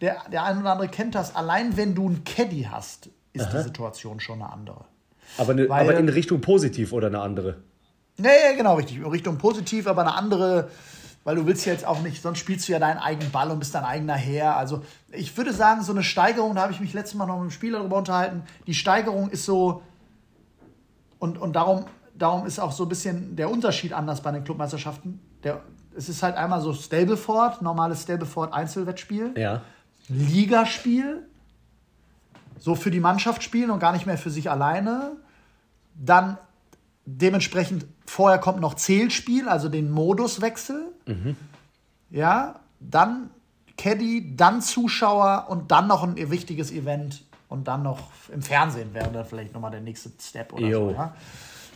der, 0.00 0.22
der 0.30 0.44
eine 0.44 0.60
oder 0.60 0.72
andere 0.72 0.88
kennt 0.88 1.14
das, 1.14 1.34
allein 1.34 1.76
wenn 1.76 1.94
du 1.94 2.06
einen 2.06 2.24
Caddy 2.24 2.68
hast, 2.70 3.10
ist 3.32 3.46
Aha. 3.46 3.58
die 3.58 3.62
Situation 3.64 4.20
schon 4.20 4.42
eine 4.42 4.52
andere. 4.52 4.84
Aber, 5.36 5.52
eine, 5.52 5.68
Weil, 5.68 5.88
aber 5.88 5.98
in 5.98 6.08
Richtung 6.08 6.40
positiv 6.40 6.92
oder 6.92 7.08
eine 7.08 7.20
andere? 7.20 7.56
Nee, 8.16 8.56
genau, 8.56 8.74
richtig. 8.74 8.96
In 8.96 9.06
Richtung 9.06 9.38
positiv, 9.38 9.86
aber 9.86 10.02
eine 10.02 10.14
andere, 10.14 10.70
weil 11.24 11.36
du 11.36 11.46
willst 11.46 11.66
ja 11.66 11.72
jetzt 11.72 11.86
auch 11.86 12.00
nicht, 12.00 12.22
sonst 12.22 12.38
spielst 12.38 12.68
du 12.68 12.72
ja 12.72 12.78
deinen 12.78 12.98
eigenen 12.98 13.30
Ball 13.30 13.50
und 13.50 13.58
bist 13.58 13.74
dein 13.74 13.84
eigener 13.84 14.14
Herr. 14.14 14.56
Also 14.56 14.82
ich 15.12 15.36
würde 15.36 15.52
sagen, 15.52 15.82
so 15.82 15.92
eine 15.92 16.02
Steigerung, 16.02 16.54
da 16.54 16.62
habe 16.62 16.72
ich 16.72 16.80
mich 16.80 16.94
letztes 16.94 17.14
Mal 17.14 17.26
noch 17.26 17.36
mit 17.40 17.50
dem 17.50 17.52
Spieler 17.52 17.78
darüber 17.78 17.98
unterhalten, 17.98 18.42
die 18.66 18.74
Steigerung 18.74 19.30
ist 19.30 19.44
so, 19.44 19.82
und, 21.18 21.38
und 21.38 21.54
darum, 21.54 21.84
darum 22.14 22.46
ist 22.46 22.58
auch 22.58 22.72
so 22.72 22.84
ein 22.84 22.88
bisschen 22.88 23.36
der 23.36 23.50
Unterschied 23.50 23.92
anders 23.92 24.20
bei 24.22 24.32
den 24.32 24.44
Clubmeisterschaften. 24.44 25.20
Der, 25.44 25.60
es 25.96 26.08
ist 26.08 26.22
halt 26.22 26.36
einmal 26.36 26.60
so 26.60 26.72
Stableford, 26.72 27.62
normales 27.62 28.02
Stableford 28.02 28.52
Einzelwettspiel. 28.52 29.32
Ja. 29.36 29.62
Ligaspiel, 30.08 31.26
so 32.58 32.74
für 32.74 32.90
die 32.90 33.00
Mannschaft 33.00 33.42
spielen 33.42 33.70
und 33.70 33.78
gar 33.78 33.92
nicht 33.92 34.06
mehr 34.06 34.18
für 34.18 34.30
sich 34.30 34.50
alleine. 34.50 35.12
Dann 35.94 36.38
dementsprechend, 37.04 37.86
vorher 38.06 38.38
kommt 38.38 38.60
noch 38.60 38.74
Zählspiel, 38.74 39.48
also 39.48 39.68
den 39.68 39.90
Moduswechsel. 39.90 40.92
Mhm. 41.06 41.36
Ja, 42.10 42.60
dann 42.80 43.30
Caddy, 43.76 44.36
dann 44.36 44.60
Zuschauer 44.60 45.46
und 45.48 45.70
dann 45.70 45.86
noch 45.86 46.02
ein 46.02 46.16
wichtiges 46.30 46.72
Event 46.72 47.24
und 47.48 47.68
dann 47.68 47.82
noch 47.82 48.10
im 48.32 48.42
Fernsehen 48.42 48.92
wäre 48.92 49.10
dann 49.10 49.24
vielleicht 49.24 49.54
nochmal 49.54 49.70
der 49.70 49.80
nächste 49.80 50.10
Step 50.20 50.52
oder 50.52 50.66
jo. 50.66 50.88
so. 50.88 50.94
Ja? 50.94 51.14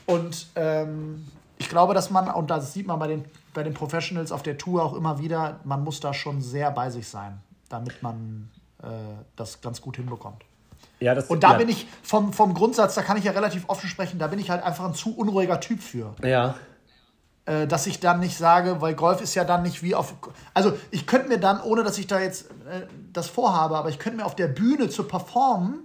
Und 0.06 0.48
ähm, 0.56 1.26
ich 1.58 1.68
glaube, 1.68 1.94
dass 1.94 2.10
man, 2.10 2.28
und 2.28 2.50
das 2.50 2.72
sieht 2.72 2.86
man 2.86 2.98
bei 2.98 3.06
den, 3.06 3.24
bei 3.54 3.62
den 3.62 3.72
Professionals 3.72 4.32
auf 4.32 4.42
der 4.42 4.58
Tour 4.58 4.82
auch 4.82 4.94
immer 4.94 5.18
wieder, 5.20 5.60
man 5.64 5.84
muss 5.84 6.00
da 6.00 6.12
schon 6.12 6.40
sehr 6.40 6.70
bei 6.70 6.90
sich 6.90 7.06
sein 7.08 7.40
damit 7.72 8.02
man 8.02 8.50
äh, 8.82 8.86
das 9.36 9.60
ganz 9.60 9.80
gut 9.80 9.96
hinbekommt. 9.96 10.44
Ja, 11.00 11.14
das, 11.14 11.28
und 11.28 11.42
da 11.42 11.52
ja. 11.52 11.58
bin 11.58 11.68
ich 11.68 11.86
vom, 12.02 12.32
vom 12.32 12.54
Grundsatz, 12.54 12.94
da 12.94 13.02
kann 13.02 13.16
ich 13.16 13.24
ja 13.24 13.32
relativ 13.32 13.68
offen 13.68 13.88
sprechen, 13.88 14.18
da 14.18 14.28
bin 14.28 14.38
ich 14.38 14.50
halt 14.50 14.62
einfach 14.62 14.84
ein 14.84 14.94
zu 14.94 15.16
unruhiger 15.16 15.60
Typ 15.60 15.82
für. 15.82 16.14
Ja. 16.22 16.54
Äh, 17.44 17.66
dass 17.66 17.86
ich 17.86 17.98
dann 17.98 18.20
nicht 18.20 18.36
sage, 18.36 18.80
weil 18.80 18.94
Golf 18.94 19.20
ist 19.20 19.34
ja 19.34 19.44
dann 19.44 19.62
nicht 19.62 19.82
wie 19.82 19.96
auf. 19.96 20.14
Also 20.54 20.78
ich 20.92 21.06
könnte 21.06 21.28
mir 21.28 21.38
dann, 21.38 21.60
ohne 21.60 21.82
dass 21.82 21.98
ich 21.98 22.06
da 22.06 22.20
jetzt 22.20 22.50
äh, 22.70 22.86
das 23.12 23.28
vorhabe, 23.28 23.76
aber 23.76 23.88
ich 23.88 23.98
könnte 23.98 24.18
mir 24.18 24.26
auf 24.26 24.36
der 24.36 24.46
Bühne 24.46 24.88
zu 24.88 25.04
performen 25.04 25.80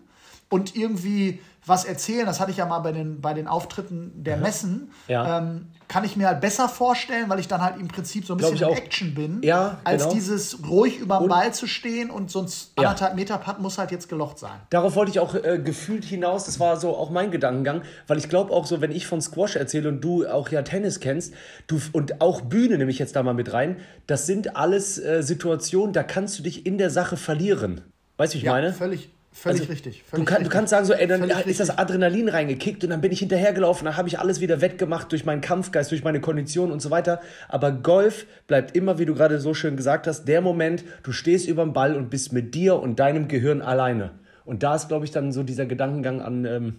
und 0.50 0.76
irgendwie 0.76 1.42
was 1.68 1.86
erzählen, 1.86 2.26
das 2.26 2.40
hatte 2.40 2.52
ich 2.52 2.58
ja 2.58 2.66
mal 2.66 2.80
bei 2.80 2.92
den, 2.92 3.22
bei 3.22 3.34
den 3.34 3.48
Auftritten 3.48 4.12
der 4.16 4.38
Messen, 4.38 4.92
ja. 5.08 5.40
ähm, 5.40 5.68
kann 5.88 6.04
ich 6.04 6.18
mir 6.18 6.28
halt 6.28 6.42
besser 6.42 6.68
vorstellen, 6.68 7.30
weil 7.30 7.40
ich 7.40 7.48
dann 7.48 7.62
halt 7.62 7.80
im 7.80 7.88
Prinzip 7.88 8.26
so 8.26 8.34
ein 8.34 8.38
bisschen 8.38 8.58
in 8.58 8.76
Action 8.76 9.14
bin, 9.14 9.42
ja, 9.42 9.80
als 9.84 10.04
genau. 10.04 10.16
dieses 10.16 10.68
ruhig 10.68 11.00
über 11.00 11.20
dem 11.20 11.30
Ball 11.30 11.54
zu 11.54 11.68
stehen 11.68 12.10
und 12.10 12.30
sonst 12.30 12.74
ja. 12.78 12.84
anderthalb 12.84 13.16
Meter 13.16 13.38
Putt 13.38 13.60
muss 13.60 13.78
halt 13.78 13.92
jetzt 13.92 14.10
gelocht 14.10 14.40
sein. 14.40 14.60
Darauf 14.70 14.96
wollte 14.96 15.12
ich 15.12 15.20
auch 15.20 15.36
äh, 15.36 15.60
gefühlt 15.60 16.04
hinaus, 16.04 16.46
das 16.46 16.60
war 16.60 16.78
so 16.78 16.96
auch 16.96 17.10
mein 17.10 17.32
Gedankengang, 17.32 17.84
weil 18.08 18.18
ich 18.18 18.28
glaube 18.28 18.52
auch 18.52 18.66
so, 18.66 18.82
wenn 18.82 18.92
ich 18.92 19.08
von 19.08 19.22
Squash 19.22 19.56
erzähle 19.56 19.90
und 19.90 20.02
du 20.02 20.28
auch 20.28 20.50
ja 20.50 20.62
Tennis 20.62 21.00
kennst, 21.00 21.34
du 21.68 21.80
und 21.94 22.22
auch 22.22 22.42
Bühne 22.42 22.78
nehme 22.78 22.92
ich 22.92 23.00
jetzt 23.00 23.16
da 23.16 23.24
mal 23.24 23.34
mit 23.34 23.54
rein, 23.54 23.78
das 24.08 24.26
sind 24.26 24.56
alles 24.56 24.98
äh, 24.98 25.24
Situationen, 25.24 25.94
da 25.94 26.04
kannst 26.04 26.38
du 26.40 26.44
dich 26.44 26.66
in 26.66 26.78
der 26.78 26.90
Sache 26.90 27.18
verlieren. 27.18 27.82
Weißt 28.18 28.34
du, 28.34 28.36
wie 28.36 28.40
ich 28.40 28.46
ja, 28.46 28.52
meine? 28.52 28.74
Völlig, 28.74 29.10
Völlig 29.38 29.62
also, 29.62 29.72
richtig. 29.72 30.04
Völlig 30.04 30.26
du, 30.26 30.30
kann, 30.30 30.38
richtig. 30.38 30.52
du, 30.52 30.58
kannst 30.58 30.72
sagen, 30.72 30.86
so, 30.88 30.94
ey, 30.94 31.06
dann 31.06 31.22
völlig 31.22 31.46
ist 31.46 31.60
das 31.60 31.78
Adrenalin 31.78 32.28
reingekickt 32.28 32.84
und 32.84 32.90
dann 32.90 33.02
bin 33.02 33.12
ich 33.12 33.20
hinterhergelaufen, 33.20 33.86
dann 33.86 33.96
habe 33.96 34.08
ich 34.08 34.18
alles 34.18 34.42
wieder 34.42 34.62
wettgemacht 34.62 35.12
durch 35.12 35.26
meinen 35.26 35.42
Kampfgeist, 35.42 35.92
durch 35.92 36.04
meine 36.04 36.20
Kondition 36.20 36.72
und 36.72 36.82
so 36.82 36.90
weiter. 36.90 37.22
Aber 37.48 37.72
Golf 37.72 38.26
bleibt 38.48 38.76
immer, 38.76 38.98
wie 38.98 39.06
du 39.06 39.14
gerade 39.14 39.40
so 39.40 39.54
schön 39.54 39.78
gesagt 39.78 40.08
hast, 40.08 40.26
der 40.26 40.42
Moment, 40.42 40.84
du 41.04 41.12
stehst 41.12 41.48
über 41.48 41.64
dem 41.64 41.74
Ball 41.74 41.96
und 41.96 42.10
bist 42.10 42.34
mit 42.34 42.56
dir 42.56 42.78
und 42.78 43.00
deinem 43.00 43.28
Gehirn 43.28 43.62
alleine. 43.62 44.12
Und 44.44 44.64
da 44.64 44.74
ist, 44.74 44.88
glaube 44.88 45.06
ich, 45.06 45.12
dann 45.12 45.32
so 45.32 45.44
dieser 45.44 45.68
Gedankengang 45.68 46.20
an 46.20 46.46
ähm, 46.46 46.76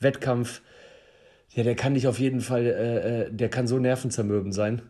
Wettkampf, 0.00 0.62
ja, 1.50 1.62
der 1.62 1.76
kann 1.76 1.94
dich 1.94 2.08
auf 2.08 2.18
jeden 2.18 2.40
Fall, 2.40 2.66
äh, 2.66 3.22
äh, 3.22 3.30
der 3.30 3.50
kann 3.50 3.68
so 3.68 3.78
nervenzermürbend 3.78 4.52
sein. 4.52 4.82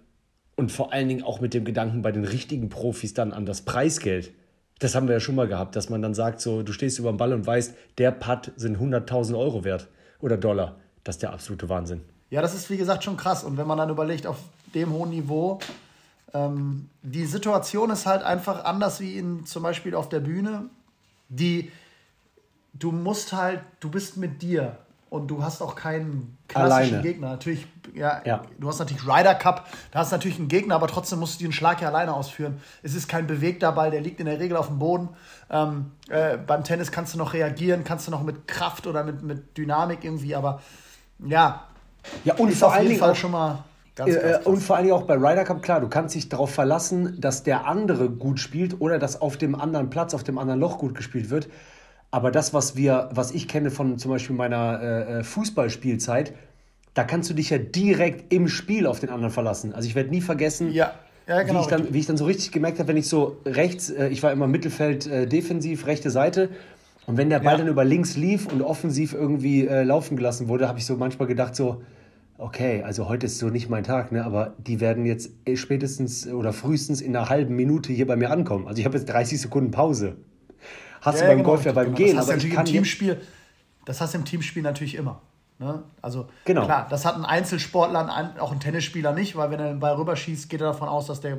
Und 0.56 0.72
vor 0.72 0.94
allen 0.94 1.08
Dingen 1.08 1.22
auch 1.22 1.42
mit 1.42 1.52
dem 1.52 1.66
Gedanken 1.66 2.00
bei 2.00 2.12
den 2.12 2.24
richtigen 2.24 2.70
Profis 2.70 3.12
dann 3.12 3.34
an 3.34 3.44
das 3.44 3.60
Preisgeld 3.60 4.32
das 4.78 4.94
haben 4.94 5.06
wir 5.06 5.14
ja 5.14 5.20
schon 5.20 5.34
mal 5.34 5.48
gehabt, 5.48 5.76
dass 5.76 5.88
man 5.88 6.02
dann 6.02 6.14
sagt, 6.14 6.40
so, 6.40 6.62
du 6.62 6.72
stehst 6.72 6.98
über 6.98 7.12
dem 7.12 7.16
Ball 7.16 7.32
und 7.32 7.46
weißt, 7.46 7.74
der 7.98 8.10
Putt 8.10 8.52
sind 8.56 8.78
100.000 8.78 9.38
Euro 9.38 9.64
wert 9.64 9.88
oder 10.20 10.36
Dollar. 10.36 10.76
Das 11.04 11.16
ist 11.16 11.22
der 11.22 11.32
absolute 11.32 11.68
Wahnsinn. 11.68 12.00
Ja, 12.30 12.42
das 12.42 12.54
ist 12.54 12.68
wie 12.70 12.76
gesagt 12.76 13.04
schon 13.04 13.16
krass. 13.16 13.44
Und 13.44 13.56
wenn 13.56 13.66
man 13.66 13.78
dann 13.78 13.90
überlegt, 13.90 14.26
auf 14.26 14.38
dem 14.74 14.92
hohen 14.92 15.10
Niveau, 15.10 15.60
ähm, 16.32 16.88
die 17.02 17.26
Situation 17.26 17.90
ist 17.90 18.06
halt 18.06 18.22
einfach 18.22 18.64
anders 18.64 19.00
wie 19.00 19.18
in, 19.18 19.46
zum 19.46 19.62
Beispiel 19.62 19.94
auf 19.94 20.08
der 20.08 20.20
Bühne. 20.20 20.64
Die, 21.28 21.70
du 22.72 22.90
musst 22.90 23.32
halt, 23.32 23.60
du 23.80 23.90
bist 23.90 24.16
mit 24.16 24.42
dir 24.42 24.76
und 25.10 25.28
du 25.28 25.42
hast 25.42 25.62
auch 25.62 25.76
keinen 25.76 26.36
klassischen 26.48 26.94
Alleine. 26.94 27.02
Gegner. 27.02 27.28
Natürlich, 27.30 27.66
ja, 27.94 28.22
ja, 28.24 28.42
du 28.58 28.68
hast 28.68 28.78
natürlich 28.78 29.06
Ryder 29.06 29.34
Cup, 29.34 29.66
da 29.90 30.00
hast 30.00 30.12
du 30.12 30.16
natürlich 30.16 30.38
einen 30.38 30.48
Gegner, 30.48 30.74
aber 30.74 30.88
trotzdem 30.88 31.20
musst 31.20 31.40
du 31.40 31.44
den 31.44 31.52
Schlag 31.52 31.80
ja 31.80 31.88
alleine 31.88 32.14
ausführen. 32.14 32.60
Es 32.82 32.94
ist 32.94 33.08
kein 33.08 33.26
bewegter 33.26 33.72
Ball, 33.72 33.90
der 33.90 34.00
liegt 34.00 34.20
in 34.20 34.26
der 34.26 34.40
Regel 34.40 34.56
auf 34.56 34.66
dem 34.66 34.78
Boden. 34.78 35.10
Ähm, 35.50 35.92
äh, 36.08 36.36
beim 36.36 36.64
Tennis 36.64 36.90
kannst 36.90 37.14
du 37.14 37.18
noch 37.18 37.32
reagieren, 37.32 37.84
kannst 37.84 38.06
du 38.06 38.10
noch 38.10 38.22
mit 38.22 38.48
Kraft 38.48 38.86
oder 38.86 39.04
mit, 39.04 39.22
mit 39.22 39.56
Dynamik 39.56 40.04
irgendwie, 40.04 40.34
aber 40.34 40.60
ja. 41.20 41.64
Ja, 42.24 42.34
und 42.34 42.52
vor 42.52 42.72
allen 42.72 42.88
Dingen 42.88 43.02
auch 43.02 43.14
schon 43.14 43.30
mal. 43.30 43.64
Ganz, 43.94 44.14
äh, 44.14 44.20
ganz 44.20 44.46
und 44.46 44.56
vor 44.58 44.76
allen 44.76 44.86
Dingen 44.86 44.96
auch 44.96 45.06
bei 45.06 45.14
Ryder 45.14 45.44
Cup, 45.44 45.62
klar, 45.62 45.80
du 45.80 45.88
kannst 45.88 46.14
dich 46.14 46.28
darauf 46.28 46.52
verlassen, 46.52 47.20
dass 47.20 47.44
der 47.44 47.66
andere 47.66 48.10
gut 48.10 48.40
spielt 48.40 48.80
oder 48.80 48.98
dass 48.98 49.20
auf 49.20 49.36
dem 49.36 49.54
anderen 49.54 49.88
Platz, 49.88 50.14
auf 50.14 50.24
dem 50.24 50.38
anderen 50.38 50.60
Loch 50.60 50.78
gut 50.78 50.94
gespielt 50.94 51.30
wird. 51.30 51.48
Aber 52.10 52.30
das, 52.30 52.54
was 52.54 52.76
wir, 52.76 53.08
was 53.12 53.32
ich 53.32 53.48
kenne 53.48 53.70
von 53.70 53.98
zum 53.98 54.10
Beispiel 54.10 54.36
meiner 54.36 54.80
äh, 54.80 55.18
äh, 55.18 55.24
Fußballspielzeit, 55.24 56.32
da 56.94 57.04
kannst 57.04 57.28
du 57.28 57.34
dich 57.34 57.50
ja 57.50 57.58
direkt 57.58 58.32
im 58.32 58.48
Spiel 58.48 58.86
auf 58.86 59.00
den 59.00 59.10
anderen 59.10 59.32
verlassen. 59.32 59.74
Also 59.74 59.88
ich 59.88 59.94
werde 59.94 60.10
nie 60.10 60.20
vergessen, 60.20 60.72
ja. 60.72 60.94
Ja, 61.26 61.42
genau. 61.42 61.60
wie, 61.60 61.62
ich 61.62 61.68
dann, 61.68 61.94
wie 61.94 61.98
ich 61.98 62.06
dann 62.06 62.16
so 62.18 62.26
richtig 62.26 62.52
gemerkt 62.52 62.78
habe, 62.78 62.88
wenn 62.88 62.96
ich 62.98 63.08
so 63.08 63.38
rechts, 63.46 63.88
äh, 63.88 64.08
ich 64.08 64.22
war 64.22 64.30
immer 64.30 64.46
Mittelfeld 64.46 65.06
äh, 65.06 65.26
defensiv, 65.26 65.86
rechte 65.86 66.10
Seite. 66.10 66.50
Und 67.06 67.16
wenn 67.16 67.30
der 67.30 67.40
Ball 67.40 67.54
ja. 67.54 67.58
dann 67.58 67.68
über 67.68 67.84
links 67.84 68.16
lief 68.16 68.46
und 68.46 68.62
offensiv 68.62 69.14
irgendwie 69.14 69.66
äh, 69.66 69.82
laufen 69.84 70.16
gelassen 70.16 70.48
wurde, 70.48 70.68
habe 70.68 70.78
ich 70.78 70.86
so 70.86 70.96
manchmal 70.96 71.26
gedacht, 71.26 71.56
so, 71.56 71.82
okay, 72.38 72.82
also 72.82 73.08
heute 73.08 73.26
ist 73.26 73.38
so 73.38 73.48
nicht 73.48 73.68
mein 73.70 73.84
Tag, 73.84 74.12
ne? 74.12 74.24
aber 74.24 74.54
die 74.58 74.80
werden 74.80 75.06
jetzt 75.06 75.30
äh, 75.46 75.56
spätestens 75.56 76.26
oder 76.26 76.52
frühestens 76.52 77.00
in 77.00 77.16
einer 77.16 77.28
halben 77.28 77.56
Minute 77.56 77.92
hier 77.92 78.06
bei 78.06 78.16
mir 78.16 78.30
ankommen. 78.30 78.66
Also 78.68 78.80
ich 78.80 78.84
habe 78.84 78.96
jetzt 78.98 79.08
30 79.08 79.40
Sekunden 79.40 79.70
Pause. 79.70 80.16
Hast 81.00 81.20
ja, 81.20 81.22
du 81.22 81.28
beim 81.28 81.38
genau, 81.38 81.50
Golf 81.50 81.64
ja 81.64 81.72
beim 81.72 81.86
genau. 81.86 81.96
Gehen. 81.96 82.16
Das 82.16 82.28
hast, 82.28 82.44
aber 82.44 82.58
im 82.60 82.64
Teamspiel, 82.64 83.20
das 83.86 84.00
hast 84.00 84.14
du 84.14 84.18
im 84.18 84.24
Teamspiel 84.24 84.62
natürlich 84.62 84.94
immer. 84.94 85.22
Ne? 85.58 85.82
Also 86.02 86.28
genau. 86.44 86.64
klar, 86.64 86.86
das 86.90 87.04
hat 87.04 87.14
ein 87.14 87.24
Einzelsportler, 87.24 88.34
auch 88.40 88.52
ein 88.52 88.60
Tennisspieler 88.60 89.12
nicht, 89.12 89.36
weil 89.36 89.50
wenn 89.50 89.60
er 89.60 89.68
den 89.68 89.80
Ball 89.80 89.94
rüberschießt, 89.94 90.50
geht 90.50 90.60
er 90.60 90.68
davon 90.68 90.88
aus, 90.88 91.06
dass 91.06 91.20
der 91.20 91.38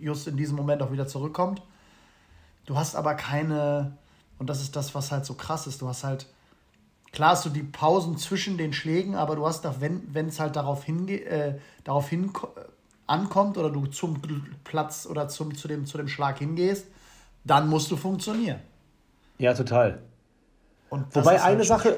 just 0.00 0.26
in 0.26 0.36
diesem 0.36 0.56
Moment 0.56 0.82
auch 0.82 0.90
wieder 0.90 1.06
zurückkommt. 1.06 1.62
Du 2.64 2.76
hast 2.76 2.96
aber 2.96 3.14
keine, 3.14 3.96
und 4.38 4.48
das 4.48 4.60
ist 4.60 4.74
das, 4.74 4.94
was 4.94 5.12
halt 5.12 5.24
so 5.24 5.34
krass 5.34 5.66
ist, 5.66 5.82
du 5.82 5.88
hast 5.88 6.02
halt, 6.02 6.26
klar 7.12 7.30
hast 7.30 7.44
du 7.44 7.50
die 7.50 7.62
Pausen 7.62 8.16
zwischen 8.16 8.56
den 8.56 8.72
Schlägen, 8.72 9.14
aber 9.14 9.36
du 9.36 9.46
hast 9.46 9.64
da, 9.64 9.76
wenn 9.80 10.28
es 10.28 10.40
halt 10.40 10.56
darauf, 10.56 10.84
hinge 10.84 11.20
äh, 11.20 11.58
darauf 11.84 12.08
hin 12.08 12.32
ankommt 13.06 13.58
oder 13.58 13.70
du 13.70 13.86
zum 13.86 14.20
Platz 14.64 15.06
oder 15.08 15.28
zum, 15.28 15.54
zu, 15.54 15.68
dem, 15.68 15.86
zu 15.86 15.98
dem 15.98 16.08
Schlag 16.08 16.38
hingehst, 16.38 16.86
dann 17.44 17.68
musst 17.68 17.90
du 17.90 17.96
funktionieren. 17.96 18.60
Ja, 19.38 19.54
total. 19.54 20.00
Wobei 20.90 21.42
eine 21.42 21.58
halt 21.58 21.66
Sache, 21.66 21.96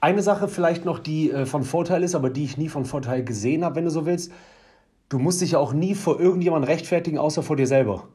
eine 0.00 0.22
Sache 0.22 0.48
vielleicht 0.48 0.84
noch, 0.84 0.98
die 0.98 1.30
äh, 1.30 1.46
von 1.46 1.64
Vorteil 1.64 2.02
ist, 2.02 2.14
aber 2.14 2.30
die 2.30 2.44
ich 2.44 2.56
nie 2.56 2.68
von 2.68 2.84
Vorteil 2.84 3.24
gesehen 3.24 3.64
habe, 3.64 3.76
wenn 3.76 3.84
du 3.84 3.90
so 3.90 4.06
willst. 4.06 4.32
Du 5.08 5.18
musst 5.18 5.40
dich 5.40 5.52
ja 5.52 5.58
auch 5.58 5.72
nie 5.72 5.94
vor 5.94 6.20
irgendjemandem 6.20 6.68
rechtfertigen, 6.68 7.18
außer 7.18 7.42
vor 7.42 7.56
dir 7.56 7.66
selber. 7.66 8.08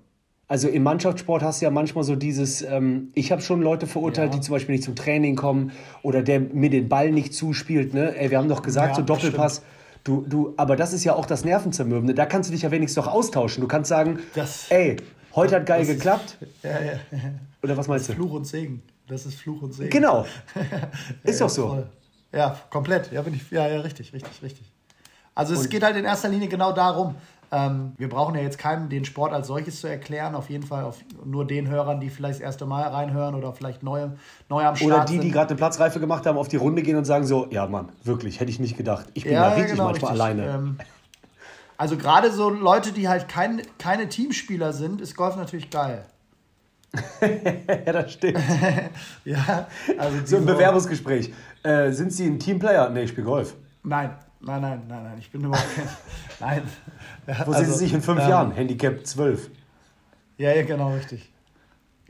Also 0.47 0.67
im 0.67 0.83
Mannschaftssport 0.83 1.41
hast 1.41 1.61
du 1.61 1.65
ja 1.65 1.71
manchmal 1.71 2.03
so 2.03 2.15
dieses, 2.15 2.61
ähm, 2.61 3.09
ich 3.15 3.31
habe 3.31 3.41
schon 3.41 3.61
Leute 3.61 3.87
verurteilt, 3.87 4.33
ja. 4.33 4.39
die 4.39 4.45
zum 4.45 4.53
Beispiel 4.53 4.73
nicht 4.73 4.83
zum 4.83 4.95
Training 4.95 5.35
kommen 5.35 5.71
oder 6.03 6.21
der 6.21 6.39
mir 6.39 6.69
den 6.69 6.89
Ball 6.89 7.11
nicht 7.11 7.33
zuspielt. 7.33 7.93
Ne? 7.93 8.15
Ey, 8.15 8.29
wir 8.29 8.37
haben 8.37 8.49
doch 8.49 8.61
gesagt, 8.61 8.89
ja, 8.89 8.95
so 8.95 9.01
Doppelpass. 9.01 9.63
Du, 10.03 10.25
du, 10.27 10.53
aber 10.57 10.75
das 10.75 10.91
ist 10.91 11.05
ja 11.05 11.15
auch 11.15 11.25
das 11.25 11.45
Nervenzermürbende. 11.45 12.13
Da 12.13 12.25
kannst 12.25 12.49
du 12.49 12.53
dich 12.53 12.63
ja 12.63 12.71
wenigstens 12.71 13.03
doch 13.03 13.11
austauschen. 13.11 13.61
Du 13.61 13.67
kannst 13.67 13.87
sagen, 13.89 14.19
das, 14.35 14.69
ey, 14.69 14.97
heute 15.33 15.55
hat 15.55 15.65
geil 15.65 15.85
geklappt. 15.85 16.37
Ist, 16.41 16.51
ja, 16.63 16.71
ja. 16.71 17.17
Oder 17.63 17.77
was 17.77 17.87
meinst 17.87 18.09
du? 18.09 18.13
Fluch 18.13 18.33
und 18.33 18.45
Segen. 18.45 18.83
Das 19.07 19.25
ist 19.25 19.35
Fluch 19.35 19.61
und 19.61 19.73
Segen. 19.73 19.89
Genau. 19.89 20.25
ist 21.23 21.41
doch 21.41 21.49
so. 21.49 21.67
Voll. 21.67 21.87
Ja, 22.31 22.57
komplett. 22.69 23.11
Ja, 23.11 23.21
bin 23.21 23.33
ich, 23.33 23.49
ja, 23.51 23.67
ja, 23.67 23.81
richtig, 23.81 24.13
richtig, 24.13 24.41
richtig. 24.41 24.71
Also 25.35 25.53
es 25.53 25.61
und 25.61 25.69
geht 25.69 25.83
halt 25.83 25.95
in 25.95 26.05
erster 26.05 26.29
Linie 26.29 26.47
genau 26.47 26.71
darum. 26.71 27.15
Ähm, 27.51 27.93
wir 27.97 28.09
brauchen 28.09 28.33
ja 28.33 28.41
jetzt 28.41 28.57
keinen 28.57 28.89
den 28.89 29.05
Sport 29.05 29.31
als 29.31 29.47
solches 29.47 29.79
zu 29.79 29.87
erklären. 29.87 30.33
Auf 30.33 30.49
jeden 30.49 30.65
Fall 30.65 30.83
auf 30.83 30.97
nur 31.23 31.45
den 31.45 31.67
Hörern, 31.67 31.99
die 31.99 32.09
vielleicht 32.09 32.39
das 32.39 32.41
erste 32.41 32.65
Mal 32.65 32.83
reinhören 32.87 33.35
oder 33.35 33.53
vielleicht 33.53 33.83
neu, 33.83 34.07
neu 34.49 34.65
am 34.65 34.75
Start 34.75 34.91
Oder 34.91 35.05
die, 35.05 35.13
sind. 35.13 35.23
die 35.23 35.31
gerade 35.31 35.49
eine 35.49 35.57
Platzreife 35.57 35.99
gemacht 35.99 36.25
haben, 36.25 36.37
auf 36.37 36.47
die 36.47 36.55
Runde 36.55 36.81
gehen 36.81 36.97
und 36.97 37.05
sagen 37.05 37.25
so, 37.25 37.47
ja 37.51 37.67
Mann, 37.67 37.89
wirklich, 38.03 38.39
hätte 38.39 38.49
ich 38.49 38.59
nicht 38.59 38.75
gedacht. 38.75 39.05
Ich 39.13 39.25
bin 39.25 39.33
ja, 39.33 39.49
da 39.49 39.55
richtig 39.55 39.73
genau, 39.73 39.85
manchmal 39.85 40.13
richtig. 40.13 40.25
alleine. 40.25 40.55
Ähm, 40.55 40.77
also 41.77 41.97
gerade 41.97 42.31
so 42.31 42.49
Leute, 42.49 42.91
die 42.91 43.07
halt 43.07 43.27
kein, 43.27 43.61
keine 43.77 44.09
Teamspieler 44.09 44.73
sind, 44.73 45.01
ist 45.01 45.15
Golf 45.15 45.35
natürlich 45.35 45.69
geil. 45.69 46.05
Ja, 47.21 47.91
das 47.91 48.13
stimmt. 48.13 48.39
ja, 49.25 49.67
also 49.97 50.25
so 50.25 50.37
ein 50.37 50.45
Bewerbungsgespräch. 50.45 51.33
Äh, 51.63 51.91
sind 51.91 52.11
Sie 52.13 52.25
ein 52.25 52.39
Teamplayer? 52.39 52.89
Nee, 52.89 53.03
ich 53.03 53.09
spiele 53.09 53.25
Golf. 53.25 53.55
Nein, 53.83 54.11
nein, 54.39 54.61
nein, 54.61 54.81
nein, 54.87 55.03
nein. 55.03 55.17
Ich 55.17 55.31
bin 55.31 55.43
überhaupt 55.43 55.75
kein. 55.75 55.89
Nein. 56.39 56.63
Wo 57.25 57.51
also, 57.51 57.53
sehen 57.53 57.65
Sie 57.65 57.79
sich 57.79 57.93
in 57.93 58.01
fünf 58.01 58.21
ähm, 58.21 58.29
Jahren? 58.29 58.51
Handicap 58.51 59.05
12. 59.05 59.49
Ja, 60.37 60.51
ja, 60.53 60.63
genau, 60.63 60.93
richtig. 60.93 61.31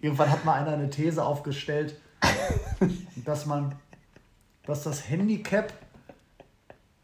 Irgendwann 0.01 0.31
hat 0.31 0.43
mal 0.43 0.59
einer 0.59 0.73
eine 0.73 0.89
These 0.89 1.23
aufgestellt, 1.23 1.99
dass 3.25 3.45
man, 3.45 3.75
dass 4.65 4.83
das 4.83 5.07
Handicap, 5.07 5.71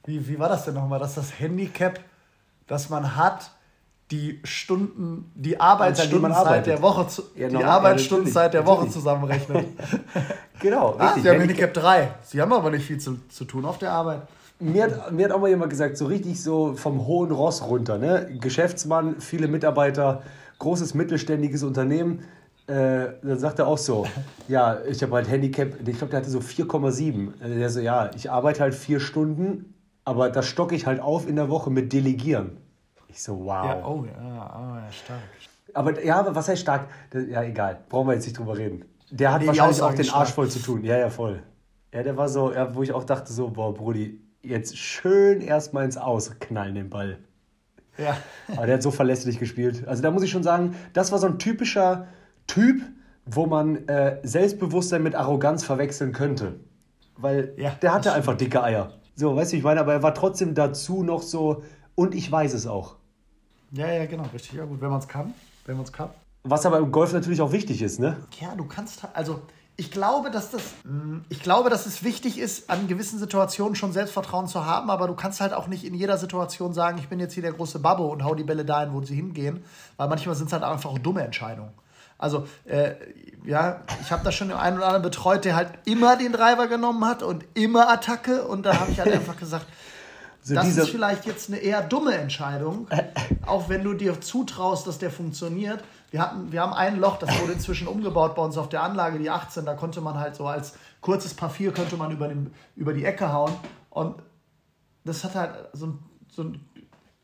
wie, 0.06 0.28
wie 0.28 0.40
war 0.40 0.50
das 0.50 0.66
denn 0.66 0.74
nochmal, 0.74 1.00
dass 1.00 1.16
das 1.16 1.40
Handicap, 1.40 2.00
das 2.68 2.90
man 2.90 3.16
hat, 3.16 3.52
die 4.12 4.40
Stunden, 4.44 5.32
die 5.36 5.60
Arbeitsstundenzeit 5.60 6.66
der 6.66 6.82
Woche, 6.82 7.08
zu, 7.08 7.24
ja, 7.36 7.48
die 7.48 7.64
Arbeitsstundenzeit 7.64 8.54
der 8.54 8.66
Woche 8.66 8.90
zusammenrechnet. 8.90 9.68
genau, 10.60 10.96
ah, 10.98 11.06
richtig. 11.06 11.24
Sie 11.24 11.30
haben 11.30 11.40
Handicap 11.40 11.74
3. 11.74 12.12
Sie 12.24 12.42
haben 12.42 12.52
aber 12.52 12.72
nicht 12.72 12.86
viel 12.86 12.98
zu, 12.98 13.20
zu 13.30 13.46
tun 13.46 13.66
auf 13.66 13.78
der 13.78 13.92
Arbeit. 13.92 14.24
Mir 14.60 14.86
hat, 14.86 15.12
mir 15.12 15.26
hat 15.26 15.32
auch 15.32 15.40
mal 15.40 15.50
jemand 15.50 15.70
gesagt, 15.70 15.96
so 15.96 16.08
richtig 16.08 16.42
so 16.42 16.74
vom 16.74 17.06
hohen 17.06 17.32
Ross 17.32 17.62
runter. 17.64 17.98
Ne? 17.98 18.36
Geschäftsmann, 18.42 19.22
viele 19.22 19.48
Mitarbeiter, 19.48 20.24
großes 20.58 20.96
mittelständiges 20.96 21.62
Unternehmen. 21.64 22.26
Äh, 22.66 23.14
dann 23.22 23.38
sagt 23.38 23.60
er 23.60 23.68
auch 23.68 23.78
so, 23.78 24.08
ja, 24.48 24.80
ich 24.90 25.04
habe 25.04 25.16
halt 25.16 25.30
Handicap, 25.30 25.88
ich 25.88 25.98
glaube, 25.98 26.12
der 26.12 26.22
hatte 26.22 26.32
so 26.32 26.40
4,7. 26.40 27.42
Äh, 27.42 27.60
der 27.60 27.70
so, 27.70 27.80
ja, 27.80 28.10
ich 28.16 28.32
arbeite 28.32 28.62
halt 28.62 28.74
vier 28.74 29.00
Stunden, 29.00 29.76
aber 30.04 30.30
das 30.30 30.48
stocke 30.48 30.74
ich 30.74 30.88
halt 30.88 31.00
auf 31.00 31.28
in 31.28 31.36
der 31.36 31.50
Woche 31.50 31.70
mit 31.70 31.94
Delegieren. 31.94 32.58
Ich 33.10 33.22
so, 33.22 33.40
wow. 33.40 33.66
Ja, 33.66 33.86
oh, 33.86 34.06
ja, 34.06 34.56
oh, 34.56 34.76
ja 34.76 34.92
stark. 34.92 35.20
Aber 35.74 36.04
ja, 36.04 36.20
aber 36.20 36.36
was 36.36 36.48
heißt 36.48 36.62
stark? 36.62 36.88
Ja, 37.14 37.44
egal. 37.44 37.80
Brauchen 37.90 38.08
wir 38.08 38.14
jetzt 38.14 38.26
nicht 38.26 38.38
drüber 38.38 38.58
reden. 38.58 38.86
Der 39.12 39.34
hat 39.34 39.42
nee, 39.42 39.48
wahrscheinlich 39.48 39.82
auch 39.82 39.94
den 39.94 40.06
stark. 40.06 40.20
Arsch 40.22 40.34
voll 40.34 40.50
zu 40.50 40.60
tun. 40.60 40.84
Ja, 40.84 40.98
ja, 40.98 41.10
voll. 41.10 41.42
Ja, 41.92 42.04
der 42.04 42.16
war 42.18 42.30
so, 42.30 42.54
ja, 42.54 42.76
wo 42.76 42.84
ich 42.84 42.92
auch 42.92 43.04
dachte, 43.04 43.34
so, 43.34 43.50
boah, 43.50 43.74
Brudi, 43.74 44.22
jetzt 44.44 44.78
schön 44.78 45.42
erstmal 45.42 45.86
ins 45.86 45.98
Aus 45.98 46.40
knallen 46.40 46.76
den 46.76 46.90
Ball. 46.90 47.18
Ja. 47.98 48.16
Aber 48.56 48.68
der 48.68 48.76
hat 48.76 48.84
so 48.84 48.92
verlässlich 48.92 49.40
gespielt. 49.40 49.88
Also 49.88 50.04
da 50.04 50.12
muss 50.12 50.24
ich 50.24 50.30
schon 50.30 50.44
sagen, 50.44 50.76
das 50.94 51.12
war 51.12 51.20
so 51.20 51.28
ein 51.28 51.40
typischer 51.40 52.08
Typ, 52.48 52.82
wo 53.26 53.48
man 53.48 53.88
äh, 53.88 54.20
Selbstbewusstsein 54.24 55.04
mit 55.04 55.16
Arroganz 55.16 55.64
verwechseln 55.64 56.14
könnte. 56.14 56.60
Weil 57.18 57.54
ja, 57.58 57.72
der 57.82 57.94
hatte 57.94 58.14
einfach 58.14 58.38
dicke 58.38 58.64
Eier. 58.64 58.94
So, 59.16 59.36
weißt 59.36 59.52
du, 59.52 59.58
ich 59.58 59.64
meine, 59.64 59.82
aber 59.82 59.94
er 59.94 60.04
war 60.04 60.14
trotzdem 60.14 60.54
dazu 60.54 61.04
noch 61.04 61.22
so, 61.22 61.64
und 61.96 62.16
ich 62.16 62.32
weiß 62.32 62.54
es 62.54 62.66
auch. 62.66 62.96
Ja, 63.72 63.92
ja, 63.92 64.06
genau, 64.06 64.26
richtig. 64.34 64.54
Ja, 64.54 64.66
gut, 64.66 64.82
wenn 64.82 64.90
man 64.90 65.00
es 65.00 65.08
kann. 65.08 65.34
Wenn 65.66 65.76
man 65.76 65.86
es 65.86 65.94
kann. 65.94 66.10
Was 66.44 66.66
aber 66.66 66.78
im 66.78 66.92
Golf 66.92 67.14
natürlich 67.14 67.42
auch 67.42 67.52
wichtig 67.52 67.82
ist, 67.82 68.00
ne? 68.00 68.18
Ja, 68.40 68.56
du 68.56 68.66
kannst, 68.66 69.04
also 69.14 69.42
ich 69.76 69.92
glaube, 69.92 70.30
dass 70.32 70.52
das, 70.52 70.62
mm, 70.84 71.20
ich 71.30 71.42
glaube, 71.42 71.70
dass 71.70 71.86
es 71.86 72.04
wichtig 72.04 72.38
ist, 72.38 72.70
an 72.70 72.88
gewissen 72.88 73.18
Situationen 73.18 73.76
schon 73.76 73.94
Selbstvertrauen 73.94 74.48
zu 74.48 74.66
haben, 74.66 74.90
aber 74.90 75.08
du 75.08 75.16
kannst 75.16 75.40
halt 75.40 75.54
auch 75.54 75.68
nicht 75.68 75.86
in 75.86 75.94
jeder 75.94 76.18
Situation 76.18 76.74
sagen, 76.74 76.98
ich 76.98 77.08
bin 77.08 77.20
jetzt 77.20 77.34
hier 77.34 77.44
der 77.44 77.54
große 77.54 77.80
Babbo 77.80 78.08
und 78.08 78.24
hau 78.24 78.36
die 78.36 78.44
Bälle 78.44 78.66
dahin, 78.66 78.94
wo 78.94 79.02
sie 79.02 79.16
hingehen, 79.16 79.64
weil 79.98 80.10
manchmal 80.10 80.36
sind 80.36 80.48
es 80.48 80.54
halt 80.54 80.64
einfach 80.64 80.90
auch 80.90 81.00
dumme 81.00 81.22
Entscheidungen. 81.22 81.72
Also, 82.18 82.46
äh, 82.66 82.96
ja, 83.46 83.82
ich 84.02 84.12
habe 84.12 84.26
da 84.26 84.34
schon 84.34 84.50
den 84.50 84.58
einen 84.58 84.78
oder 84.78 84.88
anderen 84.88 85.04
betreut, 85.04 85.46
der 85.46 85.56
halt 85.56 85.70
immer 85.86 86.18
den 86.18 86.34
Driver 86.34 86.68
genommen 86.68 87.06
hat 87.06 87.24
und 87.24 87.46
immer 87.54 87.90
Attacke 87.90 88.44
und 88.44 88.66
da 88.66 88.78
habe 88.82 88.92
ich 88.92 89.00
halt 89.00 89.14
einfach 89.14 89.38
gesagt, 89.38 89.66
so 90.42 90.56
das 90.56 90.78
ist 90.78 90.90
vielleicht 90.90 91.26
jetzt 91.26 91.50
eine 91.50 91.58
eher 91.58 91.82
dumme 91.82 92.16
Entscheidung, 92.16 92.88
auch 93.46 93.70
wenn 93.70 93.84
du 93.84 93.94
dir 93.94 94.20
zutraust, 94.22 94.88
dass 94.88 94.98
der 94.98 95.12
funktioniert. 95.12 95.84
Wir, 96.12 96.22
hatten, 96.22 96.52
wir 96.52 96.62
haben 96.62 96.74
ein 96.74 97.00
Loch, 97.00 97.18
das 97.18 97.40
wurde 97.40 97.54
inzwischen 97.54 97.88
umgebaut 97.88 98.36
bei 98.36 98.42
uns 98.42 98.58
auf 98.58 98.70
der 98.70 98.82
Anlage, 98.82 99.20
die 99.20 99.30
18. 99.30 99.66
Da 99.66 99.76
konnte 99.76 100.02
man 100.02 100.18
halt 100.18 100.36
so 100.36 100.48
als 100.48 100.74
kurzes 101.02 101.34
Papier 101.34 101.72
könnte 101.72 101.98
man 101.98 102.12
über, 102.12 102.28
den, 102.28 102.54
über 102.76 102.94
die 102.94 103.06
Ecke 103.06 103.32
hauen. 103.32 103.54
Und 103.90 104.16
das 105.06 105.24
hat 105.24 105.36
halt 105.36 105.54
so 105.74 105.88
ein, 105.88 106.00
so 106.32 106.44
ein 106.44 106.66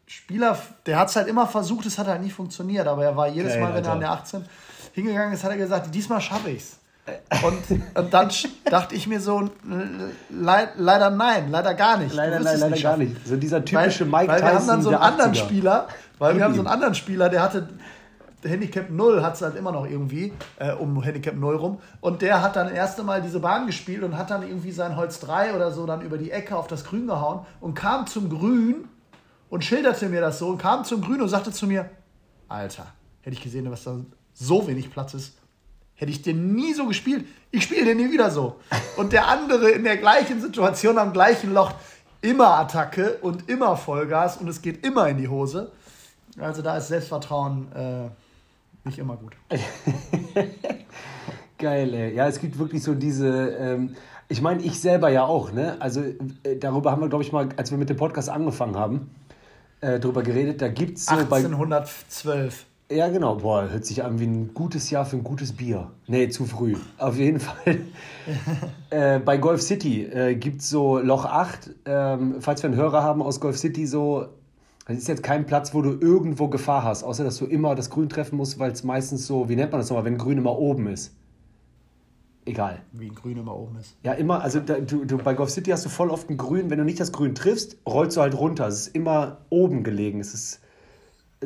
Spieler, 0.06 0.58
der 0.86 1.00
hat 1.00 1.10
es 1.10 1.16
halt 1.16 1.28
immer 1.28 1.48
versucht, 1.48 1.86
es 1.86 1.98
hat 1.98 2.08
halt 2.08 2.22
nicht 2.22 2.34
funktioniert. 2.34 2.88
Aber 2.88 3.04
er 3.04 3.16
war 3.16 3.28
jedes 3.28 3.58
Mal, 3.58 3.74
wenn 3.74 3.84
er 3.84 3.94
an 3.94 4.00
der 4.00 4.12
18 4.12 4.46
hingegangen 4.94 5.34
ist, 5.34 5.44
hat 5.44 5.52
er 5.52 5.58
gesagt, 5.58 5.94
diesmal 5.94 6.22
schaffe 6.22 6.52
ich 6.52 6.62
es. 6.62 6.78
Und, 7.44 7.82
und 7.94 8.14
dann 8.14 8.30
dachte 8.66 8.96
ich 8.96 9.06
mir 9.06 9.20
so, 9.20 9.50
le 10.30 10.70
leider 10.76 11.12
nein, 11.12 11.52
leider 11.52 11.76
gar 11.76 11.98
nicht. 11.98 12.16
Leider, 12.16 12.40
leider, 12.40 12.58
leider 12.58 12.82
gar 12.82 12.98
nicht. 12.98 13.28
So 13.28 13.36
dieser 13.36 13.64
typische 13.64 14.12
weil, 14.12 14.26
Mike 14.26 14.34
weil 14.34 14.42
Tyson. 14.42 14.42
Weil 14.42 14.52
wir 14.52 14.60
haben 14.60 14.68
dann 14.68 14.82
so 14.82 14.90
einen 14.90 14.98
anderen 14.98 15.34
80er. 15.34 15.36
Spieler, 15.36 15.88
weil 16.18 16.36
wir 16.36 16.44
haben 16.44 16.54
so 16.56 16.62
einen 16.62 16.68
anderen 16.68 16.96
Spieler, 16.96 17.30
der 17.30 17.44
hatte 17.44 17.70
Handicap 18.44 18.90
0 18.90 19.24
hat 19.24 19.36
es 19.36 19.42
halt 19.42 19.56
immer 19.56 19.72
noch 19.72 19.86
irgendwie 19.86 20.34
äh, 20.58 20.72
um 20.74 21.02
Handicap 21.02 21.36
0 21.36 21.56
rum. 21.56 21.80
Und 22.02 22.22
der 22.22 22.42
hat 22.42 22.56
dann 22.56 22.68
das 22.68 22.76
erste 22.76 23.04
Mal 23.04 23.22
diese 23.22 23.40
Bahn 23.40 23.66
gespielt 23.66 24.04
und 24.04 24.18
hat 24.18 24.30
dann 24.30 24.44
irgendwie 24.44 24.72
sein 24.72 24.96
Holz 24.96 25.20
3 25.20 25.56
oder 25.56 25.72
so 25.72 25.86
dann 25.86 26.02
über 26.02 26.18
die 26.18 26.32
Ecke 26.32 26.56
auf 26.56 26.68
das 26.68 26.84
Grün 26.84 27.08
gehauen 27.08 27.46
und 27.60 27.74
kam 27.74 28.08
zum 28.08 28.30
Grün 28.30 28.88
und 29.50 29.64
schilderte 29.64 30.10
mir 30.10 30.22
das 30.22 30.40
so 30.40 30.50
und 30.50 30.58
kam 30.58 30.84
zum 30.84 31.02
Grün 31.02 31.22
und 31.22 31.30
sagte 31.30 31.52
zu 31.52 31.68
mir, 31.68 31.90
Alter, 32.48 32.88
hätte 33.22 33.36
ich 33.36 33.42
gesehen, 33.42 33.70
was 33.72 33.84
da 33.84 33.98
so 34.34 34.68
wenig 34.68 34.92
Platz 34.92 35.14
ist, 35.14 35.38
hätte 35.96 36.12
ich 36.12 36.22
den 36.22 36.54
nie 36.54 36.74
so 36.74 36.88
gespielt. 36.88 37.26
Ich 37.52 37.64
spiele 37.64 37.86
den 37.86 37.98
nie 37.98 38.12
wieder 38.12 38.30
so. 38.30 38.58
Und 38.98 39.14
der 39.14 39.28
andere 39.28 39.72
in 39.72 39.84
der 39.84 39.98
gleichen 39.98 40.42
Situation 40.42 40.98
am 40.98 41.14
gleichen 41.14 41.54
Loch 41.54 41.74
immer 42.22 42.58
Attacke 42.60 43.18
und 43.22 43.50
immer 43.50 43.78
Vollgas 43.78 44.38
und 44.38 44.48
es 44.48 44.62
geht 44.62 44.86
immer 44.86 45.08
in 45.08 45.18
die 45.18 45.28
Hose. 45.28 45.72
Also 46.40 46.62
da 46.62 46.78
ist 46.78 46.90
Selbstvertrauen 46.90 47.72
äh, 47.74 48.10
nicht 48.84 49.00
immer 49.00 49.16
gut. 49.16 49.36
Geil, 51.58 51.94
ey. 51.94 52.14
Ja, 52.14 52.28
es 52.28 52.40
gibt 52.40 52.60
wirklich 52.60 52.84
so 52.84 52.94
diese. 52.94 53.50
Ähm, 53.52 53.96
ich 54.28 54.42
meine, 54.42 54.62
ich 54.64 54.80
selber 54.80 55.10
ja 55.10 55.24
auch, 55.24 55.52
ne? 55.52 55.78
Also 55.80 56.02
äh, 56.02 56.58
darüber 56.60 56.92
haben 56.92 57.02
wir, 57.02 57.10
glaube 57.10 57.24
ich, 57.24 57.32
mal, 57.32 57.50
als 57.56 57.72
wir 57.72 57.78
mit 57.78 57.90
dem 57.90 57.98
Podcast 57.98 58.30
angefangen 58.30 58.76
haben, 58.76 59.10
äh, 59.82 60.00
drüber 60.00 60.24
geredet. 60.24 60.62
Da 60.62 60.68
gibt 60.68 60.98
es 60.98 61.06
so 61.06 61.16
1812. 61.16 62.66
Bei, 62.66 62.75
ja, 62.92 63.10
genau. 63.10 63.36
Boah, 63.36 63.70
hört 63.70 63.86
sich 63.86 64.04
an 64.04 64.20
wie 64.20 64.26
ein 64.26 64.54
gutes 64.54 64.90
Jahr 64.90 65.06
für 65.06 65.18
ein 65.18 65.24
gutes 65.24 65.54
Bier. 65.54 65.92
Nee, 66.08 66.30
zu 66.30 66.46
früh. 66.46 66.76
Auf 66.98 67.18
jeden 67.18 67.40
Fall. 67.40 67.78
äh, 68.90 69.20
bei 69.20 69.38
Golf 69.38 69.62
City 69.62 70.04
äh, 70.04 70.36
gibt 70.36 70.62
es 70.62 70.70
so 70.70 71.00
Loch 71.00 71.26
8. 71.26 71.72
Ähm, 71.86 72.36
falls 72.40 72.64
wir 72.64 72.70
einen 72.70 72.78
Hörer 72.78 73.04
haben 73.04 73.22
aus 73.22 73.40
Golf 73.40 73.58
City, 73.58 73.88
so 73.88 74.28
es 74.88 75.00
ist 75.00 75.08
jetzt 75.08 75.24
kein 75.24 75.46
Platz, 75.48 75.74
wo 75.74 75.82
du 75.82 75.98
irgendwo 76.00 76.48
Gefahr 76.48 76.84
hast, 76.84 77.04
außer 77.04 77.24
dass 77.24 77.38
du 77.38 77.46
immer 77.46 77.74
das 77.74 77.90
Grün 77.90 78.08
treffen 78.08 78.38
musst, 78.38 78.60
weil 78.60 78.72
es 78.72 78.84
meistens 78.84 79.26
so, 79.26 79.50
wie 79.50 79.56
nennt 79.56 79.72
man 79.72 79.82
das 79.82 79.90
nochmal, 79.90 80.06
wenn 80.06 80.18
Grün 80.20 80.38
immer 80.38 80.58
oben 80.58 80.88
ist. 80.88 81.16
Egal. 82.46 82.84
Wie 82.92 83.08
ein 83.08 83.16
Grün 83.16 83.38
immer 83.38 83.58
oben 83.58 83.78
ist. 83.78 83.98
Ja, 84.04 84.14
immer, 84.14 84.44
also 84.44 84.60
da, 84.60 84.80
du, 84.80 85.04
du, 85.04 85.18
bei 85.18 85.34
Golf 85.34 85.50
City 85.50 85.72
hast 85.72 85.84
du 85.86 85.90
voll 85.90 86.12
oft 86.12 86.30
ein 86.30 86.38
Grün, 86.38 86.70
wenn 86.70 86.78
du 86.78 86.86
nicht 86.86 87.00
das 87.00 87.12
Grün 87.12 87.34
triffst, 87.34 87.78
rollst 87.88 88.18
du 88.18 88.22
halt 88.22 88.38
runter. 88.38 88.68
Es 88.68 88.82
ist 88.82 88.96
immer 88.96 89.40
oben 89.50 89.84
gelegen. 89.84 90.20
Es 90.20 90.36
ist 90.36 90.62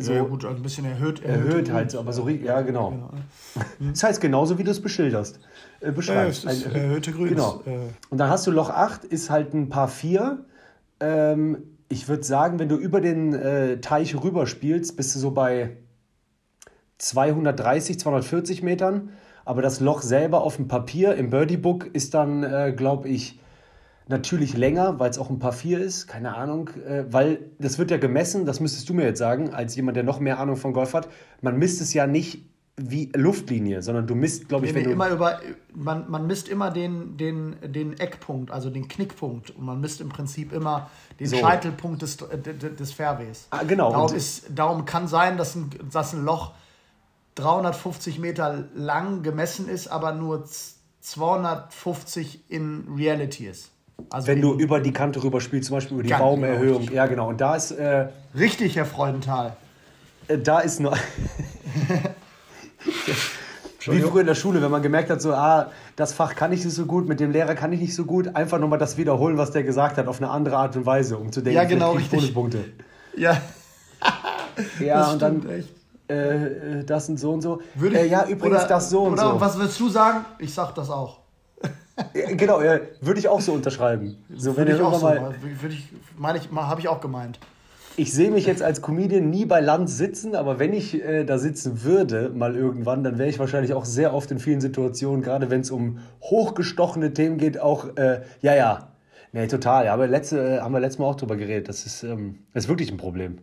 so. 0.01 0.13
Ja, 0.13 0.23
gut, 0.23 0.45
also 0.45 0.57
ein 0.57 0.63
bisschen 0.63 0.85
erhöht. 0.85 1.23
Erhöht, 1.23 1.47
erhöht 1.47 1.73
halt, 1.73 1.95
aber 1.95 2.13
so, 2.13 2.27
ja, 2.27 2.61
genau. 2.61 2.91
genau. 2.91 3.11
Das 3.91 4.03
heißt 4.03 4.21
genauso, 4.21 4.57
wie 4.57 4.63
du 4.63 4.71
es 4.71 4.81
beschilderst. 4.81 5.39
Äh, 5.81 5.91
beschreibst. 5.91 6.43
Ja, 6.43 6.51
es 6.51 6.57
ist 6.59 6.67
ein, 6.67 6.75
erhöhte 6.75 7.11
Grün. 7.11 7.29
Genau. 7.29 7.61
Äh. 7.65 7.77
Und 8.09 8.17
dann 8.17 8.29
hast 8.29 8.45
du 8.47 8.51
Loch 8.51 8.69
8, 8.69 9.05
ist 9.05 9.29
halt 9.29 9.53
ein 9.53 9.69
Paar 9.69 9.87
4. 9.87 10.45
Ähm, 10.99 11.57
ich 11.89 12.07
würde 12.07 12.23
sagen, 12.23 12.59
wenn 12.59 12.69
du 12.69 12.75
über 12.75 13.01
den 13.01 13.33
äh, 13.33 13.81
Teich 13.81 14.15
rüber 14.21 14.45
spielst, 14.45 14.95
bist 14.95 15.15
du 15.15 15.19
so 15.19 15.31
bei 15.31 15.77
230, 16.99 17.99
240 17.99 18.63
Metern. 18.63 19.09
Aber 19.45 19.61
das 19.61 19.79
Loch 19.79 20.01
selber 20.01 20.43
auf 20.43 20.57
dem 20.57 20.67
Papier 20.67 21.15
im 21.15 21.31
Birdie 21.31 21.57
Book 21.57 21.87
ist 21.93 22.13
dann, 22.13 22.43
äh, 22.43 22.73
glaube 22.75 23.09
ich, 23.09 23.39
natürlich 24.09 24.57
länger, 24.57 24.99
weil 24.99 25.09
es 25.09 25.17
auch 25.17 25.29
ein 25.29 25.39
paar 25.39 25.53
vier 25.53 25.79
ist, 25.79 26.07
keine 26.07 26.35
Ahnung, 26.35 26.71
äh, 26.87 27.05
weil 27.09 27.51
das 27.59 27.77
wird 27.77 27.91
ja 27.91 27.97
gemessen, 27.97 28.45
das 28.45 28.59
müsstest 28.59 28.89
du 28.89 28.93
mir 28.93 29.03
jetzt 29.03 29.19
sagen, 29.19 29.53
als 29.53 29.75
jemand, 29.75 29.95
der 29.95 30.03
noch 30.03 30.19
mehr 30.19 30.39
Ahnung 30.39 30.57
von 30.57 30.73
Golf 30.73 30.93
hat, 30.93 31.07
man 31.41 31.57
misst 31.57 31.79
es 31.79 31.93
ja 31.93 32.07
nicht 32.07 32.43
wie 32.81 33.11
Luftlinie, 33.13 33.81
sondern 33.81 34.07
du 34.07 34.15
misst, 34.15 34.47
glaube 34.47 34.65
ich, 34.65 34.73
wenn 34.73 34.85
du 34.85 34.91
immer 34.91 35.09
über, 35.09 35.39
man, 35.73 36.09
man 36.09 36.27
misst 36.27 36.47
immer 36.47 36.71
den, 36.71 37.17
den, 37.17 37.57
den 37.61 37.99
Eckpunkt, 37.99 38.51
also 38.51 38.69
den 38.69 38.87
Knickpunkt 38.87 39.51
und 39.51 39.65
man 39.65 39.81
misst 39.81 39.99
im 40.01 40.09
Prinzip 40.09 40.53
immer 40.53 40.89
den 41.19 41.27
so. 41.27 41.37
Scheitelpunkt 41.37 42.01
des, 42.01 42.17
des 42.17 42.93
Fairways. 42.93 43.47
Ah, 43.49 43.63
genau. 43.63 43.91
Darum, 43.91 44.15
ist, 44.15 44.45
darum 44.55 44.85
kann 44.85 45.07
sein, 45.07 45.37
dass 45.37 45.55
ein, 45.55 45.69
dass 45.91 46.13
ein 46.13 46.23
Loch 46.23 46.53
350 47.35 48.17
Meter 48.17 48.65
lang 48.73 49.23
gemessen 49.23 49.67
ist, 49.67 49.87
aber 49.89 50.13
nur 50.13 50.45
250 51.01 52.49
in 52.49 52.87
Reality 52.95 53.47
ist. 53.47 53.71
Also 54.09 54.27
Wenn 54.27 54.41
du 54.41 54.53
über 54.53 54.79
die 54.79 54.91
Kante 54.91 55.23
rüber 55.23 55.41
spielst, 55.41 55.67
zum 55.67 55.77
Beispiel 55.77 55.97
über 55.99 56.07
die 56.07 56.13
Raumerhöhung. 56.13 56.85
Genau, 56.85 56.95
ja, 56.95 57.07
genau. 57.07 57.29
Und 57.29 57.41
da 57.41 57.55
ist. 57.55 57.71
Äh, 57.71 58.07
richtig, 58.35 58.75
Herr 58.75 58.85
Freudenthal. 58.85 59.55
Äh, 60.27 60.37
da 60.37 60.59
ist 60.59 60.79
nur. 60.79 60.95
Wie 63.85 64.01
früher 64.01 64.21
in 64.21 64.27
der 64.27 64.35
Schule, 64.35 64.61
wenn 64.61 64.71
man 64.71 64.81
gemerkt 64.81 65.09
hat, 65.09 65.21
so, 65.21 65.33
ah, 65.33 65.71
das 65.95 66.13
Fach 66.13 66.35
kann 66.35 66.51
ich 66.51 66.63
nicht 66.63 66.73
so 66.73 66.85
gut, 66.85 67.07
mit 67.07 67.19
dem 67.19 67.31
Lehrer 67.31 67.55
kann 67.55 67.71
ich 67.71 67.79
nicht 67.79 67.95
so 67.95 68.05
gut, 68.05 68.35
einfach 68.35 68.59
nochmal 68.59 68.77
das 68.77 68.97
wiederholen, 68.97 69.37
was 69.37 69.51
der 69.51 69.63
gesagt 69.63 69.97
hat, 69.97 70.07
auf 70.07 70.21
eine 70.21 70.29
andere 70.29 70.57
Art 70.57 70.75
und 70.75 70.85
Weise, 70.85 71.17
um 71.17 71.31
zu 71.31 71.41
denken, 71.41 71.55
ja, 71.55 71.63
genau, 71.63 71.93
richtig. 71.93 72.33
Punkte. 72.33 72.65
Ja. 73.15 73.41
ja, 74.79 74.99
das 74.99 75.13
und 75.13 75.21
dann. 75.21 75.49
Äh, 75.49 75.63
äh, 76.09 76.83
das 76.85 77.07
und 77.09 77.19
so 77.19 77.31
und 77.31 77.41
so. 77.41 77.61
Würde 77.75 77.97
ich, 77.97 78.01
äh, 78.03 78.07
ja, 78.07 78.25
übrigens 78.25 78.59
oder, 78.59 78.67
das 78.67 78.89
so 78.89 79.03
und 79.03 79.13
oder 79.13 79.33
so. 79.33 79.41
was 79.41 79.59
willst 79.59 79.79
du 79.79 79.89
sagen? 79.89 80.25
Ich 80.39 80.53
sag 80.53 80.73
das 80.73 80.89
auch. 80.89 81.18
Genau, 82.13 82.61
ja, 82.61 82.79
würde 83.01 83.19
ich 83.19 83.27
auch 83.27 83.41
so 83.41 83.53
unterschreiben. 83.53 84.17
So, 84.35 84.55
wenn 84.57 84.67
ich 84.67 84.81
auch 84.81 84.99
so, 84.99 85.05
mal, 85.05 85.35
würde 85.41 85.75
ich, 85.75 85.89
meine 86.17 86.37
ich, 86.37 86.49
habe 86.51 86.81
ich 86.81 86.87
auch 86.87 87.01
gemeint. 87.01 87.39
Ich 87.97 88.13
sehe 88.13 88.31
mich 88.31 88.45
jetzt 88.45 88.63
als 88.63 88.81
Comedian 88.81 89.29
nie 89.29 89.45
bei 89.45 89.59
Land 89.59 89.89
sitzen, 89.89 90.33
aber 90.33 90.57
wenn 90.57 90.73
ich 90.73 91.03
äh, 91.03 91.25
da 91.25 91.37
sitzen 91.37 91.83
würde, 91.83 92.29
mal 92.29 92.55
irgendwann, 92.55 93.03
dann 93.03 93.17
wäre 93.17 93.27
ich 93.27 93.39
wahrscheinlich 93.39 93.73
auch 93.73 93.83
sehr 93.83 94.13
oft 94.13 94.31
in 94.31 94.39
vielen 94.39 94.61
Situationen, 94.61 95.21
gerade 95.21 95.49
wenn 95.49 95.61
es 95.61 95.71
um 95.71 95.99
hochgestochene 96.21 97.13
Themen 97.13 97.37
geht, 97.37 97.59
auch, 97.59 97.97
äh, 97.97 98.21
ja, 98.41 98.55
ja. 98.55 98.87
Nee, 99.31 99.47
total. 99.47 99.85
Ja, 99.85 99.93
aber 99.93 100.07
letzte, 100.07 100.39
äh, 100.39 100.59
haben 100.61 100.71
wir 100.71 100.79
letztes 100.79 100.99
Mal 100.99 101.07
auch 101.07 101.15
drüber 101.15 101.35
geredet. 101.35 101.67
Das 101.67 101.85
ist, 101.85 102.03
ähm, 102.03 102.39
das 102.53 102.63
ist 102.63 102.69
wirklich 102.69 102.89
ein 102.89 102.97
Problem. 102.97 103.39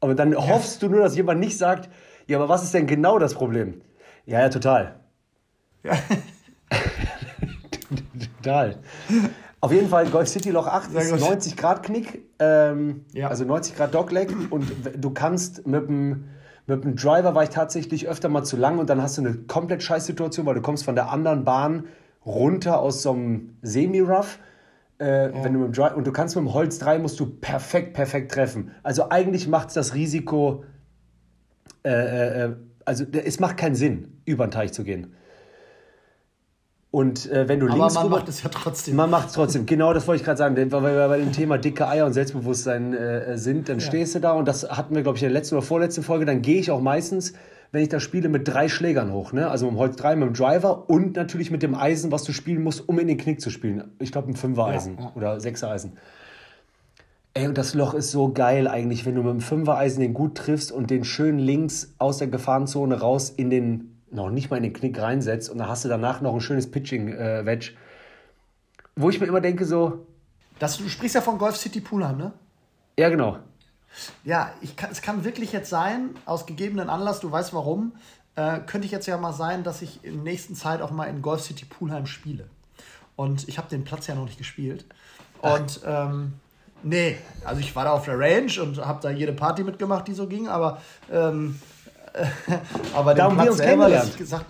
Aber 0.00 0.14
dann 0.14 0.32
ja. 0.32 0.46
hoffst 0.48 0.82
du 0.82 0.88
nur, 0.88 1.00
dass 1.00 1.16
jemand 1.16 1.40
nicht 1.40 1.56
sagt, 1.56 1.88
ja, 2.26 2.36
aber 2.38 2.48
was 2.48 2.62
ist 2.62 2.74
denn 2.74 2.86
genau 2.86 3.18
das 3.18 3.34
Problem? 3.34 3.80
Ja, 4.26 4.40
ja, 4.40 4.48
total. 4.48 4.96
Ja. 5.84 5.92
total. 8.42 8.76
Auf 9.60 9.72
jeden 9.72 9.88
Fall, 9.88 10.06
Golf 10.06 10.28
City 10.28 10.50
Loch 10.50 10.68
8 10.68 10.94
ist 10.94 11.20
90 11.20 11.56
Grad 11.56 11.82
Knick, 11.82 12.22
ähm, 12.38 13.04
ja. 13.12 13.28
also 13.28 13.44
90 13.44 13.76
Grad 13.76 13.92
Dogleg 13.92 14.30
und 14.50 14.70
du 14.96 15.10
kannst 15.10 15.66
mit 15.66 15.88
dem, 15.88 16.28
mit 16.66 16.84
dem 16.84 16.94
Driver 16.94 17.34
war 17.34 17.42
ich 17.42 17.48
tatsächlich 17.48 18.08
öfter 18.08 18.28
mal 18.28 18.44
zu 18.44 18.56
lang 18.56 18.78
und 18.78 18.88
dann 18.88 19.02
hast 19.02 19.18
du 19.18 19.22
eine 19.22 19.34
komplett 19.34 19.82
scheiß 19.82 20.06
Situation, 20.06 20.46
weil 20.46 20.54
du 20.54 20.60
kommst 20.60 20.84
von 20.84 20.94
der 20.94 21.10
anderen 21.10 21.44
Bahn 21.44 21.86
runter 22.24 22.78
aus 22.78 23.02
so 23.02 23.12
einem 23.12 23.56
Semi-Rough. 23.62 24.38
Äh, 25.00 25.28
ja. 25.28 25.44
wenn 25.44 25.52
du 25.52 25.60
mit 25.60 25.68
dem 25.68 25.72
Drive, 25.72 25.94
und 25.94 26.06
du 26.08 26.12
kannst 26.12 26.34
mit 26.34 26.44
dem 26.44 26.52
Holz 26.52 26.80
3 26.80 26.98
musst 26.98 27.20
du 27.20 27.26
perfekt, 27.26 27.94
perfekt 27.94 28.32
treffen. 28.32 28.72
Also 28.82 29.10
eigentlich 29.10 29.46
macht 29.46 29.68
es 29.68 29.74
das 29.74 29.94
Risiko, 29.94 30.64
äh, 31.84 31.90
äh, 31.90 32.44
äh, 32.46 32.56
also 32.84 33.04
es 33.12 33.38
macht 33.38 33.56
keinen 33.58 33.76
Sinn, 33.76 34.20
über 34.24 34.46
den 34.46 34.50
Teich 34.50 34.72
zu 34.72 34.82
gehen. 34.82 35.14
Und 36.90 37.30
äh, 37.30 37.46
wenn 37.48 37.60
du 37.60 37.66
Aber 37.66 37.76
links 37.76 37.94
man 37.94 38.04
rüber, 38.04 38.16
macht 38.16 38.28
es 38.28 38.42
ja 38.42 38.48
trotzdem. 38.48 38.96
Man 38.96 39.10
macht 39.10 39.28
es 39.28 39.34
trotzdem. 39.34 39.66
Genau, 39.66 39.92
das 39.92 40.06
wollte 40.06 40.20
ich 40.20 40.24
gerade 40.24 40.38
sagen. 40.38 40.56
Weil 40.56 40.94
wir 40.94 41.08
bei 41.08 41.18
dem 41.18 41.32
Thema 41.32 41.58
dicke 41.58 41.86
Eier 41.86 42.06
und 42.06 42.14
Selbstbewusstsein 42.14 42.94
äh, 42.94 43.36
sind, 43.36 43.68
dann 43.68 43.78
ja. 43.78 43.86
stehst 43.86 44.14
du 44.14 44.20
da 44.20 44.32
und 44.32 44.48
das 44.48 44.70
hatten 44.70 44.94
wir, 44.94 45.02
glaube 45.02 45.18
ich, 45.18 45.22
in 45.22 45.28
der 45.28 45.38
letzten 45.38 45.56
oder 45.56 45.62
vorletzten 45.62 46.02
Folge. 46.02 46.24
Dann 46.24 46.40
gehe 46.40 46.58
ich 46.58 46.70
auch 46.70 46.80
meistens, 46.80 47.34
wenn 47.72 47.82
ich 47.82 47.90
da 47.90 48.00
spiele, 48.00 48.30
mit 48.30 48.48
drei 48.48 48.70
Schlägern 48.70 49.12
hoch. 49.12 49.32
Ne? 49.32 49.50
Also 49.50 49.66
mit 49.66 49.74
dem 49.74 49.78
Holz 49.78 49.96
3, 49.96 50.16
mit 50.16 50.28
dem 50.28 50.34
Driver 50.34 50.88
und 50.88 51.16
natürlich 51.16 51.50
mit 51.50 51.62
dem 51.62 51.74
Eisen, 51.74 52.10
was 52.10 52.24
du 52.24 52.32
spielen 52.32 52.62
musst, 52.62 52.88
um 52.88 52.98
in 52.98 53.06
den 53.06 53.18
Knick 53.18 53.42
zu 53.42 53.50
spielen. 53.50 53.92
Ich 53.98 54.10
glaube, 54.10 54.30
ein 54.30 54.36
Fünfer-Eisen 54.36 54.96
ja, 54.96 55.04
ja. 55.04 55.12
oder 55.14 55.40
Sechser-Eisen. 55.40 55.92
Ey, 57.34 57.46
und 57.46 57.58
das 57.58 57.74
Loch 57.74 57.92
ist 57.92 58.10
so 58.10 58.32
geil 58.32 58.66
eigentlich, 58.66 59.04
wenn 59.04 59.14
du 59.14 59.22
mit 59.22 59.32
dem 59.32 59.40
Fünfer-Eisen 59.40 60.00
den 60.00 60.14
gut 60.14 60.36
triffst 60.36 60.72
und 60.72 60.90
den 60.90 61.04
schön 61.04 61.38
links 61.38 61.94
aus 61.98 62.16
der 62.16 62.28
Gefahrenzone 62.28 62.98
raus 62.98 63.28
in 63.28 63.50
den 63.50 63.97
noch 64.10 64.30
nicht 64.30 64.50
mal 64.50 64.56
in 64.56 64.62
den 64.62 64.72
Knick 64.72 64.98
reinsetzt 64.98 65.50
und 65.50 65.58
dann 65.58 65.68
hast 65.68 65.84
du 65.84 65.88
danach 65.88 66.20
noch 66.20 66.34
ein 66.34 66.40
schönes 66.40 66.70
Pitching-Wedge. 66.70 67.72
Äh, 67.72 67.76
wo 68.96 69.10
ich 69.10 69.20
mir 69.20 69.26
immer 69.26 69.40
denke, 69.40 69.64
so. 69.64 70.06
Das, 70.58 70.76
du 70.76 70.88
sprichst 70.88 71.14
ja 71.14 71.20
von 71.20 71.38
Golf 71.38 71.56
City 71.56 71.80
Poolheim, 71.80 72.16
ne? 72.16 72.32
Ja, 72.98 73.08
genau. 73.08 73.38
Ja, 74.24 74.52
kann, 74.76 74.90
es 74.90 75.02
kann 75.02 75.24
wirklich 75.24 75.52
jetzt 75.52 75.70
sein, 75.70 76.10
aus 76.24 76.46
gegebenen 76.46 76.90
Anlass, 76.90 77.20
du 77.20 77.30
weißt 77.30 77.54
warum, 77.54 77.92
äh, 78.34 78.58
könnte 78.60 78.86
ich 78.86 78.92
jetzt 78.92 79.06
ja 79.06 79.16
mal 79.16 79.32
sein, 79.32 79.62
dass 79.64 79.82
ich 79.82 80.04
in 80.04 80.14
der 80.14 80.22
nächsten 80.24 80.54
Zeit 80.54 80.82
auch 80.82 80.90
mal 80.90 81.04
in 81.04 81.22
Golf 81.22 81.42
City 81.42 81.64
Poolheim 81.64 82.06
spiele. 82.06 82.48
Und 83.16 83.48
ich 83.48 83.58
habe 83.58 83.68
den 83.68 83.84
Platz 83.84 84.06
ja 84.06 84.14
noch 84.14 84.26
nicht 84.26 84.38
gespielt. 84.38 84.84
Und 85.42 85.80
ähm, 85.84 86.34
nee, 86.82 87.16
also 87.44 87.60
ich 87.60 87.74
war 87.74 87.84
da 87.84 87.92
auf 87.92 88.04
der 88.04 88.18
Range 88.18 88.52
und 88.62 88.78
habe 88.84 89.00
da 89.02 89.10
jede 89.10 89.32
Party 89.32 89.64
mitgemacht, 89.64 90.06
die 90.08 90.14
so 90.14 90.26
ging, 90.26 90.48
aber 90.48 90.80
ähm, 91.10 91.60
aber 92.94 93.14
da 93.14 93.24
haben 93.24 93.36
wir 93.36 93.50
uns 93.50 93.60
kennengelernt. 93.60 94.16
Gesagt, 94.16 94.46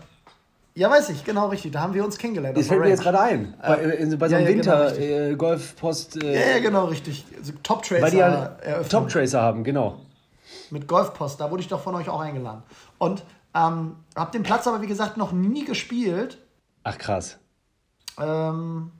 ja, 0.74 0.88
weiß 0.88 1.10
ich, 1.10 1.24
genau 1.24 1.48
richtig. 1.48 1.72
Da 1.72 1.80
haben 1.80 1.92
wir 1.92 2.04
uns 2.04 2.16
kennengelernt. 2.18 2.56
Das 2.56 2.68
fällt 2.68 2.80
mir 2.80 2.88
jetzt 2.88 3.02
gerade 3.02 3.20
ein. 3.20 3.54
Bei, 3.60 3.82
äh, 3.82 4.16
bei 4.16 4.28
so 4.28 4.36
einem 4.36 4.46
ja, 4.46 4.52
Winter 4.52 4.92
genau, 4.92 5.30
äh, 5.30 5.34
Golfpost. 5.34 6.22
Äh, 6.22 6.34
ja, 6.34 6.56
ja, 6.56 6.58
genau, 6.60 6.84
richtig. 6.84 7.26
Also 7.36 7.52
Top 7.62 7.82
Tracer. 7.82 8.02
Weil 8.02 8.10
die 8.12 8.16
ja 8.18 8.56
Top 8.88 9.08
Tracer 9.08 9.42
haben, 9.42 9.64
genau. 9.64 9.98
Mit 10.70 10.86
Golfpost, 10.86 11.40
da 11.40 11.50
wurde 11.50 11.62
ich 11.62 11.68
doch 11.68 11.80
von 11.80 11.94
euch 11.96 12.08
auch 12.08 12.20
eingeladen. 12.20 12.62
Und 12.98 13.24
ähm, 13.54 13.96
habe 14.14 14.30
den 14.32 14.42
Platz 14.44 14.66
aber, 14.66 14.80
wie 14.80 14.86
gesagt, 14.86 15.16
noch 15.16 15.32
nie 15.32 15.64
gespielt. 15.64 16.38
Ach, 16.84 16.96
krass. 16.96 17.38
Ähm, 18.20 18.92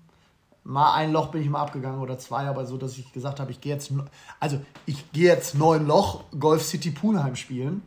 mal 0.65 0.95
ein 0.95 1.13
Loch 1.13 1.29
bin 1.29 1.43
ich 1.43 1.49
mal 1.49 1.63
abgegangen 1.63 2.01
oder 2.01 2.19
zwei, 2.19 2.47
aber 2.47 2.67
so, 2.67 2.77
dass 2.77 2.99
ich 2.99 3.13
gesagt 3.13 3.41
habe, 3.41 3.51
ich 3.51 3.61
gehe 3.61 3.73
jetzt, 3.73 3.93
also 4.41 4.61
ich 4.87 5.13
gehe 5.13 5.29
jetzt 5.29 5.55
neun 5.55 5.87
Loch 5.87 6.25
Golf 6.39 6.65
City 6.65 6.91
Poolheim 6.91 7.37
spielen. 7.37 7.83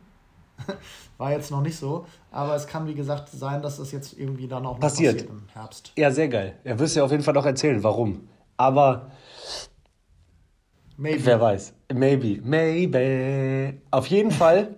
War 1.18 1.32
jetzt 1.32 1.50
noch 1.50 1.62
nicht 1.62 1.76
so, 1.76 2.06
aber 2.30 2.54
es 2.54 2.66
kann 2.66 2.86
wie 2.86 2.94
gesagt 2.94 3.28
sein, 3.28 3.62
dass 3.62 3.78
das 3.78 3.92
jetzt 3.92 4.18
irgendwie 4.18 4.48
dann 4.48 4.66
auch 4.66 4.74
noch 4.74 4.80
passiert, 4.80 5.16
passiert 5.16 5.30
im 5.30 5.48
Herbst. 5.52 5.92
Ja, 5.96 6.10
sehr 6.10 6.28
geil. 6.28 6.54
Er 6.64 6.78
wirst 6.78 6.96
ja 6.96 7.04
auf 7.04 7.10
jeden 7.10 7.22
Fall 7.22 7.34
noch 7.34 7.46
erzählen, 7.46 7.82
warum. 7.82 8.28
Aber 8.56 9.10
Maybe. 10.96 11.24
wer 11.24 11.40
weiß. 11.40 11.74
Maybe. 11.92 12.40
Maybe. 12.42 13.74
Auf 13.90 14.06
jeden 14.06 14.30
Fall. 14.30 14.76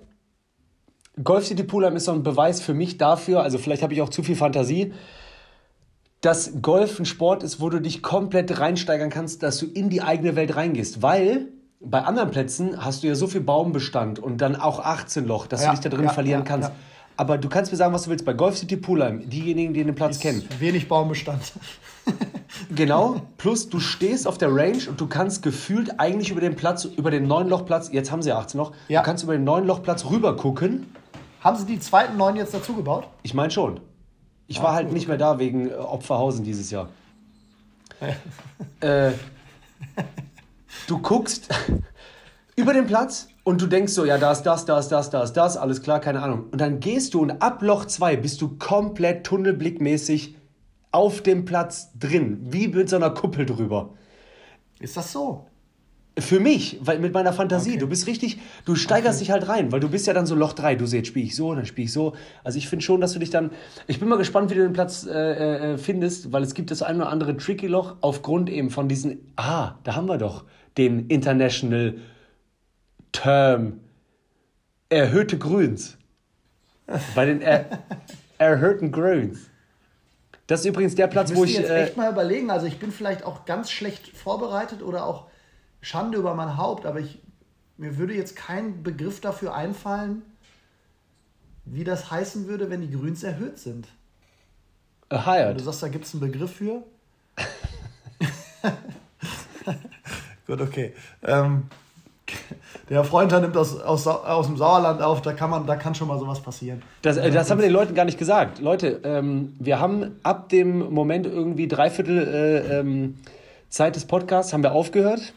Golf 1.23 1.47
City 1.47 1.63
Poolheim 1.63 1.97
ist 1.97 2.07
so 2.07 2.13
ein 2.13 2.23
Beweis 2.23 2.61
für 2.61 2.75
mich 2.75 2.99
dafür, 2.99 3.43
also 3.43 3.59
vielleicht 3.59 3.83
habe 3.83 3.95
ich 3.95 4.03
auch 4.03 4.09
zu 4.09 4.25
viel 4.25 4.35
Fantasie, 4.35 4.93
dass 6.21 6.61
Golf 6.61 6.99
ein 6.99 7.05
Sport 7.05 7.43
ist, 7.43 7.61
wo 7.61 7.69
du 7.69 7.81
dich 7.81 8.03
komplett 8.03 8.59
reinsteigern 8.59 9.11
kannst, 9.11 9.43
dass 9.43 9.59
du 9.59 9.67
in 9.67 9.91
die 9.91 10.03
eigene 10.03 10.35
Welt 10.35 10.57
reingehst. 10.57 11.03
Weil 11.03 11.49
bei 11.85 12.03
anderen 12.03 12.31
Plätzen 12.31 12.85
hast 12.85 13.03
du 13.03 13.07
ja 13.07 13.15
so 13.15 13.27
viel 13.27 13.41
Baumbestand 13.41 14.19
und 14.19 14.39
dann 14.39 14.57
auch 14.57 14.81
18 14.81 15.27
Loch, 15.27 15.47
dass 15.47 15.63
ja, 15.63 15.69
du 15.69 15.77
dich 15.77 15.81
da 15.81 15.89
drin 15.91 16.05
ja, 16.05 16.13
verlieren 16.13 16.41
ja, 16.41 16.47
kannst. 16.47 16.71
Aber 17.17 17.39
du 17.39 17.49
kannst 17.49 17.71
mir 17.71 17.79
sagen, 17.79 17.95
was 17.95 18.05
du 18.05 18.11
willst. 18.11 18.25
Bei 18.25 18.33
Golf 18.33 18.57
City 18.59 18.77
Poolheim, 18.77 19.29
diejenigen, 19.29 19.73
die 19.73 19.85
den 19.85 19.95
Platz 19.95 20.17
Ist 20.17 20.23
kennen. 20.23 20.49
Wenig 20.59 20.89
Baumbestand. 20.89 21.53
genau. 22.75 23.23
Plus 23.39 23.69
du 23.69 23.79
stehst 23.79 24.27
auf 24.27 24.37
der 24.37 24.55
Range 24.55 24.81
und 24.89 25.01
du 25.01 25.07
kannst 25.07 25.43
gefühlt 25.43 26.01
eigentlich 26.01 26.31
über 26.31 26.41
den 26.41 26.57
Platz, 26.57 26.85
über 26.85 27.11
den 27.11 27.29
neuen 27.29 27.49
Lochplatz, 27.49 27.91
jetzt 27.93 28.11
haben 28.11 28.23
sie 28.23 28.31
ja 28.31 28.39
18 28.39 28.59
Loch, 28.59 28.73
du 28.89 29.03
kannst 29.03 29.23
über 29.23 29.35
den 29.35 29.45
neuen 29.45 29.67
Lochplatz 29.67 30.07
rüber 30.07 30.37
gucken. 30.37 30.87
Haben 31.41 31.57
sie 31.57 31.67
die 31.67 31.79
zweiten 31.79 32.17
neun 32.17 32.37
jetzt 32.37 32.55
dazu 32.55 32.75
gebaut? 32.75 33.07
Ich 33.23 33.35
meine 33.35 33.51
schon. 33.51 33.81
Ich 34.47 34.61
ah, 34.61 34.65
war 34.65 34.75
halt 34.75 34.87
gut, 34.87 34.95
nicht 34.95 35.09
mehr 35.09 35.19
da 35.19 35.39
wegen 35.39 35.71
äh, 35.71 35.75
Opferhausen 35.75 36.43
dieses 36.43 36.71
Jahr. 36.71 36.89
äh, 38.81 39.13
du 40.87 40.99
guckst 40.99 41.49
über 42.57 42.73
den 42.73 42.87
Platz 42.87 43.29
und 43.43 43.61
du 43.61 43.67
denkst 43.67 43.93
so, 43.93 44.05
ja, 44.05 44.19
da 44.19 44.33
ist 44.33 44.43
das, 44.43 44.65
da 44.65 44.79
ist 44.79 44.89
das, 44.89 45.11
da 45.11 45.23
ist 45.23 45.33
das, 45.33 45.57
alles 45.57 45.83
klar, 45.83 46.01
keine 46.01 46.23
Ahnung. 46.23 46.47
Und 46.51 46.61
dann 46.61 46.81
gehst 46.81 47.15
du 47.15 47.21
und 47.21 47.43
ab 47.43 47.63
Loch 47.63 47.85
2 47.85 48.17
bist 48.17 48.41
du 48.41 48.57
komplett 48.59 49.25
tunnelblickmäßig 49.25 50.37
auf 50.93 51.23
dem 51.23 51.45
Platz 51.45 51.91
drin, 51.99 52.39
wie 52.41 52.69
mit 52.69 52.89
so 52.89 52.97
einer 52.97 53.11
Kuppel 53.11 53.47
drüber. 53.47 53.91
Ist 54.79 54.97
das 54.97 55.13
so? 55.13 55.47
Für 56.17 56.39
mich, 56.39 56.79
weil 56.81 57.01
mit 57.01 57.13
meiner 57.13 57.33
Fantasie, 57.33 57.71
okay. 57.71 57.81
du 57.81 57.89
bist 57.89 58.07
richtig, 58.07 58.39
du 58.65 58.77
steigerst 58.77 59.17
okay. 59.17 59.25
dich 59.25 59.31
halt 59.33 59.49
rein, 59.49 59.73
weil 59.73 59.81
du 59.81 59.89
bist 59.89 60.07
ja 60.07 60.15
dann 60.15 60.27
so 60.27 60.37
Loch 60.37 60.53
3, 60.53 60.77
du 60.77 60.87
siehst, 60.87 61.09
spiele 61.09 61.27
ich 61.27 61.35
so, 61.35 61.53
dann 61.53 61.67
spiele 61.67 61.87
ich 61.87 61.93
so. 61.93 62.13
Also 62.45 62.57
ich 62.59 62.69
finde 62.69 62.85
schon, 62.85 63.01
dass 63.01 63.15
du 63.15 63.19
dich 63.19 63.31
dann, 63.31 63.51
ich 63.89 63.99
bin 63.99 64.09
mal 64.09 64.17
gespannt, 64.17 64.53
wie 64.53 64.55
du 64.55 64.63
den 64.63 64.73
Platz 64.73 65.05
äh, 65.05 65.73
äh, 65.73 65.79
findest, 65.79 66.33
weil 66.33 66.45
es 66.45 66.55
gibt 66.55 66.71
das 66.71 66.83
ein 66.83 66.97
oder 66.97 67.09
andere 67.09 67.37
Tricky 67.37 67.67
Loch 67.67 67.97
aufgrund 68.01 68.49
eben 68.49 68.71
von 68.71 68.89
diesen, 68.89 69.33
ah, 69.35 69.75
da 69.83 69.97
haben 69.97 70.07
wir 70.07 70.19
doch 70.19 70.45
den 70.77 71.09
International 71.09 71.99
Term 73.13 73.81
erhöhte 74.89 75.39
Grüns. 75.39 75.97
Bei 77.15 77.25
den 77.27 77.41
er 77.41 77.83
Er 78.39 78.59
hört 78.59 78.83
ein 78.83 78.93
Grüns. 78.93 79.49
Das 80.47 80.61
ist 80.61 80.67
übrigens 80.67 80.95
der 80.95 81.07
Platz, 81.07 81.31
ich 81.31 81.37
wo 81.37 81.45
ich. 81.45 81.55
jetzt 81.55 81.71
Äh, 81.71 81.85
echt 81.85 81.97
mal 81.97 82.11
überlegen. 82.11 82.51
Also 82.51 82.67
ich 82.67 82.79
bin 82.79 82.93
vielleicht 82.93 83.25
auch 83.25 83.45
ganz 83.45 83.71
schlecht 83.71 84.09
vorbereitet 84.09 84.83
oder 84.83 85.07
auch 85.07 85.29
Schande 85.81 86.19
über 86.19 86.35
mein 86.35 86.57
Haupt, 86.57 86.85
aber 86.87 87.01
ich, 87.01 87.23
mir 87.77 87.97
würde 87.97 88.15
jetzt 88.15 88.37
kein 88.37 88.83
Begriff 88.83 89.21
dafür 89.21 89.55
einfallen, 89.55 90.23
wie 91.65 91.85
das 91.85 92.11
heißen 92.11 92.47
würde, 92.47 92.69
wenn 92.71 92.83
die 92.83 92.91
Grüns 92.91 93.23
erhöht 93.23 93.59
sind. 93.59 93.89
hired. 95.11 95.59
Du 95.59 95.65
sagst, 95.65 95.83
da 95.83 95.89
gibt 95.89 96.05
es 96.05 96.13
einen 96.13 96.21
Begriff 96.21 96.57
für? 96.57 96.83
Gut, 100.47 100.61
okay. 100.61 100.93
Ähm, 101.23 101.65
der 102.89 103.05
Freund 103.05 103.33
da 103.33 103.41
nimmt 103.41 103.57
aus, 103.57 103.81
aus, 103.81 104.07
aus 104.07 104.47
dem 104.47 104.57
Sauerland 104.57 105.03
auf, 105.03 105.23
da 105.23 105.33
kann, 105.33 105.51
man, 105.51 105.67
da 105.67 105.77
kann 105.77 105.95
schon 105.95 106.09
mal 106.09 106.19
sowas 106.19 106.41
passieren. 106.41 106.83
Das, 107.03 107.17
äh, 107.17 107.31
das 107.31 107.51
haben 107.51 107.59
wir 107.59 107.67
den 107.67 107.73
Leuten 107.73 107.95
gar 107.95 108.05
nicht 108.05 108.19
gesagt. 108.19 108.61
Leute, 108.61 109.01
ähm, 109.05 109.55
wir 109.59 109.81
haben 109.81 110.17
ab 110.23 110.49
dem 110.49 110.93
Moment 110.93 111.27
irgendwie 111.27 111.69
dreiviertel 111.69 112.19
äh, 112.27 112.81
ähm, 112.81 113.19
Zeit 113.69 113.97
des 113.97 114.05
Podcasts 114.05 114.53
haben 114.53 114.63
wir 114.63 114.73
aufgehört. 114.73 115.33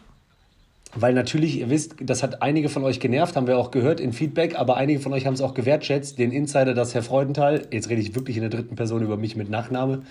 Weil 0.95 1.13
natürlich, 1.13 1.59
ihr 1.59 1.69
wisst, 1.69 1.95
das 2.01 2.23
hat 2.23 2.41
einige 2.41 2.69
von 2.69 2.83
euch 2.83 2.99
genervt, 2.99 3.35
haben 3.35 3.45
wir 3.45 3.57
auch 3.57 3.71
gehört 3.71 3.99
in 3.99 4.13
Feedback, 4.13 4.57
aber 4.57 4.77
einige 4.77 4.99
von 4.99 5.11
euch 5.13 5.25
haben 5.25 5.33
es 5.33 5.41
auch 5.41 5.53
gewertschätzt. 5.53 6.17
Den 6.17 6.31
Insider, 6.31 6.73
dass 6.73 6.95
Herr 6.95 7.03
Freudenthal, 7.03 7.67
jetzt 7.71 7.89
rede 7.89 8.01
ich 8.01 8.15
wirklich 8.15 8.37
in 8.37 8.41
der 8.41 8.49
dritten 8.49 8.75
Person 8.75 9.01
über 9.03 9.17
mich 9.17 9.35
mit 9.35 9.49
Nachname, 9.49 10.03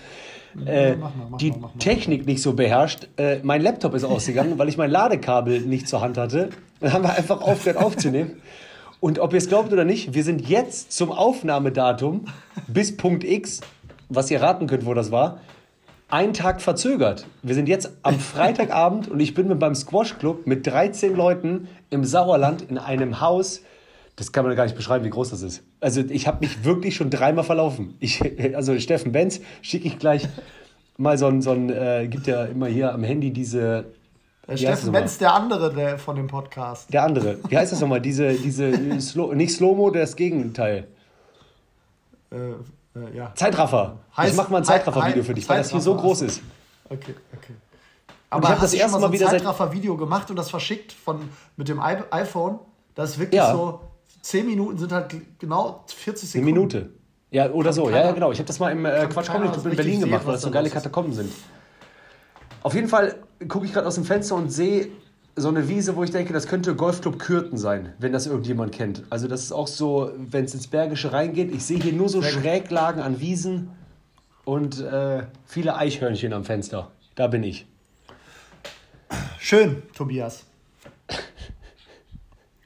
äh, 0.65 0.95
mach 0.95 1.15
mal, 1.15 1.27
mach 1.31 1.37
die 1.39 1.51
mal. 1.51 1.71
Technik 1.79 2.25
nicht 2.25 2.41
so 2.41 2.53
beherrscht. 2.53 3.07
Äh, 3.17 3.39
mein 3.43 3.61
Laptop 3.61 3.95
ist 3.95 4.03
ausgegangen, 4.03 4.57
weil 4.57 4.69
ich 4.69 4.77
mein 4.77 4.89
Ladekabel 4.89 5.61
nicht 5.61 5.87
zur 5.87 6.01
Hand 6.01 6.17
hatte. 6.17 6.49
Dann 6.79 6.93
haben 6.93 7.03
wir 7.03 7.15
einfach 7.15 7.41
aufgehört 7.41 7.83
aufzunehmen. 7.83 8.37
Und 8.99 9.19
ob 9.19 9.33
ihr 9.33 9.37
es 9.37 9.47
glaubt 9.47 9.71
oder 9.71 9.83
nicht, 9.83 10.13
wir 10.13 10.23
sind 10.23 10.47
jetzt 10.47 10.91
zum 10.91 11.11
Aufnahmedatum 11.11 12.25
bis 12.67 12.97
Punkt 12.97 13.23
X, 13.23 13.61
was 14.09 14.31
ihr 14.31 14.41
raten 14.41 14.67
könnt, 14.67 14.85
wo 14.85 14.93
das 14.93 15.11
war, 15.11 15.39
einen 16.09 16.33
Tag 16.33 16.61
verzögert. 16.61 17.27
Wir 17.43 17.55
sind 17.55 17.67
jetzt 17.67 17.91
am 18.03 18.19
Freitagabend 18.19 19.07
und 19.07 19.19
ich 19.19 19.33
bin 19.33 19.47
mit 19.47 19.59
beim 19.59 19.75
Squash 19.75 20.17
Club 20.17 20.47
mit 20.47 20.65
13 20.65 21.15
Leuten 21.15 21.67
im 21.89 22.05
Sauerland 22.05 22.61
in 22.61 22.77
einem 22.77 23.21
Haus. 23.21 23.61
Das 24.15 24.31
kann 24.31 24.45
man 24.45 24.55
gar 24.55 24.63
nicht 24.63 24.75
beschreiben, 24.75 25.05
wie 25.05 25.09
groß 25.09 25.29
das 25.29 25.41
ist. 25.41 25.63
Also 25.79 26.01
ich 26.01 26.27
habe 26.27 26.39
mich 26.39 26.63
wirklich 26.63 26.95
schon 26.95 27.09
dreimal 27.09 27.43
verlaufen. 27.43 27.95
Ich, 27.99 28.21
also 28.55 28.79
Steffen 28.79 29.11
Benz 29.11 29.41
schicke 29.61 29.87
ich 29.87 29.99
gleich 29.99 30.27
mal 30.97 31.17
so 31.17 31.27
ein, 31.27 31.41
so 31.41 31.51
ein 31.51 31.69
äh, 31.69 32.07
gibt 32.09 32.27
ja 32.27 32.45
immer 32.45 32.67
hier 32.67 32.93
am 32.93 33.03
Handy 33.03 33.31
diese. 33.31 33.85
Der 34.47 34.53
heißt 34.53 34.63
Steffen 34.63 34.91
Benz, 34.93 35.17
der 35.17 35.33
andere 35.33 35.73
der 35.73 35.99
von 35.99 36.15
dem 36.15 36.27
Podcast. 36.27 36.91
Der 36.93 37.03
andere. 37.03 37.37
Wie 37.49 37.57
heißt 37.57 37.73
das 37.73 37.81
nochmal? 37.81 38.01
Diese, 38.01 38.33
diese 38.33 38.71
Slow, 39.01 39.35
nicht 39.35 39.53
Slow-Mo, 39.53 39.91
das 39.91 40.15
Gegenteil. 40.15 40.87
Äh, 42.31 42.35
äh, 43.13 43.15
ja. 43.17 43.31
Zeitraffer. 43.35 43.97
Heißt- 44.15 44.29
ich 44.29 44.35
mach 44.35 44.49
mal 44.49 44.57
ein 44.59 44.63
Zeitraffer-Video 44.63 45.23
für 45.23 45.33
dich, 45.33 45.47
weil 45.49 45.57
das 45.59 45.71
hier 45.71 45.81
so 45.81 45.95
groß 45.95 46.21
ist. 46.23 46.41
Okay, 46.89 47.15
okay. 47.35 47.53
ich 47.53 48.13
Aber 48.29 48.47
hab 48.49 48.55
hast 48.55 48.63
das 48.63 48.73
erste 48.73 48.93
Mal 48.93 49.01
mal 49.01 49.07
so 49.07 49.13
wieder 49.13 49.25
ein 49.27 49.31
Zeitraffer-Video 49.39 49.97
gemacht 49.97 50.29
und 50.29 50.35
das 50.35 50.49
verschickt 50.49 50.91
von, 50.93 51.29
mit 51.55 51.67
dem 51.69 51.79
iPhone? 51.81 52.59
Das 52.95 53.11
ist 53.11 53.19
wirklich 53.19 53.37
Ja. 53.37 53.51
so, 53.53 53.81
10 54.21 54.45
Minuten 54.45 54.77
sind 54.77 54.91
halt 54.91 55.15
genau 55.39 55.83
40 55.87 56.23
Eine 56.23 56.29
Sekunden. 56.45 56.45
Minute. 56.45 56.89
Ja, 57.29 57.49
oder 57.51 57.73
so. 57.73 57.85
Ja, 57.89 57.91
keiner- 57.97 58.05
ja, 58.05 58.11
genau. 58.13 58.31
Ich 58.31 58.39
habe 58.39 58.47
das 58.47 58.59
mal 58.59 58.71
im 58.71 58.85
äh, 58.85 58.91
kann 58.91 59.09
Quatsch 59.09 59.27
Comedy 59.27 59.47
so 59.47 59.53
Club 59.61 59.65
in 59.71 59.75
Berlin 59.75 59.99
gemacht, 59.99 60.25
weil 60.25 60.33
das 60.33 60.41
so 60.41 60.51
geile. 60.51 60.69
Katakomben 60.69 61.13
sind. 61.13 61.31
Auf 62.63 62.73
jeden 62.73 62.87
Fall 62.87 63.15
gucke 63.47 63.65
ich 63.65 63.73
gerade 63.73 63.87
aus 63.87 63.95
dem 63.95 64.03
Fenster 64.05 64.35
und 64.35 64.49
sehe 64.49 64.87
so 65.37 65.49
eine 65.49 65.69
Wiese, 65.69 65.95
wo 65.95 66.03
ich 66.03 66.09
denke, 66.09 66.33
das 66.33 66.47
könnte 66.47 66.75
Golfclub 66.75 67.19
Kürten 67.19 67.57
sein, 67.57 67.93
wenn 67.99 68.11
das 68.11 68.25
irgendjemand 68.25 68.71
kennt. 68.71 69.03
Also 69.11 69.27
das 69.27 69.43
ist 69.43 69.51
auch 69.51 69.67
so, 69.67 70.11
wenn 70.17 70.45
es 70.45 70.53
ins 70.55 70.67
Bergische 70.67 71.13
reingeht. 71.13 71.53
Ich 71.53 71.63
sehe 71.63 71.79
hier 71.79 71.93
nur 71.93 72.09
so 72.09 72.23
Schräglagen 72.23 73.01
an 73.01 73.19
Wiesen 73.19 73.69
und 74.45 74.81
äh, 74.81 75.27
viele 75.45 75.75
Eichhörnchen 75.75 76.33
am 76.33 76.43
Fenster. 76.43 76.91
Da 77.13 77.27
bin 77.27 77.43
ich. 77.43 77.67
Schön, 79.39 79.83
Tobias. 79.95 80.43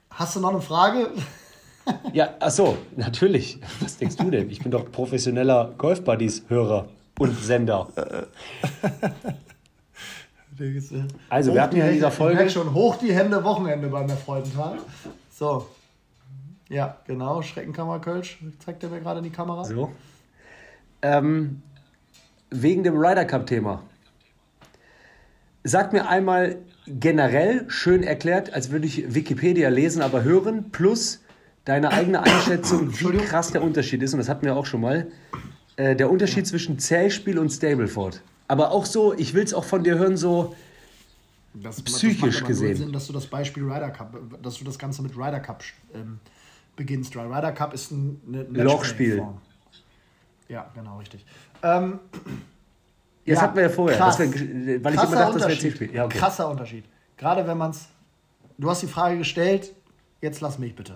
Hast 0.09 0.37
du 0.37 0.39
noch 0.39 0.49
eine 0.49 0.61
Frage? 0.61 1.11
Ja, 2.13 2.35
ach 2.39 2.51
so, 2.51 2.77
natürlich. 2.95 3.59
Was 3.79 3.97
denkst 3.97 4.15
du 4.17 4.29
denn? 4.29 4.51
Ich 4.51 4.59
bin 4.59 4.71
doch 4.71 4.91
professioneller 4.91 5.73
Golf 5.79 6.03
Buddies 6.03 6.43
Hörer 6.47 6.87
und 7.17 7.35
Sender. 7.39 7.87
Also, 11.29 11.53
wir 11.53 11.61
hatten 11.61 11.77
ja 11.77 11.85
in 11.87 11.93
dieser 11.93 12.11
Folge- 12.11 12.33
Ich 12.33 12.39
merk 12.39 12.51
schon 12.51 12.73
hoch 12.73 12.97
die 12.97 13.13
Hände, 13.13 13.43
Wochenende 13.43 13.87
beim 13.87 14.09
Erfreudentag. 14.09 14.79
So. 15.31 15.67
Ja, 16.69 16.97
genau. 17.05 17.41
Schreckenkammer 17.41 17.99
Kölsch. 17.99 18.39
Zeigt 18.63 18.83
er 18.83 18.89
mir 18.89 18.99
gerade 19.01 19.19
in 19.19 19.25
die 19.25 19.31
Kamera. 19.31 19.63
So. 19.65 19.91
Ähm, 21.01 21.61
wegen 22.49 22.83
dem 22.83 22.95
Ryder 22.97 23.25
Cup-Thema. 23.25 23.83
Sag 25.63 25.93
mir 25.93 26.07
einmal 26.07 26.57
generell, 26.87 27.65
schön 27.69 28.03
erklärt, 28.03 28.53
als 28.53 28.71
würde 28.71 28.87
ich 28.87 29.13
Wikipedia 29.13 29.69
lesen, 29.69 30.01
aber 30.01 30.23
hören, 30.23 30.71
plus 30.71 31.21
deine 31.65 31.91
eigene 31.91 32.23
Einschätzung, 32.23 32.91
wie 32.99 33.17
krass 33.17 33.51
der 33.51 33.61
Unterschied 33.61 34.01
ist, 34.01 34.13
und 34.13 34.19
das 34.19 34.29
hatten 34.29 34.45
wir 34.45 34.55
auch 34.55 34.65
schon 34.65 34.81
mal, 34.81 35.07
äh, 35.75 35.95
der 35.95 36.09
Unterschied 36.09 36.47
zwischen 36.47 36.79
Zählspiel 36.79 37.37
und 37.37 37.49
Stableford. 37.51 38.23
Aber 38.51 38.71
auch 38.71 38.85
so, 38.85 39.13
ich 39.13 39.33
will 39.33 39.45
es 39.45 39.53
auch 39.53 39.63
von 39.63 39.81
dir 39.81 39.97
hören, 39.97 40.17
so, 40.17 40.53
Das, 41.53 41.81
Psychisch 41.81 42.39
das 42.39 42.47
gesehen. 42.47 42.75
Sinn, 42.75 42.91
dass 42.91 43.07
du 43.07 43.13
das 43.13 43.25
Beispiel 43.25 43.63
Ryder 43.63 43.91
Cup, 43.91 44.13
dass 44.43 44.55
du 44.57 44.65
das 44.65 44.77
Ganze 44.77 45.01
mit 45.01 45.15
Ryder 45.15 45.39
Cup 45.39 45.63
ähm, 45.93 46.19
beginnst. 46.75 47.15
Weil 47.15 47.31
Ryder 47.31 47.53
Cup 47.53 47.73
ist 47.73 47.91
ein 47.91 48.19
eine 48.27 48.63
Lochspiel. 48.63 49.23
Ja, 50.49 50.69
genau, 50.75 50.97
richtig. 50.97 51.25
Ähm, 51.63 51.99
das 52.11 53.35
Ja, 53.37 53.41
hatten 53.41 53.55
wir 53.55 53.63
ja 53.63 53.69
vorher, 53.69 53.97
krass. 53.97 54.19
wär, 54.19 54.27
weil 54.83 54.95
ich 54.95 55.01
immer 55.01 55.15
dachte, 55.15 55.39
das 55.39 55.47
wäre. 55.47 55.57
Zählspiel. 55.57 55.93
Ja, 55.93 56.03
okay. 56.03 56.17
Krasser 56.17 56.49
Unterschied. 56.49 56.83
Gerade 57.15 57.47
wenn 57.47 57.57
man 57.57 57.71
es. 57.71 57.87
Du 58.57 58.69
hast 58.69 58.81
die 58.81 58.87
Frage 58.87 59.17
gestellt, 59.17 59.71
jetzt 60.19 60.41
lass 60.41 60.59
mich 60.59 60.75
bitte. 60.75 60.95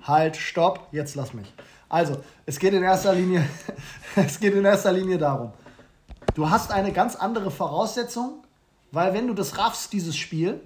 Halt, 0.00 0.36
stopp, 0.36 0.86
jetzt 0.92 1.16
lass 1.16 1.34
mich. 1.34 1.52
Also, 1.88 2.22
es 2.46 2.56
geht 2.56 2.72
in 2.72 2.84
erster 2.84 3.14
Linie, 3.14 3.44
es 4.14 4.38
geht 4.38 4.54
in 4.54 4.64
erster 4.64 4.92
Linie 4.92 5.18
darum. 5.18 5.52
Du 6.34 6.50
hast 6.50 6.72
eine 6.72 6.92
ganz 6.92 7.14
andere 7.16 7.50
Voraussetzung, 7.50 8.44
weil 8.92 9.14
wenn 9.14 9.26
du 9.26 9.34
das 9.34 9.56
raffst, 9.56 9.92
dieses 9.92 10.16
Spiel, 10.16 10.60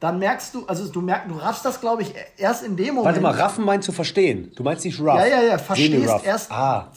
dann 0.00 0.18
merkst 0.18 0.54
du, 0.54 0.66
also 0.66 0.88
du 0.88 1.00
merkst, 1.00 1.30
du 1.30 1.36
raffst 1.36 1.64
das, 1.64 1.80
glaube 1.80 2.02
ich, 2.02 2.14
erst 2.36 2.64
in 2.64 2.76
dem 2.76 2.96
Moment. 2.96 3.04
Warte 3.04 3.20
mal, 3.20 3.34
Raffen 3.34 3.64
meinst 3.64 3.86
du 3.86 3.92
verstehen? 3.92 4.52
Du 4.56 4.62
meinst 4.64 4.84
nicht 4.84 4.98
rough? 4.98 5.14
Ja, 5.14 5.26
ja, 5.26 5.42
ja, 5.42 5.58
verstehst 5.58 5.92
Semi-rough. 5.92 6.26
erst 6.26 6.50
Ah, 6.50 6.88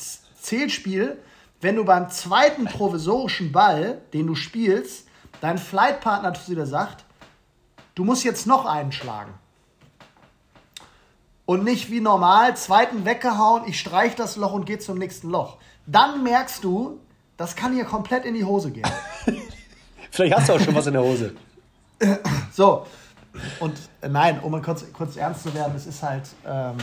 Zählspiel, 0.42 1.20
wenn 1.62 1.76
du 1.76 1.86
beim 1.86 2.10
zweiten 2.10 2.66
provisorischen 2.66 3.52
Ball, 3.52 4.02
den 4.14 4.28
du 4.28 4.36
spielst, 4.36 5.08
dein 5.42 5.58
Flightpartner 5.58 6.34
zu 6.34 6.56
dir 6.56 6.66
sagt, 6.66 7.06
du 7.94 8.04
musst 8.04 8.24
jetzt 8.24 8.48
noch 8.48 8.66
einen 8.66 8.92
schlagen. 8.92 9.34
Und 11.46 11.64
nicht 11.64 11.92
wie 11.92 12.02
normal, 12.02 12.58
zweiten 12.58 13.06
weggehauen, 13.06 13.64
ich 13.68 13.80
streich 13.80 14.16
das 14.16 14.36
Loch 14.36 14.54
und 14.54 14.66
gehe 14.66 14.80
zum 14.80 14.98
nächsten 14.98 15.30
Loch. 15.30 15.58
Dann 15.88 16.24
merkst 16.24 16.64
du, 16.64 17.00
das 17.38 17.56
kann 17.56 17.74
hier 17.74 17.86
komplett 17.86 18.26
in 18.26 18.34
die 18.34 18.44
Hose 18.44 18.72
gehen. 18.72 18.88
vielleicht 20.12 20.36
hast 20.36 20.50
du 20.50 20.54
auch 20.54 20.60
schon 20.60 20.76
was 20.76 20.88
in 20.88 20.94
der 20.94 21.04
Hose. 21.04 21.34
So, 22.52 22.86
und 23.60 23.78
äh, 24.02 24.10
nein, 24.10 24.40
um 24.40 24.52
mal 24.52 24.62
kurz, 24.62 24.86
kurz 24.94 25.18
ernst 25.18 25.44
zu 25.44 25.54
werden, 25.54 25.74
es 25.76 25.86
ist 25.86 26.02
halt, 26.04 26.24
ähm, 26.46 26.78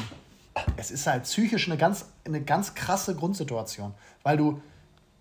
es 0.77 0.91
ist 0.91 1.07
halt 1.07 1.25
psychisch 1.25 1.67
eine 1.69 1.77
ganz, 1.77 2.07
eine 2.25 2.43
ganz 2.43 2.75
krasse 2.75 3.15
Grundsituation, 3.15 3.95
weil 4.23 4.37
du, 4.37 4.61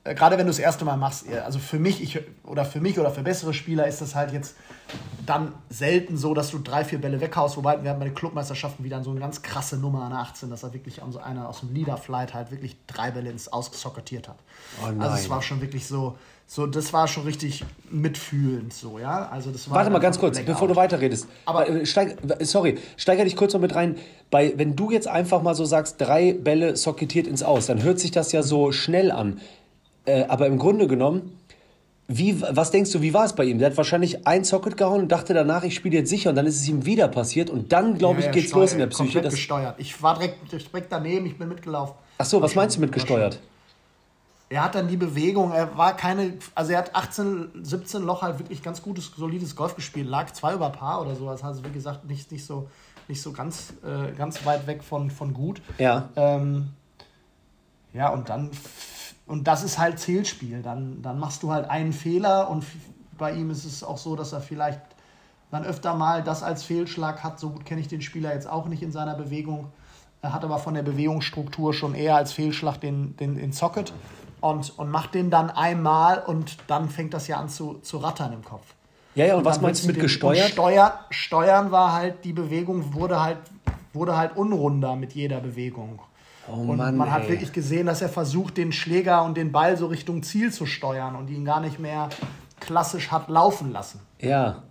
gerade 0.04 0.38
wenn 0.38 0.46
du 0.46 0.50
das 0.50 0.60
erste 0.60 0.84
Mal 0.86 0.98
machst, 0.98 1.28
äh, 1.30 1.38
also 1.40 1.60
für 1.60 1.78
mich, 1.80 2.02
ich, 2.02 2.20
oder 2.44 2.66
für 2.66 2.82
mich 2.82 3.00
oder 3.00 3.12
für 3.12 3.22
bessere 3.22 3.54
Spieler 3.54 3.88
ist 3.88 4.02
das 4.02 4.16
halt 4.16 4.34
jetzt 4.34 4.56
dann 5.26 5.54
selten 5.70 6.18
so, 6.18 6.34
dass 6.34 6.50
du 6.50 6.58
drei, 6.60 6.84
vier 6.84 7.00
Bälle 7.00 7.22
weghaust, 7.22 7.56
wobei 7.56 7.82
wir 7.84 7.90
hatten 7.92 8.00
bei 8.00 8.08
den 8.08 8.16
Clubmeisterschaften 8.16 8.84
wieder 8.84 9.04
so 9.04 9.12
eine 9.12 9.20
ganz 9.20 9.42
krasse 9.42 9.78
Nummer 9.78 10.04
an 10.04 10.10
der 10.10 10.20
18, 10.20 10.50
dass 10.50 10.64
er 10.64 10.74
wirklich 10.74 11.02
so 11.12 11.20
einer 11.20 11.48
aus 11.48 11.60
dem 11.60 11.74
Leaderflight 11.74 12.34
halt 12.34 12.52
wirklich 12.52 12.76
drei 12.88 13.12
Bälle 13.12 13.30
ins 13.30 13.48
Ausgesocketiert 13.48 14.28
hat. 14.28 14.38
Oh. 14.82 15.00
Also 15.02 15.16
es 15.16 15.30
war 15.30 15.42
schon 15.42 15.62
wirklich 15.62 15.86
so, 15.88 16.18
so, 16.48 16.66
das 16.68 16.92
war 16.92 17.08
schon 17.08 17.24
richtig 17.24 17.64
mitfühlend 17.90 18.74
so, 18.74 19.00
ja. 19.00 19.30
Also 19.30 19.52
das 19.52 19.70
war 19.70 19.78
Warte 19.78 19.92
mal 19.92 20.00
ganz 20.00 20.20
kurz, 20.20 20.38
Blackout. 20.38 20.54
bevor 20.56 20.68
du 20.68 20.76
weiterredest. 20.76 21.28
Aber- 21.46 21.70
Äh, 21.70 21.86
steig, 21.86 22.18
sorry, 22.42 22.78
steiger 22.98 23.24
dich 23.24 23.36
kurz 23.36 23.54
noch 23.54 23.62
mit 23.62 23.76
rein. 23.76 23.96
Bei, 24.32 24.54
wenn 24.58 24.76
du 24.76 24.92
jetzt 24.92 25.08
einfach 25.08 25.42
mal 25.42 25.56
so 25.56 25.64
sagst, 25.64 26.02
drei 26.02 26.34
Bälle 26.34 26.76
socketiert 26.76 27.28
ins 27.28 27.44
Aus, 27.44 27.68
dann 27.68 27.84
hört 27.84 28.00
sich 28.00 28.12
das 28.12 28.32
ja 28.32 28.44
so 28.44 28.72
schnell 28.72 29.12
an. 29.12 29.40
Äh, 30.06 30.24
aber 30.26 30.48
im 30.48 30.58
Grunde 30.58 30.88
genommen, 30.88 31.38
wie, 32.08 32.42
was 32.42 32.72
denkst 32.72 32.92
du, 32.92 33.02
wie 33.02 33.14
war 33.14 33.26
es 33.26 33.34
bei 33.34 33.46
ihm? 33.46 33.60
Der 33.60 33.70
hat 33.70 33.78
wahrscheinlich 33.78 34.28
ein 34.28 34.44
Socket 34.44 34.76
gehauen 34.76 35.02
und 35.02 35.12
dachte 35.12 35.34
danach, 35.34 35.64
ich 35.64 35.76
spiele 35.76 35.98
jetzt 35.98 36.10
sicher 36.10 36.32
und 36.32 36.36
dann 36.36 36.46
ist 36.46 36.58
es 36.58 36.68
ihm 36.68 36.86
wieder 36.86 37.08
passiert 37.08 37.50
und 37.50 37.72
dann, 37.72 37.98
glaube 37.98 38.20
ich, 38.20 38.26
Ja, 38.26 38.32
ja, 38.32 38.34
geht's 38.34 38.54
los 38.54 38.74
in 38.74 38.80
der 38.80 38.88
Psyche. 38.88 39.22
Das, 39.22 39.34
gesteuert. 39.34 39.76
Ich 39.78 40.02
war 40.02 40.16
direkt, 40.16 40.52
direkt 40.52 40.92
daneben, 40.92 41.26
ich 41.26 41.38
bin 41.38 41.48
mitgelaufen. 41.48 41.96
ach 42.18 42.26
so, 42.26 42.42
was 42.42 42.56
meinst 42.56 42.78
du 42.78 42.82
mit 42.82 42.92
gesteuert? 42.92 43.40
er 44.52 44.66
hat 44.66 44.76
dann 44.76 44.88
die 44.88 44.98
Bewegung, 44.98 45.52
er 45.52 45.78
war 45.78 45.96
keine, 45.96 46.34
also 46.54 46.74
er 46.74 46.80
hat 46.80 46.94
18, 46.94 47.64
17 47.64 48.04
Loch 48.04 48.22
halt 48.22 48.38
wirklich 48.38 48.62
ganz 48.62 48.82
gutes, 48.82 49.10
solides 49.16 49.56
Golf 49.56 49.76
gespielt, 49.76 50.08
lag 50.08 50.32
zwei 50.34 50.54
über 50.54 50.70
Paar 50.70 51.02
oder 51.02 51.16
sowas, 51.16 51.42
also 51.42 51.64
wie 51.64 51.72
gesagt, 51.72 52.04
nicht, 52.06 52.30
nicht 52.32 52.46
so, 52.46 52.70
nicht 53.08 53.22
so 53.22 53.32
ganz, 53.32 53.74
äh, 53.84 54.12
ganz 54.12 54.46
weit 54.46 54.68
weg 54.68 54.84
von, 54.84 55.10
von 55.10 55.34
gut. 55.34 55.62
Ja. 55.78 56.10
Ähm, 56.18 56.70
ja, 57.94 58.10
und 58.10 58.28
dann, 58.28 58.52
und 59.26 59.48
das 59.48 59.64
ist 59.64 59.78
halt 59.78 60.00
Zählspiel, 60.00 60.62
dann, 60.62 61.02
dann 61.02 61.20
machst 61.20 61.44
du 61.44 61.52
halt 61.52 61.70
einen 61.70 61.94
Fehler 61.94 62.50
und 62.50 62.66
bei 63.18 63.34
ihm 63.34 63.50
ist 63.50 63.66
es 63.66 63.84
auch 63.84 63.98
so, 63.98 64.16
dass 64.16 64.34
er 64.34 64.42
vielleicht 64.42 64.82
dann 65.52 65.64
öfter 65.64 65.94
mal 65.96 66.24
das 66.24 66.44
als 66.44 66.64
Fehlschlag 66.64 67.24
hat, 67.24 67.40
so 67.40 67.50
gut 67.50 67.66
kenne 67.66 67.82
ich 67.82 67.88
den 67.88 68.02
Spieler 68.02 68.34
jetzt 68.34 68.48
auch 68.48 68.68
nicht 68.68 68.82
in 68.82 68.92
seiner 68.92 69.16
Bewegung, 69.16 69.72
er 70.22 70.34
hat 70.34 70.44
aber 70.44 70.60
von 70.60 70.74
der 70.74 70.84
Bewegungsstruktur 70.84 71.74
schon 71.74 71.96
eher 71.96 72.16
als 72.16 72.32
Fehlschlag 72.32 72.80
den, 72.80 73.18
den, 73.18 73.36
den 73.36 73.52
Socket 73.52 73.92
und, 74.40 74.78
und 74.78 74.90
macht 74.90 75.16
den 75.16 75.30
dann 75.30 75.50
einmal 75.50 76.20
und 76.20 76.58
dann 76.68 76.90
fängt 76.90 77.14
das 77.14 77.28
ja 77.28 77.38
an 77.38 77.50
zu, 77.50 77.80
zu 77.82 77.98
rattern 77.98 78.34
im 78.34 78.44
Kopf. 78.44 78.66
Ja, 79.16 79.26
ja, 79.26 79.34
und, 79.34 79.40
und 79.40 79.46
was 79.46 79.62
meinst 79.62 79.84
du 79.84 79.88
mit 79.88 80.00
gesteuert? 80.00 80.50
Steuer, 80.50 81.00
Steuern 81.10 81.72
war 81.72 81.94
halt, 81.94 82.24
die 82.24 82.34
Bewegung 82.34 82.94
wurde 82.94 83.22
halt, 83.22 83.38
wurde 83.94 84.16
halt 84.16 84.38
unrunder 84.38 84.96
mit 84.96 85.14
jeder 85.14 85.40
Bewegung. 85.40 86.02
Oh 86.48 86.54
und 86.54 86.78
Mann, 86.78 86.98
man 86.98 87.12
hat 87.12 87.30
wirklich 87.30 87.54
gesehen, 87.54 87.86
dass 87.86 88.02
er 88.02 88.10
versucht, 88.10 88.58
den 88.58 88.72
Schläger 88.72 89.24
und 89.24 89.38
den 89.38 89.52
Ball 89.52 89.78
so 89.78 89.88
Richtung 89.88 90.24
Ziel 90.24 90.52
zu 90.52 90.66
steuern 90.66 91.16
und 91.16 91.30
ihn 91.30 91.46
gar 91.46 91.60
nicht 91.62 91.80
mehr 91.80 92.10
klassisch 92.60 93.12
hat 93.12 93.30
laufen 93.30 93.72
lassen. 93.72 94.00
Ja. 94.20 94.64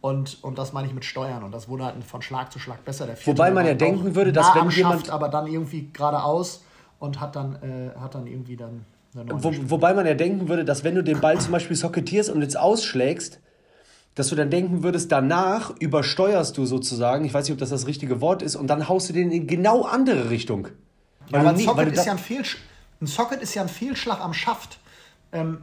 Und, 0.00 0.42
und 0.42 0.58
das 0.58 0.72
meine 0.72 0.88
ich 0.88 0.94
mit 0.94 1.04
Steuern. 1.04 1.44
Und 1.44 1.52
das 1.52 1.68
wurde 1.68 1.84
halt 1.84 2.02
von 2.04 2.22
Schlag 2.22 2.52
zu 2.52 2.58
Schlag 2.58 2.84
besser. 2.84 3.06
Der 3.06 3.16
Wobei 3.24 3.52
man 3.52 3.64
ja 3.64 3.74
denken 3.74 4.14
würde, 4.16 4.32
dass 4.32 4.54
wenn 4.54 4.68
jemand. 4.70 5.00
Schafft, 5.02 5.10
aber 5.10 5.28
dann 5.28 5.46
irgendwie 5.46 5.90
geradeaus 5.92 6.64
und 6.98 7.20
hat 7.20 7.36
dann, 7.36 7.54
äh, 7.62 7.98
hat 7.98 8.14
dann 8.14 8.26
irgendwie 8.26 8.56
dann. 8.56 8.84
Wo, 9.14 9.52
wobei 9.70 9.94
man 9.94 10.06
ja 10.06 10.14
denken 10.14 10.48
würde, 10.48 10.64
dass 10.64 10.84
wenn 10.84 10.94
du 10.94 11.04
den 11.04 11.20
Ball 11.20 11.38
zum 11.38 11.52
Beispiel 11.52 11.76
socketierst 11.76 12.30
und 12.30 12.42
jetzt 12.42 12.58
ausschlägst, 12.58 13.40
dass 14.14 14.28
du 14.28 14.34
dann 14.34 14.50
denken 14.50 14.82
würdest, 14.82 15.10
danach 15.10 15.74
übersteuerst 15.78 16.56
du 16.58 16.66
sozusagen, 16.66 17.24
ich 17.24 17.32
weiß 17.32 17.46
nicht, 17.46 17.52
ob 17.52 17.58
das 17.58 17.70
das 17.70 17.86
richtige 17.86 18.20
Wort 18.20 18.42
ist, 18.42 18.56
und 18.56 18.66
dann 18.66 18.88
haust 18.88 19.08
du 19.08 19.12
den 19.12 19.30
in 19.30 19.46
genau 19.46 19.82
andere 19.82 20.30
Richtung. 20.30 20.68
Ja, 21.30 21.40
aber 21.40 21.50
ein 21.50 21.56
Socket, 21.56 21.92
ist 21.92 22.06
ja 22.06 22.12
ein, 22.12 22.18
Fehlsch 22.18 22.58
ein 23.00 23.06
Socket 23.06 23.40
ist 23.40 23.54
ja 23.54 23.62
ein 23.62 23.68
Fehlschlag 23.68 24.20
am 24.20 24.34
Schaft. 24.34 24.78
Ähm, 25.32 25.58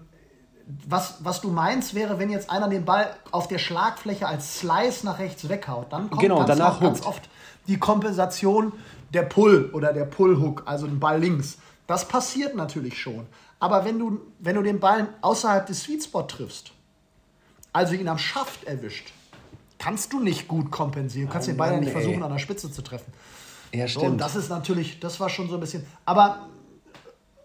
was, 0.88 1.18
was 1.22 1.42
du 1.42 1.50
meinst, 1.50 1.96
wäre, 1.96 2.20
wenn 2.20 2.30
jetzt 2.30 2.50
einer 2.50 2.70
den 2.70 2.86
Ball 2.86 3.16
auf 3.32 3.48
der 3.48 3.58
Schlagfläche 3.58 4.28
als 4.28 4.60
Slice 4.60 5.04
nach 5.04 5.20
rechts 5.20 5.50
weghaut, 5.50 5.92
dann 5.92 6.10
kommt 6.10 6.22
genau, 6.22 6.38
ganz, 6.38 6.48
danach 6.48 6.80
ganz 6.80 7.04
oft 7.06 7.28
die 7.68 7.78
Kompensation 7.78 8.74
der 9.14 9.24
Pull 9.24 9.70
oder 9.74 9.94
der 9.94 10.06
Pullhook, 10.06 10.64
also 10.66 10.86
den 10.86 11.00
Ball 11.00 11.20
links. 11.20 11.58
Das 11.88 12.08
passiert 12.08 12.56
natürlich 12.56 13.00
schon. 13.00 13.26
Aber 13.60 13.84
wenn 13.84 13.98
du, 13.98 14.22
wenn 14.40 14.56
du 14.56 14.62
den 14.62 14.80
Ball 14.80 15.08
außerhalb 15.22 15.66
des 15.66 15.82
Sweet 15.82 16.04
Spot 16.04 16.24
triffst, 16.24 16.72
also 17.74 17.94
ihn 17.94 18.08
am 18.08 18.18
Schaft 18.18 18.64
erwischt, 18.66 19.12
kannst 19.78 20.14
du 20.14 20.20
nicht 20.20 20.48
gut 20.48 20.72
kompensieren. 20.72 21.28
Du 21.28 21.34
kannst 21.34 21.48
oh 21.48 21.52
den 21.52 21.58
Ball 21.58 21.74
ja 21.74 21.80
nicht 21.80 21.92
versuchen, 21.92 22.24
an 22.24 22.32
der 22.32 22.40
Spitze 22.40 22.72
zu 22.72 22.82
treffen. 22.82 23.12
Ja, 23.74 23.88
stimmt. 23.88 24.06
So, 24.06 24.12
und 24.12 24.18
das 24.18 24.36
ist 24.36 24.50
natürlich, 24.50 25.00
das 25.00 25.20
war 25.20 25.30
schon 25.30 25.48
so 25.48 25.56
ein 25.56 25.60
bisschen. 25.60 25.86
Aber 26.06 26.50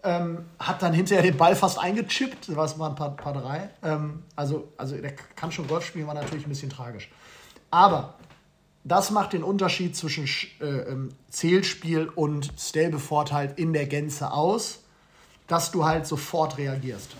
ähm, 0.03 0.45
hat 0.59 0.81
dann 0.81 0.93
hinterher 0.93 1.23
den 1.23 1.37
Ball 1.37 1.55
fast 1.55 1.79
eingechippt, 1.79 2.55
was 2.55 2.77
war 2.77 2.89
ein 2.89 2.95
paar, 2.95 3.15
paar 3.15 3.33
drei. 3.33 3.69
Ähm, 3.83 4.23
also, 4.35 4.71
also 4.77 4.97
der 4.97 5.13
kann 5.13 5.51
schon 5.51 5.67
Golf 5.67 5.85
spielen, 5.85 6.07
war 6.07 6.13
natürlich 6.13 6.45
ein 6.45 6.49
bisschen 6.49 6.69
tragisch. 6.69 7.09
Aber 7.71 8.15
das 8.83 9.09
macht 9.09 9.33
den 9.33 9.43
Unterschied 9.43 9.95
zwischen 9.95 10.29
äh, 10.61 10.65
ähm, 10.65 11.09
Zählspiel 11.29 12.07
und 12.07 12.53
Stabeford 12.57 13.31
halt 13.31 13.57
in 13.57 13.73
der 13.73 13.87
Gänze 13.87 14.31
aus, 14.31 14.83
dass 15.47 15.71
du 15.71 15.85
halt 15.85 16.05
sofort 16.05 16.57
reagierst. 16.57 17.15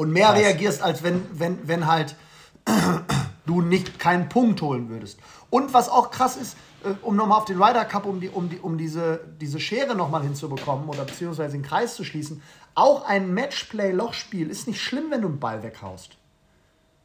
Und 0.00 0.12
mehr 0.12 0.28
Krass. 0.28 0.38
reagierst, 0.38 0.82
als 0.82 1.02
wenn, 1.02 1.26
wenn, 1.38 1.68
wenn 1.68 1.86
halt 1.86 2.16
du 3.44 3.60
nicht 3.60 3.98
keinen 3.98 4.30
Punkt 4.30 4.62
holen 4.62 4.88
würdest. 4.88 5.18
Und 5.50 5.74
was 5.74 5.90
auch 5.90 6.10
krass 6.10 6.38
ist, 6.38 6.56
äh, 6.84 6.94
um 7.02 7.16
nochmal 7.16 7.36
auf 7.36 7.44
den 7.44 7.62
Ryder 7.62 7.84
Cup, 7.84 8.06
um, 8.06 8.18
die, 8.18 8.30
um, 8.30 8.48
die, 8.48 8.58
um 8.60 8.78
diese, 8.78 9.20
diese 9.38 9.60
Schere 9.60 9.94
nochmal 9.94 10.22
hinzubekommen 10.22 10.88
oder 10.88 11.04
beziehungsweise 11.04 11.52
den 11.52 11.62
Kreis 11.62 11.96
zu 11.96 12.04
schließen, 12.04 12.40
auch 12.74 13.06
ein 13.06 13.34
Matchplay-Lochspiel 13.34 14.48
ist 14.48 14.66
nicht 14.66 14.80
schlimm, 14.80 15.10
wenn 15.10 15.20
du 15.20 15.28
einen 15.28 15.38
Ball 15.38 15.62
weghaust. 15.62 16.16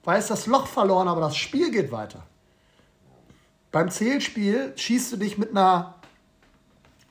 Weil 0.05 0.17
es 0.17 0.27
das 0.27 0.45
Loch 0.45 0.65
verloren, 0.65 1.09
aber 1.09 1.19
das 1.19 1.35
Spiel 1.35 1.71
geht 1.71 1.91
weiter. 1.91 2.23
Beim 3.73 3.91
Zählspiel 3.91 4.71
schießt 4.77 5.11
du 5.11 5.17
dich 5.17 5.37
mit 5.37 5.49
einer. 5.49 5.95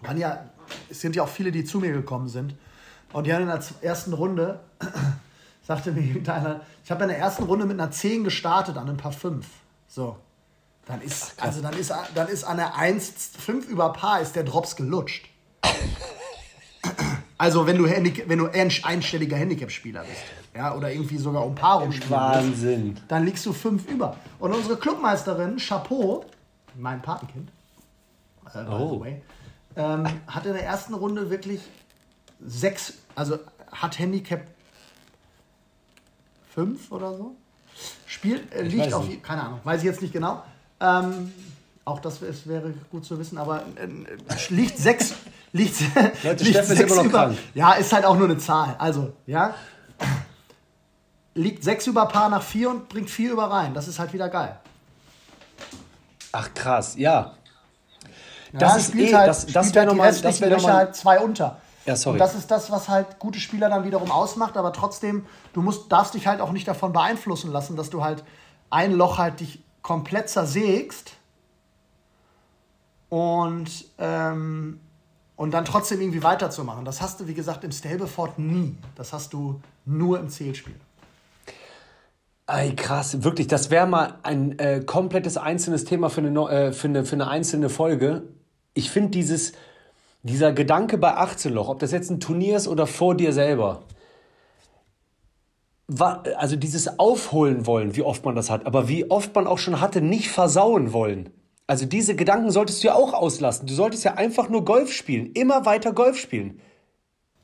Waren 0.01 0.17
ja, 0.17 0.47
es 0.89 1.03
sind 1.03 1.15
ja 1.15 1.25
auch 1.25 1.29
viele, 1.29 1.53
die 1.53 1.67
zu 1.67 1.79
mir 1.79 1.93
gekommen 1.93 2.29
sind. 2.29 2.55
Und 3.13 3.27
die 3.27 3.35
haben 3.35 3.43
in 3.43 3.49
der 3.49 3.61
ersten 3.83 4.15
Runde, 4.15 4.61
sagte 5.67 5.93
mir 5.93 6.17
einer, 6.33 6.61
ich 6.85 6.91
habe 6.91 7.05
in 7.05 7.09
der 7.09 7.19
ersten 7.19 7.45
Runde 7.45 7.67
mit 7.67 7.81
einer 7.81 7.91
10 7.91 8.25
gestartet 8.25 8.77
an 8.77 8.89
ein 8.89 8.97
paar 8.97 9.13
5. 9.13 9.47
So. 9.89 10.17
Dann 10.87 11.01
ist, 11.01 11.43
also 11.43 11.63
dann 11.63 11.73
ist, 11.75 11.93
dann 12.15 12.29
ist 12.29 12.45
an 12.45 12.59
der 12.59 12.77
1, 12.77 13.31
5 13.39 13.69
über 13.69 13.93
Paar 13.93 14.21
ist 14.21 14.37
der 14.37 14.45
Drops 14.45 14.77
gelutscht. 14.77 15.29
Also 17.37 17.67
wenn 17.67 17.77
du, 17.79 17.87
Handicap, 17.87 18.29
wenn 18.29 18.39
du 18.39 18.47
einstelliger 18.47 19.37
Handicap-Spieler 19.37 20.03
bist, 20.03 20.23
ja, 20.55 20.73
oder 20.75 20.93
irgendwie 20.93 21.19
sogar 21.19 21.45
um 21.45 21.57
Paar 21.57 21.81
rumspielst, 21.81 22.11
Wahnsinn. 22.11 22.97
dann 23.09 23.25
liegst 23.25 23.45
du 23.45 23.53
5 23.53 23.89
über. 23.89 24.17
Und 24.39 24.53
unsere 24.53 24.77
Clubmeisterin, 24.77 25.57
Chapeau, 25.57 26.25
mein 26.77 27.03
Patenkind, 27.03 27.51
äh, 28.55 28.65
oh. 28.71 29.01
way, 29.01 29.21
ähm, 29.75 30.07
hat 30.29 30.47
in 30.47 30.53
der 30.53 30.65
ersten 30.65 30.95
Runde 30.95 31.29
wirklich 31.29 31.61
6, 32.47 32.95
also 33.17 33.41
hat 33.73 33.99
Handicap 33.99 34.43
5 36.55 36.93
oder 36.93 37.17
so. 37.17 37.37
Spielt, 38.07 38.53
äh, 38.55 38.63
liegt 38.63 38.93
auf, 38.93 39.07
keine 39.23 39.43
Ahnung, 39.43 39.61
weiß 39.65 39.81
ich 39.81 39.87
jetzt 39.87 40.01
nicht 40.01 40.13
genau. 40.13 40.43
Ähm, 40.81 41.33
auch 41.85 41.99
das 41.99 42.23
ist, 42.23 42.49
wäre 42.49 42.73
gut 42.91 43.05
zu 43.05 43.19
wissen, 43.19 43.37
aber 43.39 43.63
äh, 43.77 44.53
liegt 44.53 44.79
sechs. 44.79 45.15
liegt, 45.53 45.81
Leute, 46.25 46.45
liegt 46.45 46.91
noch 46.91 47.05
über, 47.05 47.11
krank. 47.11 47.39
Ja, 47.55 47.73
ist 47.73 47.93
halt 47.93 48.05
auch 48.05 48.17
nur 48.17 48.29
eine 48.29 48.39
Zahl. 48.39 48.75
Also, 48.79 49.13
ja. 49.27 49.55
Liegt 51.35 51.63
sechs 51.63 51.87
über 51.87 52.07
Paar 52.07 52.29
nach 52.29 52.43
vier 52.43 52.71
und 52.71 52.89
bringt 52.89 53.11
vier 53.11 53.33
über 53.33 53.51
rein. 53.51 53.75
Das 53.75 53.87
ist 53.87 53.99
halt 53.99 54.13
wieder 54.13 54.29
geil. 54.29 54.59
Ach 56.33 56.53
krass, 56.55 56.95
ja. 56.97 57.35
Das 58.53 58.73
ja, 58.73 58.77
ist 58.77 58.95
eh, 58.95 59.15
halt, 59.15 59.29
das, 59.29 59.47
das 59.47 59.75
wäre 59.75 59.87
halt 59.87 59.89
nochmal, 59.89 60.15
das 60.15 60.41
wäre 60.41 60.51
nochmal 60.53 60.75
halt 60.75 60.97
zwei 60.97 61.19
unter. 61.21 61.61
Ja, 61.87 61.97
sorry. 61.97 62.15
Und 62.15 62.19
das 62.19 62.35
ist 62.35 62.51
das, 62.51 62.71
was 62.71 62.89
halt 62.89 63.19
gute 63.19 63.39
Spieler 63.39 63.69
dann 63.69 63.85
wiederum 63.85 64.11
ausmacht, 64.11 64.57
aber 64.57 64.73
trotzdem, 64.73 65.27
du 65.53 65.63
musst, 65.63 65.93
darfst 65.93 66.15
dich 66.15 66.27
halt 66.27 66.41
auch 66.41 66.53
nicht 66.53 66.67
davon 66.67 66.93
beeinflussen 66.93 67.53
lassen, 67.53 67.77
dass 67.77 67.91
du 67.91 68.03
halt 68.03 68.25
ein 68.71 68.93
Loch 68.93 69.19
halt 69.19 69.41
dich 69.41 69.63
komplett 69.83 70.29
zersägst 70.29 71.13
und, 73.11 73.85
ähm, 73.99 74.81
und 75.37 75.51
dann 75.53 75.65
trotzdem 75.65 76.01
irgendwie 76.01 76.23
weiterzumachen. 76.23 76.85
Das 76.85 77.01
hast 77.01 77.21
du, 77.21 77.29
wie 77.29 77.35
gesagt, 77.35 77.65
im 77.65 77.73
Stableford 77.73 78.39
nie. 78.39 78.77
Das 78.97 79.13
hast 79.13 79.33
du 79.33 79.61
nur 79.85 80.19
im 80.19 80.31
Zählspiel. 80.31 80.75
Ey, 82.47 82.75
krass, 82.75 83.23
wirklich, 83.23 83.47
das 83.47 83.71
wäre 83.71 83.87
mal 83.87 84.19
ein 84.23 84.59
äh, 84.59 84.83
komplettes 84.85 85.37
einzelnes 85.37 85.85
Thema 85.85 86.11
für 86.11 86.21
eine, 86.21 86.41
äh, 86.51 86.73
für 86.73 86.89
eine, 86.89 87.05
für 87.05 87.15
eine 87.15 87.29
einzelne 87.29 87.71
Folge. 87.71 88.23
Ich 88.75 88.91
finde 88.91 89.11
dieses, 89.11 89.53
dieser 90.25 90.53
Gedanke 90.53 90.99
bei 90.99 91.15
18 91.15 91.53
Loch, 91.53 91.69
ob 91.69 91.79
das 91.79 91.93
jetzt 91.93 92.11
ein 92.11 92.19
Turnier 92.19 92.57
ist 92.57 92.67
oder 92.67 92.87
vor 92.87 93.15
dir 93.15 93.33
selber, 93.33 93.85
also 96.37 96.57
dieses 96.57 96.99
Aufholen 96.99 97.67
wollen, 97.67 97.95
wie 97.95 98.03
oft 98.03 98.25
man 98.25 98.35
das 98.35 98.49
hat, 98.49 98.67
aber 98.67 98.89
wie 98.89 99.11
oft 99.11 99.35
man 99.35 99.47
auch 99.47 99.59
schon 99.59 99.81
hatte, 99.81 100.01
nicht 100.01 100.31
versauen 100.31 100.95
wollen. 100.95 101.29
Also 101.67 101.85
diese 101.85 102.17
Gedanken 102.17 102.51
solltest 102.51 102.83
du 102.83 102.89
ja 102.89 102.95
auch 102.95 103.13
auslassen. 103.13 103.67
Du 103.67 103.75
solltest 103.75 104.03
ja 104.05 104.15
einfach 104.15 104.49
nur 104.49 104.65
Golf 104.65 104.93
spielen, 104.93 105.33
immer 105.33 105.67
weiter 105.67 105.93
Golf 105.93 106.19
spielen. 106.19 106.61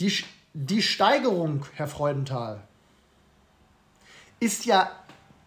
Die, 0.00 0.12
die 0.54 0.80
Steigerung, 0.80 1.66
Herr 1.74 1.86
Freudenthal, 1.86 2.62
ist 4.40 4.64
ja 4.64 4.90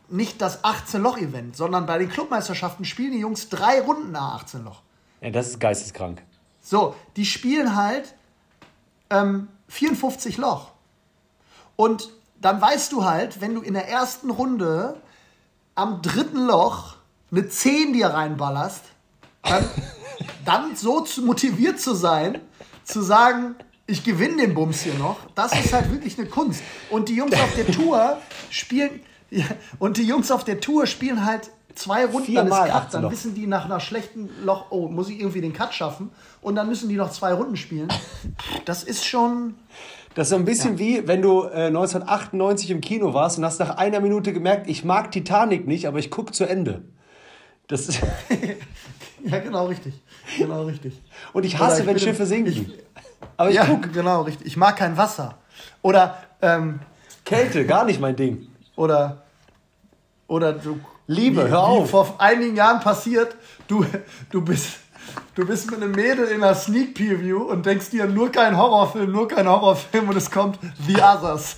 nicht 0.07 0.39
das 0.39 0.63
18-Loch-Event, 0.63 1.57
sondern 1.57 1.87
bei 1.87 1.97
den 1.97 2.09
Clubmeisterschaften 2.09 2.85
spielen 2.85 3.13
die 3.13 3.19
Jungs 3.19 3.49
drei 3.49 3.81
Runden 3.81 4.11
nach 4.11 4.35
18 4.35 4.65
Loch. 4.65 4.83
Ja, 5.21 5.31
das 5.31 5.47
ist 5.47 5.59
geisteskrank. 5.59 6.21
So, 6.63 6.95
die 7.17 7.25
spielen 7.25 7.75
halt 7.75 8.15
ähm, 9.09 9.49
54 9.67 10.37
Loch. 10.37 10.71
Und 11.75 12.09
dann 12.41 12.61
weißt 12.61 12.91
du 12.91 13.03
halt, 13.03 13.41
wenn 13.41 13.53
du 13.53 13.61
in 13.61 13.73
der 13.73 13.87
ersten 13.87 14.29
Runde 14.29 14.99
am 15.75 16.01
dritten 16.01 16.45
Loch 16.45 16.95
eine 17.31 17.49
10 17.49 17.93
dir 17.93 18.07
reinballerst, 18.07 18.81
dann, 19.43 19.69
dann 20.45 20.75
so 20.75 21.01
zu 21.01 21.21
motiviert 21.23 21.79
zu 21.79 21.93
sein, 21.93 22.39
zu 22.85 23.01
sagen, 23.01 23.55
ich 23.85 24.03
gewinne 24.03 24.37
den 24.37 24.53
Bums 24.53 24.81
hier 24.81 24.93
noch, 24.93 25.17
das 25.35 25.53
ist 25.59 25.73
halt 25.73 25.91
wirklich 25.91 26.17
eine 26.17 26.27
Kunst. 26.29 26.63
Und 26.89 27.09
die 27.09 27.15
Jungs 27.15 27.33
auf 27.33 27.53
der 27.55 27.67
Tour 27.67 28.17
spielen, 28.49 29.01
und 29.79 29.97
die 29.97 30.03
Jungs 30.03 30.31
auf 30.31 30.43
der 30.43 30.61
Tour 30.61 30.87
spielen 30.87 31.25
halt 31.25 31.49
zwei 31.75 32.05
Runden, 32.05 32.33
dann 32.33 32.47
ist 32.47 32.53
Cut, 32.53 32.93
dann 32.93 33.11
wissen 33.11 33.35
die 33.35 33.47
nach 33.47 33.65
einer 33.65 33.79
schlechten 33.79 34.29
Loch, 34.43 34.65
oh, 34.69 34.87
muss 34.87 35.09
ich 35.09 35.19
irgendwie 35.19 35.41
den 35.41 35.53
Cut 35.53 35.73
schaffen 35.73 36.11
und 36.41 36.55
dann 36.55 36.67
müssen 36.67 36.89
die 36.89 36.95
noch 36.95 37.11
zwei 37.11 37.33
Runden 37.33 37.55
spielen. 37.55 37.87
Das 38.65 38.83
ist 38.83 39.05
schon. 39.05 39.55
Das 40.15 40.27
ist 40.27 40.29
so 40.29 40.35
ein 40.35 40.45
bisschen 40.45 40.73
ja. 40.73 40.79
wie, 40.79 41.07
wenn 41.07 41.21
du 41.21 41.43
äh, 41.43 41.67
1998 41.67 42.69
im 42.69 42.81
Kino 42.81 43.13
warst 43.13 43.39
und 43.39 43.45
hast 43.45 43.59
nach 43.59 43.77
einer 43.77 43.99
Minute 43.99 44.31
gemerkt, 44.31 44.69
ich 44.69 44.85
mag 44.85 45.11
Titanic 45.11 45.67
nicht, 45.67 45.87
aber 45.87 45.97
ich 45.97 46.11
gucke 46.11 46.31
zu 46.31 46.45
Ende. 46.45 46.83
Das 47.67 47.87
ist 47.89 47.99
ja, 49.23 49.39
genau 49.39 49.65
richtig. 49.65 49.95
Genau 50.37 50.65
richtig. 50.65 51.01
Und 51.33 51.45
ich 51.45 51.57
hasse, 51.57 51.81
ich 51.81 51.87
wenn 51.87 51.97
Schiffe 51.97 52.27
sinken. 52.27 52.51
Ich, 52.51 52.65
aber 53.37 53.49
ich 53.49 53.55
ja, 53.55 53.65
guck. 53.65 53.91
genau 53.91 54.21
richtig. 54.21 54.45
Ich 54.45 54.57
mag 54.57 54.77
kein 54.77 54.97
Wasser. 54.97 55.39
Oder 55.81 56.17
ähm, 56.41 56.79
Kälte, 57.25 57.65
gar 57.65 57.85
nicht 57.85 57.99
mein 57.99 58.15
Ding. 58.15 58.47
Oder 58.75 59.23
oder 60.27 60.53
du 60.53 60.79
Liebe, 61.07 61.45
wie, 61.45 61.49
hör 61.49 61.63
auf. 61.63 61.87
Wie 61.87 61.91
vor 61.91 62.15
einigen 62.17 62.55
Jahren 62.55 62.79
passiert, 62.79 63.35
du 63.67 63.85
du 64.29 64.41
bist 64.41 64.79
du 65.35 65.45
bist 65.45 65.69
mit 65.69 65.81
einem 65.81 65.91
Mädel 65.91 66.25
in 66.27 66.43
einer 66.43 66.55
Sneak 66.55 66.93
Preview 66.95 67.43
und 67.43 67.65
denkst 67.65 67.89
dir 67.89 68.05
nur 68.05 68.31
kein 68.31 68.57
Horrorfilm, 68.57 69.11
nur 69.11 69.27
kein 69.27 69.47
Horrorfilm 69.47 70.09
und 70.09 70.15
es 70.15 70.29
kommt 70.29 70.59
The 70.87 70.95
Others. 70.95 71.57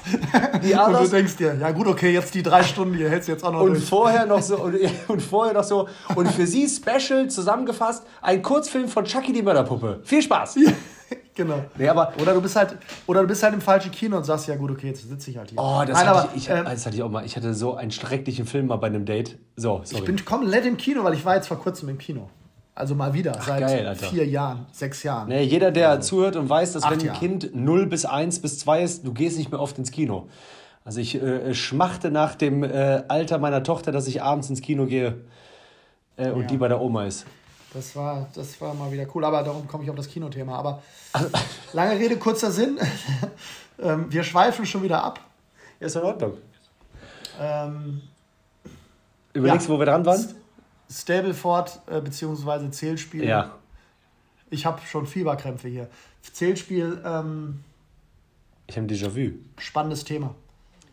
The 0.61 0.75
Others. 0.75 0.87
Und 0.99 1.05
du 1.05 1.07
denkst 1.15 1.35
dir, 1.37 1.55
ja 1.59 1.71
gut, 1.71 1.87
okay, 1.87 2.11
jetzt 2.11 2.33
die 2.33 2.43
drei 2.43 2.63
Stunden, 2.63 2.97
die 2.97 3.07
hältst 3.07 3.27
jetzt 3.29 3.43
auch 3.43 3.51
noch 3.51 3.61
und 3.61 3.73
durch. 3.73 3.85
Vorher 3.85 4.25
noch 4.25 4.41
so, 4.41 4.57
und, 4.57 4.75
und, 5.07 5.21
vorher 5.21 5.53
noch 5.53 5.63
so, 5.63 5.87
und 6.15 6.31
für 6.31 6.47
sie 6.47 6.67
special 6.67 7.27
zusammengefasst, 7.29 8.03
ein 8.21 8.41
Kurzfilm 8.41 8.87
von 8.87 9.05
Chucky 9.05 9.33
die 9.33 9.41
Mörderpuppe. 9.41 9.99
Viel 10.03 10.21
Spaß! 10.21 10.55
Ja. 10.55 10.71
Genau. 11.35 11.65
Nee, 11.77 11.89
aber 11.89 12.13
oder 12.21 12.33
du 12.33 12.41
bist 12.41 12.55
halt 12.55 12.77
oder 13.07 13.21
du 13.21 13.27
bist 13.27 13.43
halt 13.43 13.53
im 13.53 13.59
falschen 13.59 13.91
Kino 13.91 14.15
und 14.15 14.23
sagst 14.23 14.47
ja 14.47 14.55
gut, 14.55 14.71
okay, 14.71 14.87
jetzt 14.87 15.05
sitze 15.07 15.31
ich 15.31 15.37
halt 15.37 15.49
hier. 15.49 15.59
Oh, 15.59 15.83
das, 15.85 15.89
Nein, 15.89 16.07
hatte 16.07 16.19
aber, 16.19 16.29
ich, 16.33 16.43
ich, 16.43 16.49
äh, 16.49 16.63
das 16.63 16.85
hatte 16.85 16.95
ich 16.95 17.03
auch 17.03 17.09
mal. 17.09 17.25
Ich 17.25 17.35
hatte 17.35 17.53
so 17.53 17.75
einen 17.75 17.91
schrecklichen 17.91 18.45
Film 18.45 18.67
mal 18.67 18.77
bei 18.77 18.87
einem 18.87 19.03
Date. 19.03 19.37
So, 19.57 19.81
sorry. 19.83 19.99
Ich 19.99 20.05
bin 20.05 20.23
komplett 20.23 20.65
im 20.65 20.77
Kino, 20.77 21.03
weil 21.03 21.13
ich 21.13 21.25
war 21.25 21.35
jetzt 21.35 21.47
vor 21.47 21.59
kurzem 21.59 21.89
im 21.89 21.97
Kino. 21.97 22.29
Also 22.73 22.95
mal 22.95 23.13
wieder, 23.13 23.35
Ach, 23.37 23.47
seit 23.47 23.61
geil, 23.61 23.95
vier 23.95 24.25
Jahren, 24.25 24.65
sechs 24.71 25.03
Jahren. 25.03 25.29
Nee, 25.29 25.43
jeder, 25.43 25.71
der 25.71 25.91
also, 25.91 26.09
zuhört 26.09 26.35
und 26.37 26.49
weiß, 26.49 26.73
dass 26.73 26.83
wenn 26.83 26.99
ein 26.99 27.05
Jahre. 27.05 27.19
Kind 27.19 27.55
0 27.55 27.85
bis 27.85 28.05
1 28.05 28.41
bis 28.41 28.59
2 28.59 28.83
ist, 28.83 29.05
du 29.05 29.13
gehst 29.13 29.37
nicht 29.37 29.49
mehr 29.49 29.61
oft 29.61 29.77
ins 29.77 29.91
Kino. 29.91 30.27
Also 30.85 30.99
ich 30.99 31.21
äh, 31.21 31.53
schmachte 31.53 32.11
nach 32.11 32.35
dem 32.35 32.63
äh, 32.63 33.03
Alter 33.07 33.39
meiner 33.39 33.63
Tochter, 33.63 33.91
dass 33.91 34.07
ich 34.07 34.21
abends 34.21 34.49
ins 34.49 34.61
Kino 34.61 34.85
gehe 34.85 35.21
äh, 36.17 36.29
und 36.29 36.43
ja. 36.43 36.47
die 36.47 36.57
bei 36.57 36.67
der 36.67 36.79
Oma 36.79 37.05
ist. 37.05 37.25
Das 37.75 37.93
war, 37.93 38.29
das 38.33 38.59
war 38.61 38.73
mal 38.73 38.89
wieder 38.89 39.05
cool, 39.13 39.25
aber 39.25 39.43
darum 39.43 39.67
komme 39.67 39.83
ich 39.83 39.89
auf 39.89 39.97
das 39.97 40.07
Kinothema. 40.07 40.57
Aber 40.57 40.81
lange 41.73 41.99
Rede, 41.99 42.15
kurzer 42.15 42.49
Sinn. 42.49 42.79
ähm, 43.79 44.05
wir 44.09 44.23
schweifen 44.23 44.65
schon 44.65 44.81
wieder 44.81 45.03
ab. 45.03 45.19
Ist 45.81 45.97
in 45.97 46.03
Ordnung. 46.03 46.37
Ähm, 47.37 48.01
Überlegst 49.33 49.67
du, 49.67 49.73
ja. 49.73 49.75
wo 49.75 49.81
wir 49.81 49.87
dran 49.87 50.05
waren? 50.05 50.25
Stableford 50.89 51.81
äh, 51.87 51.99
bzw. 51.99 52.71
Zählspiel. 52.71 53.25
Ja. 53.25 53.51
Ich 54.49 54.65
habe 54.65 54.79
schon 54.85 55.05
Fieberkrämpfe 55.05 55.67
hier. 55.67 55.89
Zählspiel. 56.21 57.01
Ähm, 57.03 57.65
ich 58.67 58.77
habe 58.77 58.87
ein 58.87 58.89
Déjà-vu. 58.89 59.33
Spannendes 59.57 60.05
Thema. 60.05 60.33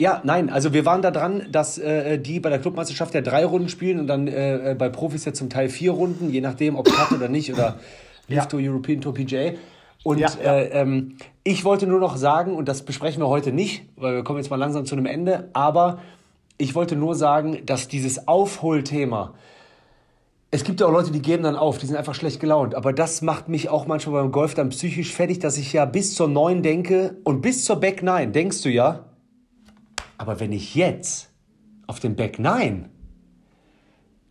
Ja, 0.02 0.20
nein, 0.24 0.50
also 0.50 0.72
wir 0.72 0.84
waren 0.84 1.00
da 1.00 1.12
dran, 1.12 1.46
dass 1.52 1.78
äh, 1.78 2.18
die 2.18 2.40
bei 2.40 2.50
der 2.50 2.58
Clubmeisterschaft 2.58 3.14
ja 3.14 3.20
drei 3.20 3.44
Runden 3.44 3.68
spielen 3.68 4.00
und 4.00 4.08
dann 4.08 4.26
äh, 4.26 4.74
bei 4.76 4.88
Profis 4.88 5.24
ja 5.24 5.32
zum 5.32 5.48
Teil 5.48 5.68
vier 5.68 5.92
Runden, 5.92 6.28
je 6.28 6.40
nachdem, 6.40 6.74
ob 6.74 6.86
Cut 6.90 7.12
oder 7.12 7.28
nicht 7.28 7.52
oder 7.52 7.78
Live 8.26 8.48
ja. 8.52 8.58
European 8.58 9.00
Tour 9.00 9.14
PGA. 9.14 9.52
Und 10.02 10.18
ja, 10.18 10.28
ja. 10.42 10.54
Äh, 10.54 10.80
ähm, 10.80 11.18
ich 11.44 11.64
wollte 11.64 11.86
nur 11.86 12.00
noch 12.00 12.16
sagen, 12.16 12.56
und 12.56 12.68
das 12.68 12.82
besprechen 12.82 13.22
wir 13.22 13.28
heute 13.28 13.52
nicht, 13.52 13.84
weil 13.94 14.16
wir 14.16 14.24
kommen 14.24 14.40
jetzt 14.40 14.50
mal 14.50 14.56
langsam 14.56 14.86
zu 14.86 14.96
einem 14.96 15.06
Ende, 15.06 15.50
aber 15.52 16.00
ich 16.58 16.74
wollte 16.74 16.96
nur 16.96 17.14
sagen, 17.14 17.58
dass 17.64 17.86
dieses 17.86 18.26
Aufholthema, 18.26 19.34
es 20.50 20.64
gibt 20.64 20.80
ja 20.80 20.88
auch 20.88 20.92
Leute, 20.92 21.12
die 21.12 21.22
geben 21.22 21.44
dann 21.44 21.54
auf, 21.54 21.78
die 21.78 21.86
sind 21.86 21.94
einfach 21.94 22.16
schlecht 22.16 22.40
gelaunt. 22.40 22.74
Aber 22.74 22.92
das 22.92 23.22
macht 23.22 23.48
mich 23.48 23.68
auch 23.68 23.86
manchmal 23.86 24.20
beim 24.20 24.32
Golf 24.32 24.54
dann 24.54 24.70
psychisch 24.70 25.12
fertig, 25.12 25.38
dass 25.38 25.58
ich 25.58 25.72
ja 25.72 25.84
bis 25.84 26.16
zur 26.16 26.26
9 26.26 26.64
denke 26.64 27.18
und 27.22 27.40
bis 27.40 27.64
zur 27.64 27.76
Back 27.76 28.02
9 28.02 28.32
denkst 28.32 28.62
du 28.62 28.68
ja. 28.68 29.04
Aber 30.22 30.38
wenn 30.38 30.52
ich 30.52 30.76
jetzt 30.76 31.30
auf 31.88 31.98
dem 31.98 32.14
Back 32.14 32.38
9 32.38 32.88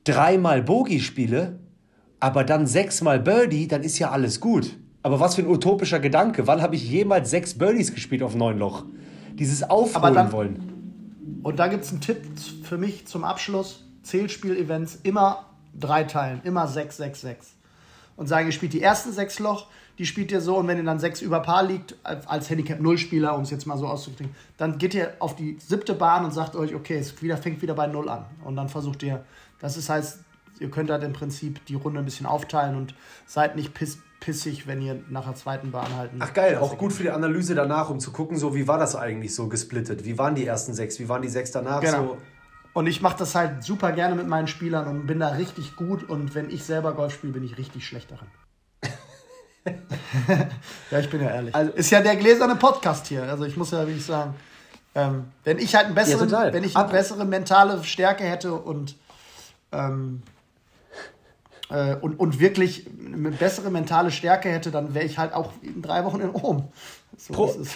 dreimal 0.06 0.64
Bogey 0.64 1.02
spiele, 1.02 1.60
aber 2.22 2.46
dann 2.46 2.66
sechsmal 2.66 3.20
Birdie, 3.20 3.68
dann 3.68 3.84
ist 3.84 4.00
ja 4.00 4.10
alles 4.10 4.40
gut. 4.40 4.78
Aber 5.04 5.20
was 5.20 5.36
für 5.36 5.42
ein 5.42 5.50
utopischer 5.50 6.00
Gedanke. 6.00 6.48
Wann 6.48 6.62
habe 6.62 6.78
ich 6.78 6.90
jemals 6.90 7.30
sechs 7.30 7.58
Birdies 7.58 7.94
gespielt 7.94 8.24
auf 8.24 8.36
neun 8.36 8.58
Loch? 8.58 8.86
Dieses 9.34 9.70
Aufholen 9.70 10.14
dann, 10.14 10.32
wollen. 10.32 11.42
Und 11.44 11.60
da 11.60 11.68
gibt 11.68 11.84
es 11.84 11.92
einen 11.92 12.00
Tipp 12.00 12.22
für 12.64 12.78
mich 12.78 13.06
zum 13.06 13.26
Abschluss. 13.26 13.84
Zählspiel-Events 14.04 15.00
immer 15.04 15.48
drei 15.78 16.06
Teilen, 16.06 16.40
immer 16.46 16.70
6, 16.70 16.96
6, 16.96 17.20
6. 17.20 17.56
Und 18.16 18.28
sagen, 18.28 18.48
ihr 18.48 18.54
spielt 18.54 18.72
die 18.72 18.82
ersten 18.82 19.12
sechs 19.12 19.40
Loch, 19.40 19.68
die 19.98 20.06
spielt 20.06 20.32
ihr 20.32 20.42
so 20.42 20.58
und 20.58 20.68
wenn 20.68 20.78
ihr 20.78 20.84
dann 20.84 21.00
sechs 21.00 21.22
über 21.22 21.42
Paar 21.42 21.64
liegt, 21.64 21.96
als 22.04 22.50
Handicap-Null-Spieler, 22.50 23.36
um 23.36 23.44
es 23.44 23.52
jetzt 23.52 23.66
mal 23.66 23.78
so 23.78 23.88
auszudrücken, 23.88 24.34
dann 24.58 24.78
geht 24.78 24.94
ihr 24.94 25.14
auf 25.20 25.36
die 25.36 25.58
siebte 25.60 25.94
Bahn 25.94 26.26
und 26.26 26.32
sagt 26.32 26.56
euch, 26.56 26.74
okay, 26.76 26.98
es 26.98 27.22
wieder, 27.22 27.38
fängt 27.38 27.62
wieder 27.62 27.74
bei 27.74 27.88
Null 27.88 28.10
an. 28.10 28.26
Und 28.44 28.56
dann 28.56 28.70
versucht 28.70 29.04
ihr, 29.04 29.24
das 29.60 29.78
ist 29.78 29.90
heißt, 29.90 30.20
ihr 30.60 30.70
könnt 30.70 30.90
halt 30.90 31.04
im 31.04 31.14
Prinzip 31.14 31.66
die 31.66 31.76
Runde 31.76 32.00
ein 32.00 32.06
bisschen 32.06 32.26
aufteilen 32.26 32.76
und 32.76 32.96
seid 33.26 33.56
nicht 33.56 33.74
piss, 33.74 34.00
pissig, 34.20 34.68
wenn 34.68 34.82
ihr 34.82 35.02
nach 35.10 35.26
der 35.26 35.36
zweiten 35.36 35.72
Bahn 35.72 35.96
halten. 35.96 36.18
Ach 36.20 36.34
geil, 36.34 36.58
auch 36.58 36.78
gut 36.78 36.94
für 36.94 37.04
die 37.04 37.12
Analyse 37.12 37.56
danach, 37.56 37.90
um 37.90 38.00
zu 38.00 38.12
gucken, 38.12 38.38
so 38.38 38.56
wie 38.56 38.68
war 38.68 38.78
das 38.78 38.96
eigentlich 38.96 39.36
so 39.36 39.48
gesplittet? 39.48 40.06
Wie 40.06 40.18
waren 40.18 40.36
die 40.36 40.46
ersten 40.46 40.74
sechs? 40.74 41.00
Wie 41.00 41.10
waren 41.10 41.22
die 41.22 41.30
sechs 41.30 41.52
danach? 41.52 41.82
Genau. 41.82 42.04
So 42.04 42.18
und 42.74 42.88
ich 42.88 43.02
mache 43.02 43.18
das 43.18 43.36
halt 43.36 43.64
super 43.64 43.92
gerne 43.92 44.16
mit 44.16 44.28
meinen 44.28 44.48
Spielern 44.48 44.88
und 44.88 45.06
bin 45.06 45.20
da 45.20 45.30
richtig 45.30 45.76
gut. 45.76 46.08
Und 46.08 46.36
wenn 46.36 46.50
ich 46.50 46.64
selber 46.64 46.94
Golf 46.94 47.14
spiele, 47.14 47.34
bin 47.34 47.44
ich 47.44 47.58
richtig 47.58 47.86
schlecht 47.86 48.12
darin. 48.12 48.28
ja, 50.92 51.00
ich 51.00 51.10
bin 51.10 51.22
ja 51.22 51.30
ehrlich. 51.30 51.54
Also, 51.54 51.72
ist 51.74 51.92
ja 51.92 52.02
der 52.02 52.16
gläserne 52.16 52.56
Podcast 52.56 53.08
hier. 53.08 53.24
Also 53.24 53.46
ich 53.46 53.58
muss 53.58 53.72
ja 53.72 53.80
wirklich 53.80 54.06
sagen, 54.06 54.34
ähm, 54.96 55.26
wenn 55.44 55.60
ich 55.60 55.76
halt 55.76 55.88
ein 55.88 55.96
besseren, 55.96 56.30
ja, 56.30 56.52
wenn 56.52 56.64
ich 56.64 56.76
eine 56.76 56.90
bessere 56.90 57.26
mentale 57.26 57.84
Stärke 57.84 58.24
hätte 58.24 58.54
und 58.54 58.96
ähm, 59.72 60.24
äh, 61.72 61.96
und, 61.96 62.20
und 62.20 62.40
wirklich 62.40 62.88
eine 63.06 63.32
bessere 63.32 63.70
mentale 63.70 64.12
Stärke 64.12 64.50
hätte, 64.50 64.72
dann 64.72 64.94
wäre 64.94 65.06
ich 65.06 65.18
halt 65.18 65.34
auch 65.34 65.52
in 65.62 65.82
drei 65.82 66.04
Wochen 66.06 66.20
in 66.20 66.30
Rom. 66.30 66.68
So, 67.18 67.34
Pro 67.34 67.48
halt. 67.48 67.68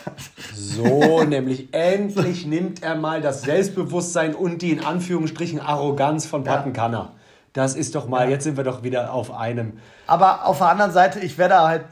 so 0.53 1.23
nämlich 1.27 1.73
endlich 1.73 2.45
nimmt 2.45 2.83
er 2.83 2.95
mal 2.95 3.21
das 3.21 3.43
Selbstbewusstsein 3.43 4.33
und 4.33 4.61
die 4.61 4.71
in 4.71 4.83
Anführungsstrichen 4.83 5.59
Arroganz 5.59 6.25
von 6.25 6.43
Pattenkanner. 6.43 6.97
Ja. 6.97 7.13
Das 7.53 7.75
ist 7.75 7.95
doch 7.95 8.07
mal, 8.07 8.25
ja. 8.25 8.31
jetzt 8.31 8.43
sind 8.43 8.57
wir 8.57 8.63
doch 8.63 8.83
wieder 8.83 9.13
auf 9.13 9.31
einem. 9.31 9.73
Aber 10.07 10.45
auf 10.45 10.59
der 10.59 10.67
anderen 10.67 10.91
Seite, 10.91 11.19
ich 11.19 11.37
werde 11.37 11.59
halt, 11.59 11.85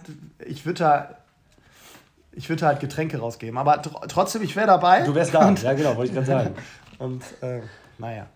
ich 0.45 0.65
würde 0.65 0.79
da, 0.79 1.09
ich 2.31 2.49
würde 2.49 2.65
halt 2.65 2.79
Getränke 2.79 3.17
rausgeben. 3.19 3.57
Aber 3.57 3.81
tr 3.81 4.07
trotzdem, 4.07 4.41
ich 4.41 4.55
wäre 4.55 4.67
dabei. 4.67 5.01
Du 5.01 5.15
wärst 5.15 5.33
da, 5.33 5.51
ja 5.51 5.73
genau, 5.73 5.95
wollte 5.95 6.09
ich 6.09 6.13
gerade 6.13 6.27
sagen. 6.27 6.55
und 6.99 7.23
äh, 7.41 7.61
naja. 7.97 8.27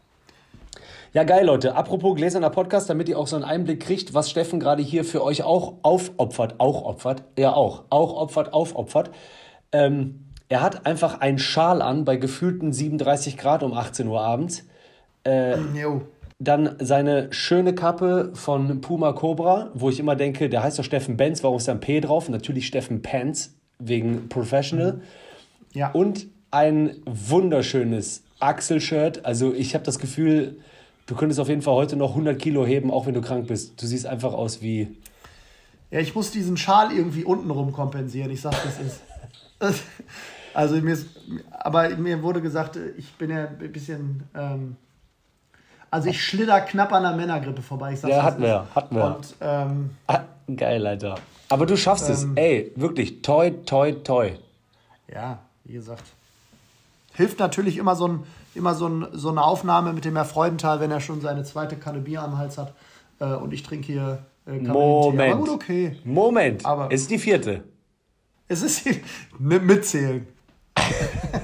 Ja, 1.13 1.23
geil, 1.23 1.45
Leute. 1.45 1.75
Apropos 1.75 2.15
gläserner 2.15 2.49
Podcast, 2.49 2.89
damit 2.89 3.09
ihr 3.09 3.17
auch 3.17 3.27
so 3.27 3.35
einen 3.35 3.45
Einblick 3.45 3.81
kriegt, 3.81 4.13
was 4.13 4.29
Steffen 4.29 4.59
gerade 4.59 4.83
hier 4.83 5.03
für 5.03 5.23
euch 5.23 5.43
auch 5.43 5.75
aufopfert. 5.81 6.59
Auch 6.59 6.83
opfert. 6.83 7.23
Ja, 7.37 7.53
auch. 7.53 7.85
Auch 7.89 8.13
opfert, 8.13 8.53
aufopfert. 8.53 9.09
Ähm, 9.71 10.25
er 10.49 10.61
hat 10.61 10.85
einfach 10.85 11.19
einen 11.19 11.39
Schal 11.39 11.81
an 11.81 12.05
bei 12.05 12.17
gefühlten 12.17 12.71
37 12.71 13.37
Grad 13.37 13.63
um 13.63 13.73
18 13.73 14.07
Uhr 14.07 14.21
abends. 14.21 14.65
Äh, 15.23 15.57
dann 16.39 16.75
seine 16.79 17.33
schöne 17.33 17.73
Kappe 17.73 18.31
von 18.33 18.81
Puma 18.81 19.13
Cobra, 19.13 19.71
wo 19.73 19.89
ich 19.89 19.99
immer 19.99 20.15
denke, 20.15 20.49
der 20.49 20.63
heißt 20.63 20.77
doch 20.77 20.83
Steffen 20.83 21.17
Benz, 21.17 21.43
warum 21.43 21.57
ist 21.57 21.67
da 21.67 21.71
ein 21.71 21.79
P 21.79 21.99
drauf? 21.99 22.29
Natürlich 22.29 22.67
Steffen 22.67 23.01
Pants, 23.01 23.55
wegen 23.79 24.29
Professional. 24.29 25.01
Ja. 25.73 25.91
Und 25.91 26.27
ein 26.51 26.95
wunderschönes 27.05 28.23
Axel-Shirt. 28.39 29.25
Also 29.25 29.53
ich 29.53 29.73
habe 29.73 29.83
das 29.83 29.99
Gefühl, 29.99 30.59
du 31.07 31.15
könntest 31.15 31.39
auf 31.39 31.49
jeden 31.49 31.61
Fall 31.61 31.73
heute 31.73 31.95
noch 31.95 32.11
100 32.11 32.39
Kilo 32.39 32.65
heben, 32.65 32.91
auch 32.91 33.07
wenn 33.07 33.13
du 33.13 33.21
krank 33.21 33.47
bist. 33.47 33.81
Du 33.81 33.87
siehst 33.87 34.05
einfach 34.05 34.33
aus 34.33 34.61
wie. 34.61 34.95
Ja, 35.89 35.99
ich 35.99 36.13
muss 36.13 36.31
diesen 36.31 36.57
Schal 36.57 36.91
irgendwie 36.91 37.23
untenrum 37.23 37.71
kompensieren. 37.71 38.29
Ich 38.31 38.41
sag, 38.41 38.53
das 38.63 38.79
ist. 38.79 39.01
also 40.53 40.75
mir 40.75 40.93
ist, 40.93 41.07
aber 41.51 41.89
mir 41.97 42.21
wurde 42.21 42.41
gesagt, 42.41 42.77
ich 42.97 43.11
bin 43.13 43.31
ja 43.31 43.47
ein 43.47 43.71
bisschen. 43.71 44.23
Ähm, 44.35 44.75
also 45.97 46.09
ich 46.09 46.23
schlitter 46.23 46.61
knapp 46.61 46.93
an 46.93 47.01
der 47.01 47.13
Männergrippe 47.13 47.63
vorbei. 47.63 47.93
Ich 47.93 48.01
sag, 48.01 48.11
ja, 48.11 48.21
hatten 48.21 48.43
wir, 48.43 48.67
hatten 48.75 48.95
wir. 48.95 49.15
Und, 49.15 49.35
ähm, 49.41 49.89
ah, 50.05 50.19
geil, 50.55 50.85
Alter. 50.85 51.15
Aber 51.49 51.65
du 51.65 51.75
schaffst 51.75 52.07
ähm, 52.07 52.13
es. 52.13 52.27
Ey, 52.35 52.71
wirklich, 52.75 53.23
toi, 53.23 53.49
toi, 53.65 53.93
toi. 53.93 54.33
Ja, 55.11 55.39
wie 55.63 55.73
gesagt. 55.73 56.03
Hilft 57.15 57.39
natürlich 57.39 57.77
immer 57.77 57.95
so 57.95 58.07
ein 58.07 58.23
immer 58.53 58.75
so, 58.75 58.87
ein, 58.87 59.07
so 59.11 59.29
eine 59.29 59.43
Aufnahme 59.43 59.93
mit 59.93 60.05
dem 60.05 60.15
Herr 60.15 60.25
Freudenthal, 60.25 60.79
wenn 60.79 60.91
er 60.91 60.99
schon 60.99 61.21
seine 61.21 61.43
zweite 61.43 61.77
Kanne 61.77 61.99
Bier 61.99 62.21
am 62.21 62.37
Hals 62.37 62.59
hat. 62.59 62.73
Äh, 63.19 63.33
und 63.33 63.53
ich 63.53 63.63
trinke 63.63 63.87
hier 63.87 64.25
äh, 64.45 64.59
Moment. 64.59 65.33
Aber 65.33 65.39
gut, 65.39 65.49
okay. 65.49 65.97
Moment. 66.03 66.65
Aber 66.65 66.89
es 66.91 67.01
ist 67.01 67.11
die 67.11 67.17
vierte. 67.17 67.63
Es 68.47 68.61
ist 68.61 68.85
die, 68.85 69.01
mitzählen. 69.39 70.27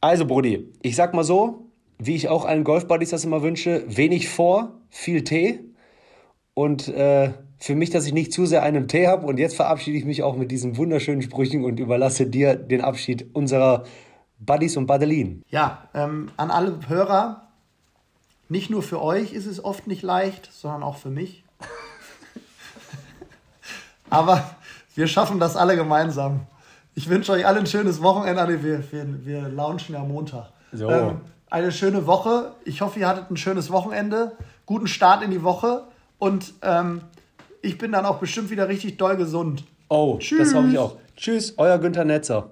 also, 0.00 0.24
Brudi, 0.24 0.72
ich 0.80 0.96
sag 0.96 1.12
mal 1.12 1.24
so, 1.24 1.65
wie 1.98 2.14
ich 2.14 2.28
auch 2.28 2.44
allen 2.44 2.64
Golf-Buddies 2.64 3.10
das 3.10 3.24
immer 3.24 3.42
wünsche, 3.42 3.84
wenig 3.86 4.28
vor, 4.28 4.80
viel 4.90 5.24
Tee. 5.24 5.60
Und 6.54 6.88
äh, 6.88 7.32
für 7.58 7.74
mich, 7.74 7.90
dass 7.90 8.06
ich 8.06 8.12
nicht 8.12 8.32
zu 8.32 8.46
sehr 8.46 8.62
einen 8.62 8.88
Tee 8.88 9.06
habe. 9.06 9.26
Und 9.26 9.38
jetzt 9.38 9.56
verabschiede 9.56 9.98
ich 9.98 10.04
mich 10.04 10.22
auch 10.22 10.36
mit 10.36 10.50
diesen 10.50 10.76
wunderschönen 10.76 11.22
Sprüchen 11.22 11.64
und 11.64 11.80
überlasse 11.80 12.26
dir 12.26 12.54
den 12.54 12.80
Abschied 12.80 13.34
unserer 13.34 13.84
Buddies 14.38 14.76
und 14.76 14.86
Badelin. 14.86 15.42
Ja, 15.48 15.88
ähm, 15.94 16.30
an 16.36 16.50
alle 16.50 16.78
Hörer, 16.88 17.48
nicht 18.48 18.70
nur 18.70 18.82
für 18.82 19.02
euch 19.02 19.32
ist 19.32 19.46
es 19.46 19.64
oft 19.64 19.86
nicht 19.86 20.02
leicht, 20.02 20.50
sondern 20.52 20.82
auch 20.82 20.98
für 20.98 21.10
mich. 21.10 21.44
Aber 24.10 24.56
wir 24.94 25.06
schaffen 25.06 25.40
das 25.40 25.56
alle 25.56 25.76
gemeinsam. 25.76 26.42
Ich 26.94 27.08
wünsche 27.08 27.32
euch 27.32 27.46
alle 27.46 27.60
ein 27.60 27.66
schönes 27.66 28.02
Wochenende. 28.02 28.62
Wir, 28.62 28.92
wir, 28.92 29.26
wir 29.26 29.48
launchen 29.48 29.94
ja 29.94 30.02
Montag. 30.02 30.50
So. 30.72 30.90
Ähm, 30.90 31.20
eine 31.50 31.72
schöne 31.72 32.06
Woche. 32.06 32.52
Ich 32.64 32.80
hoffe, 32.80 33.00
ihr 33.00 33.08
hattet 33.08 33.30
ein 33.30 33.36
schönes 33.36 33.70
Wochenende. 33.70 34.32
Guten 34.66 34.86
Start 34.86 35.22
in 35.22 35.30
die 35.30 35.42
Woche. 35.42 35.84
Und 36.18 36.54
ähm, 36.62 37.02
ich 37.62 37.78
bin 37.78 37.92
dann 37.92 38.06
auch 38.06 38.18
bestimmt 38.18 38.50
wieder 38.50 38.68
richtig 38.68 38.96
doll 38.96 39.16
gesund. 39.16 39.64
Oh, 39.88 40.16
Tschüss. 40.18 40.38
das 40.38 40.54
hoffe 40.54 40.68
ich 40.68 40.78
auch. 40.78 40.96
Tschüss, 41.16 41.54
euer 41.56 41.78
Günther 41.78 42.04
Netzer. 42.04 42.50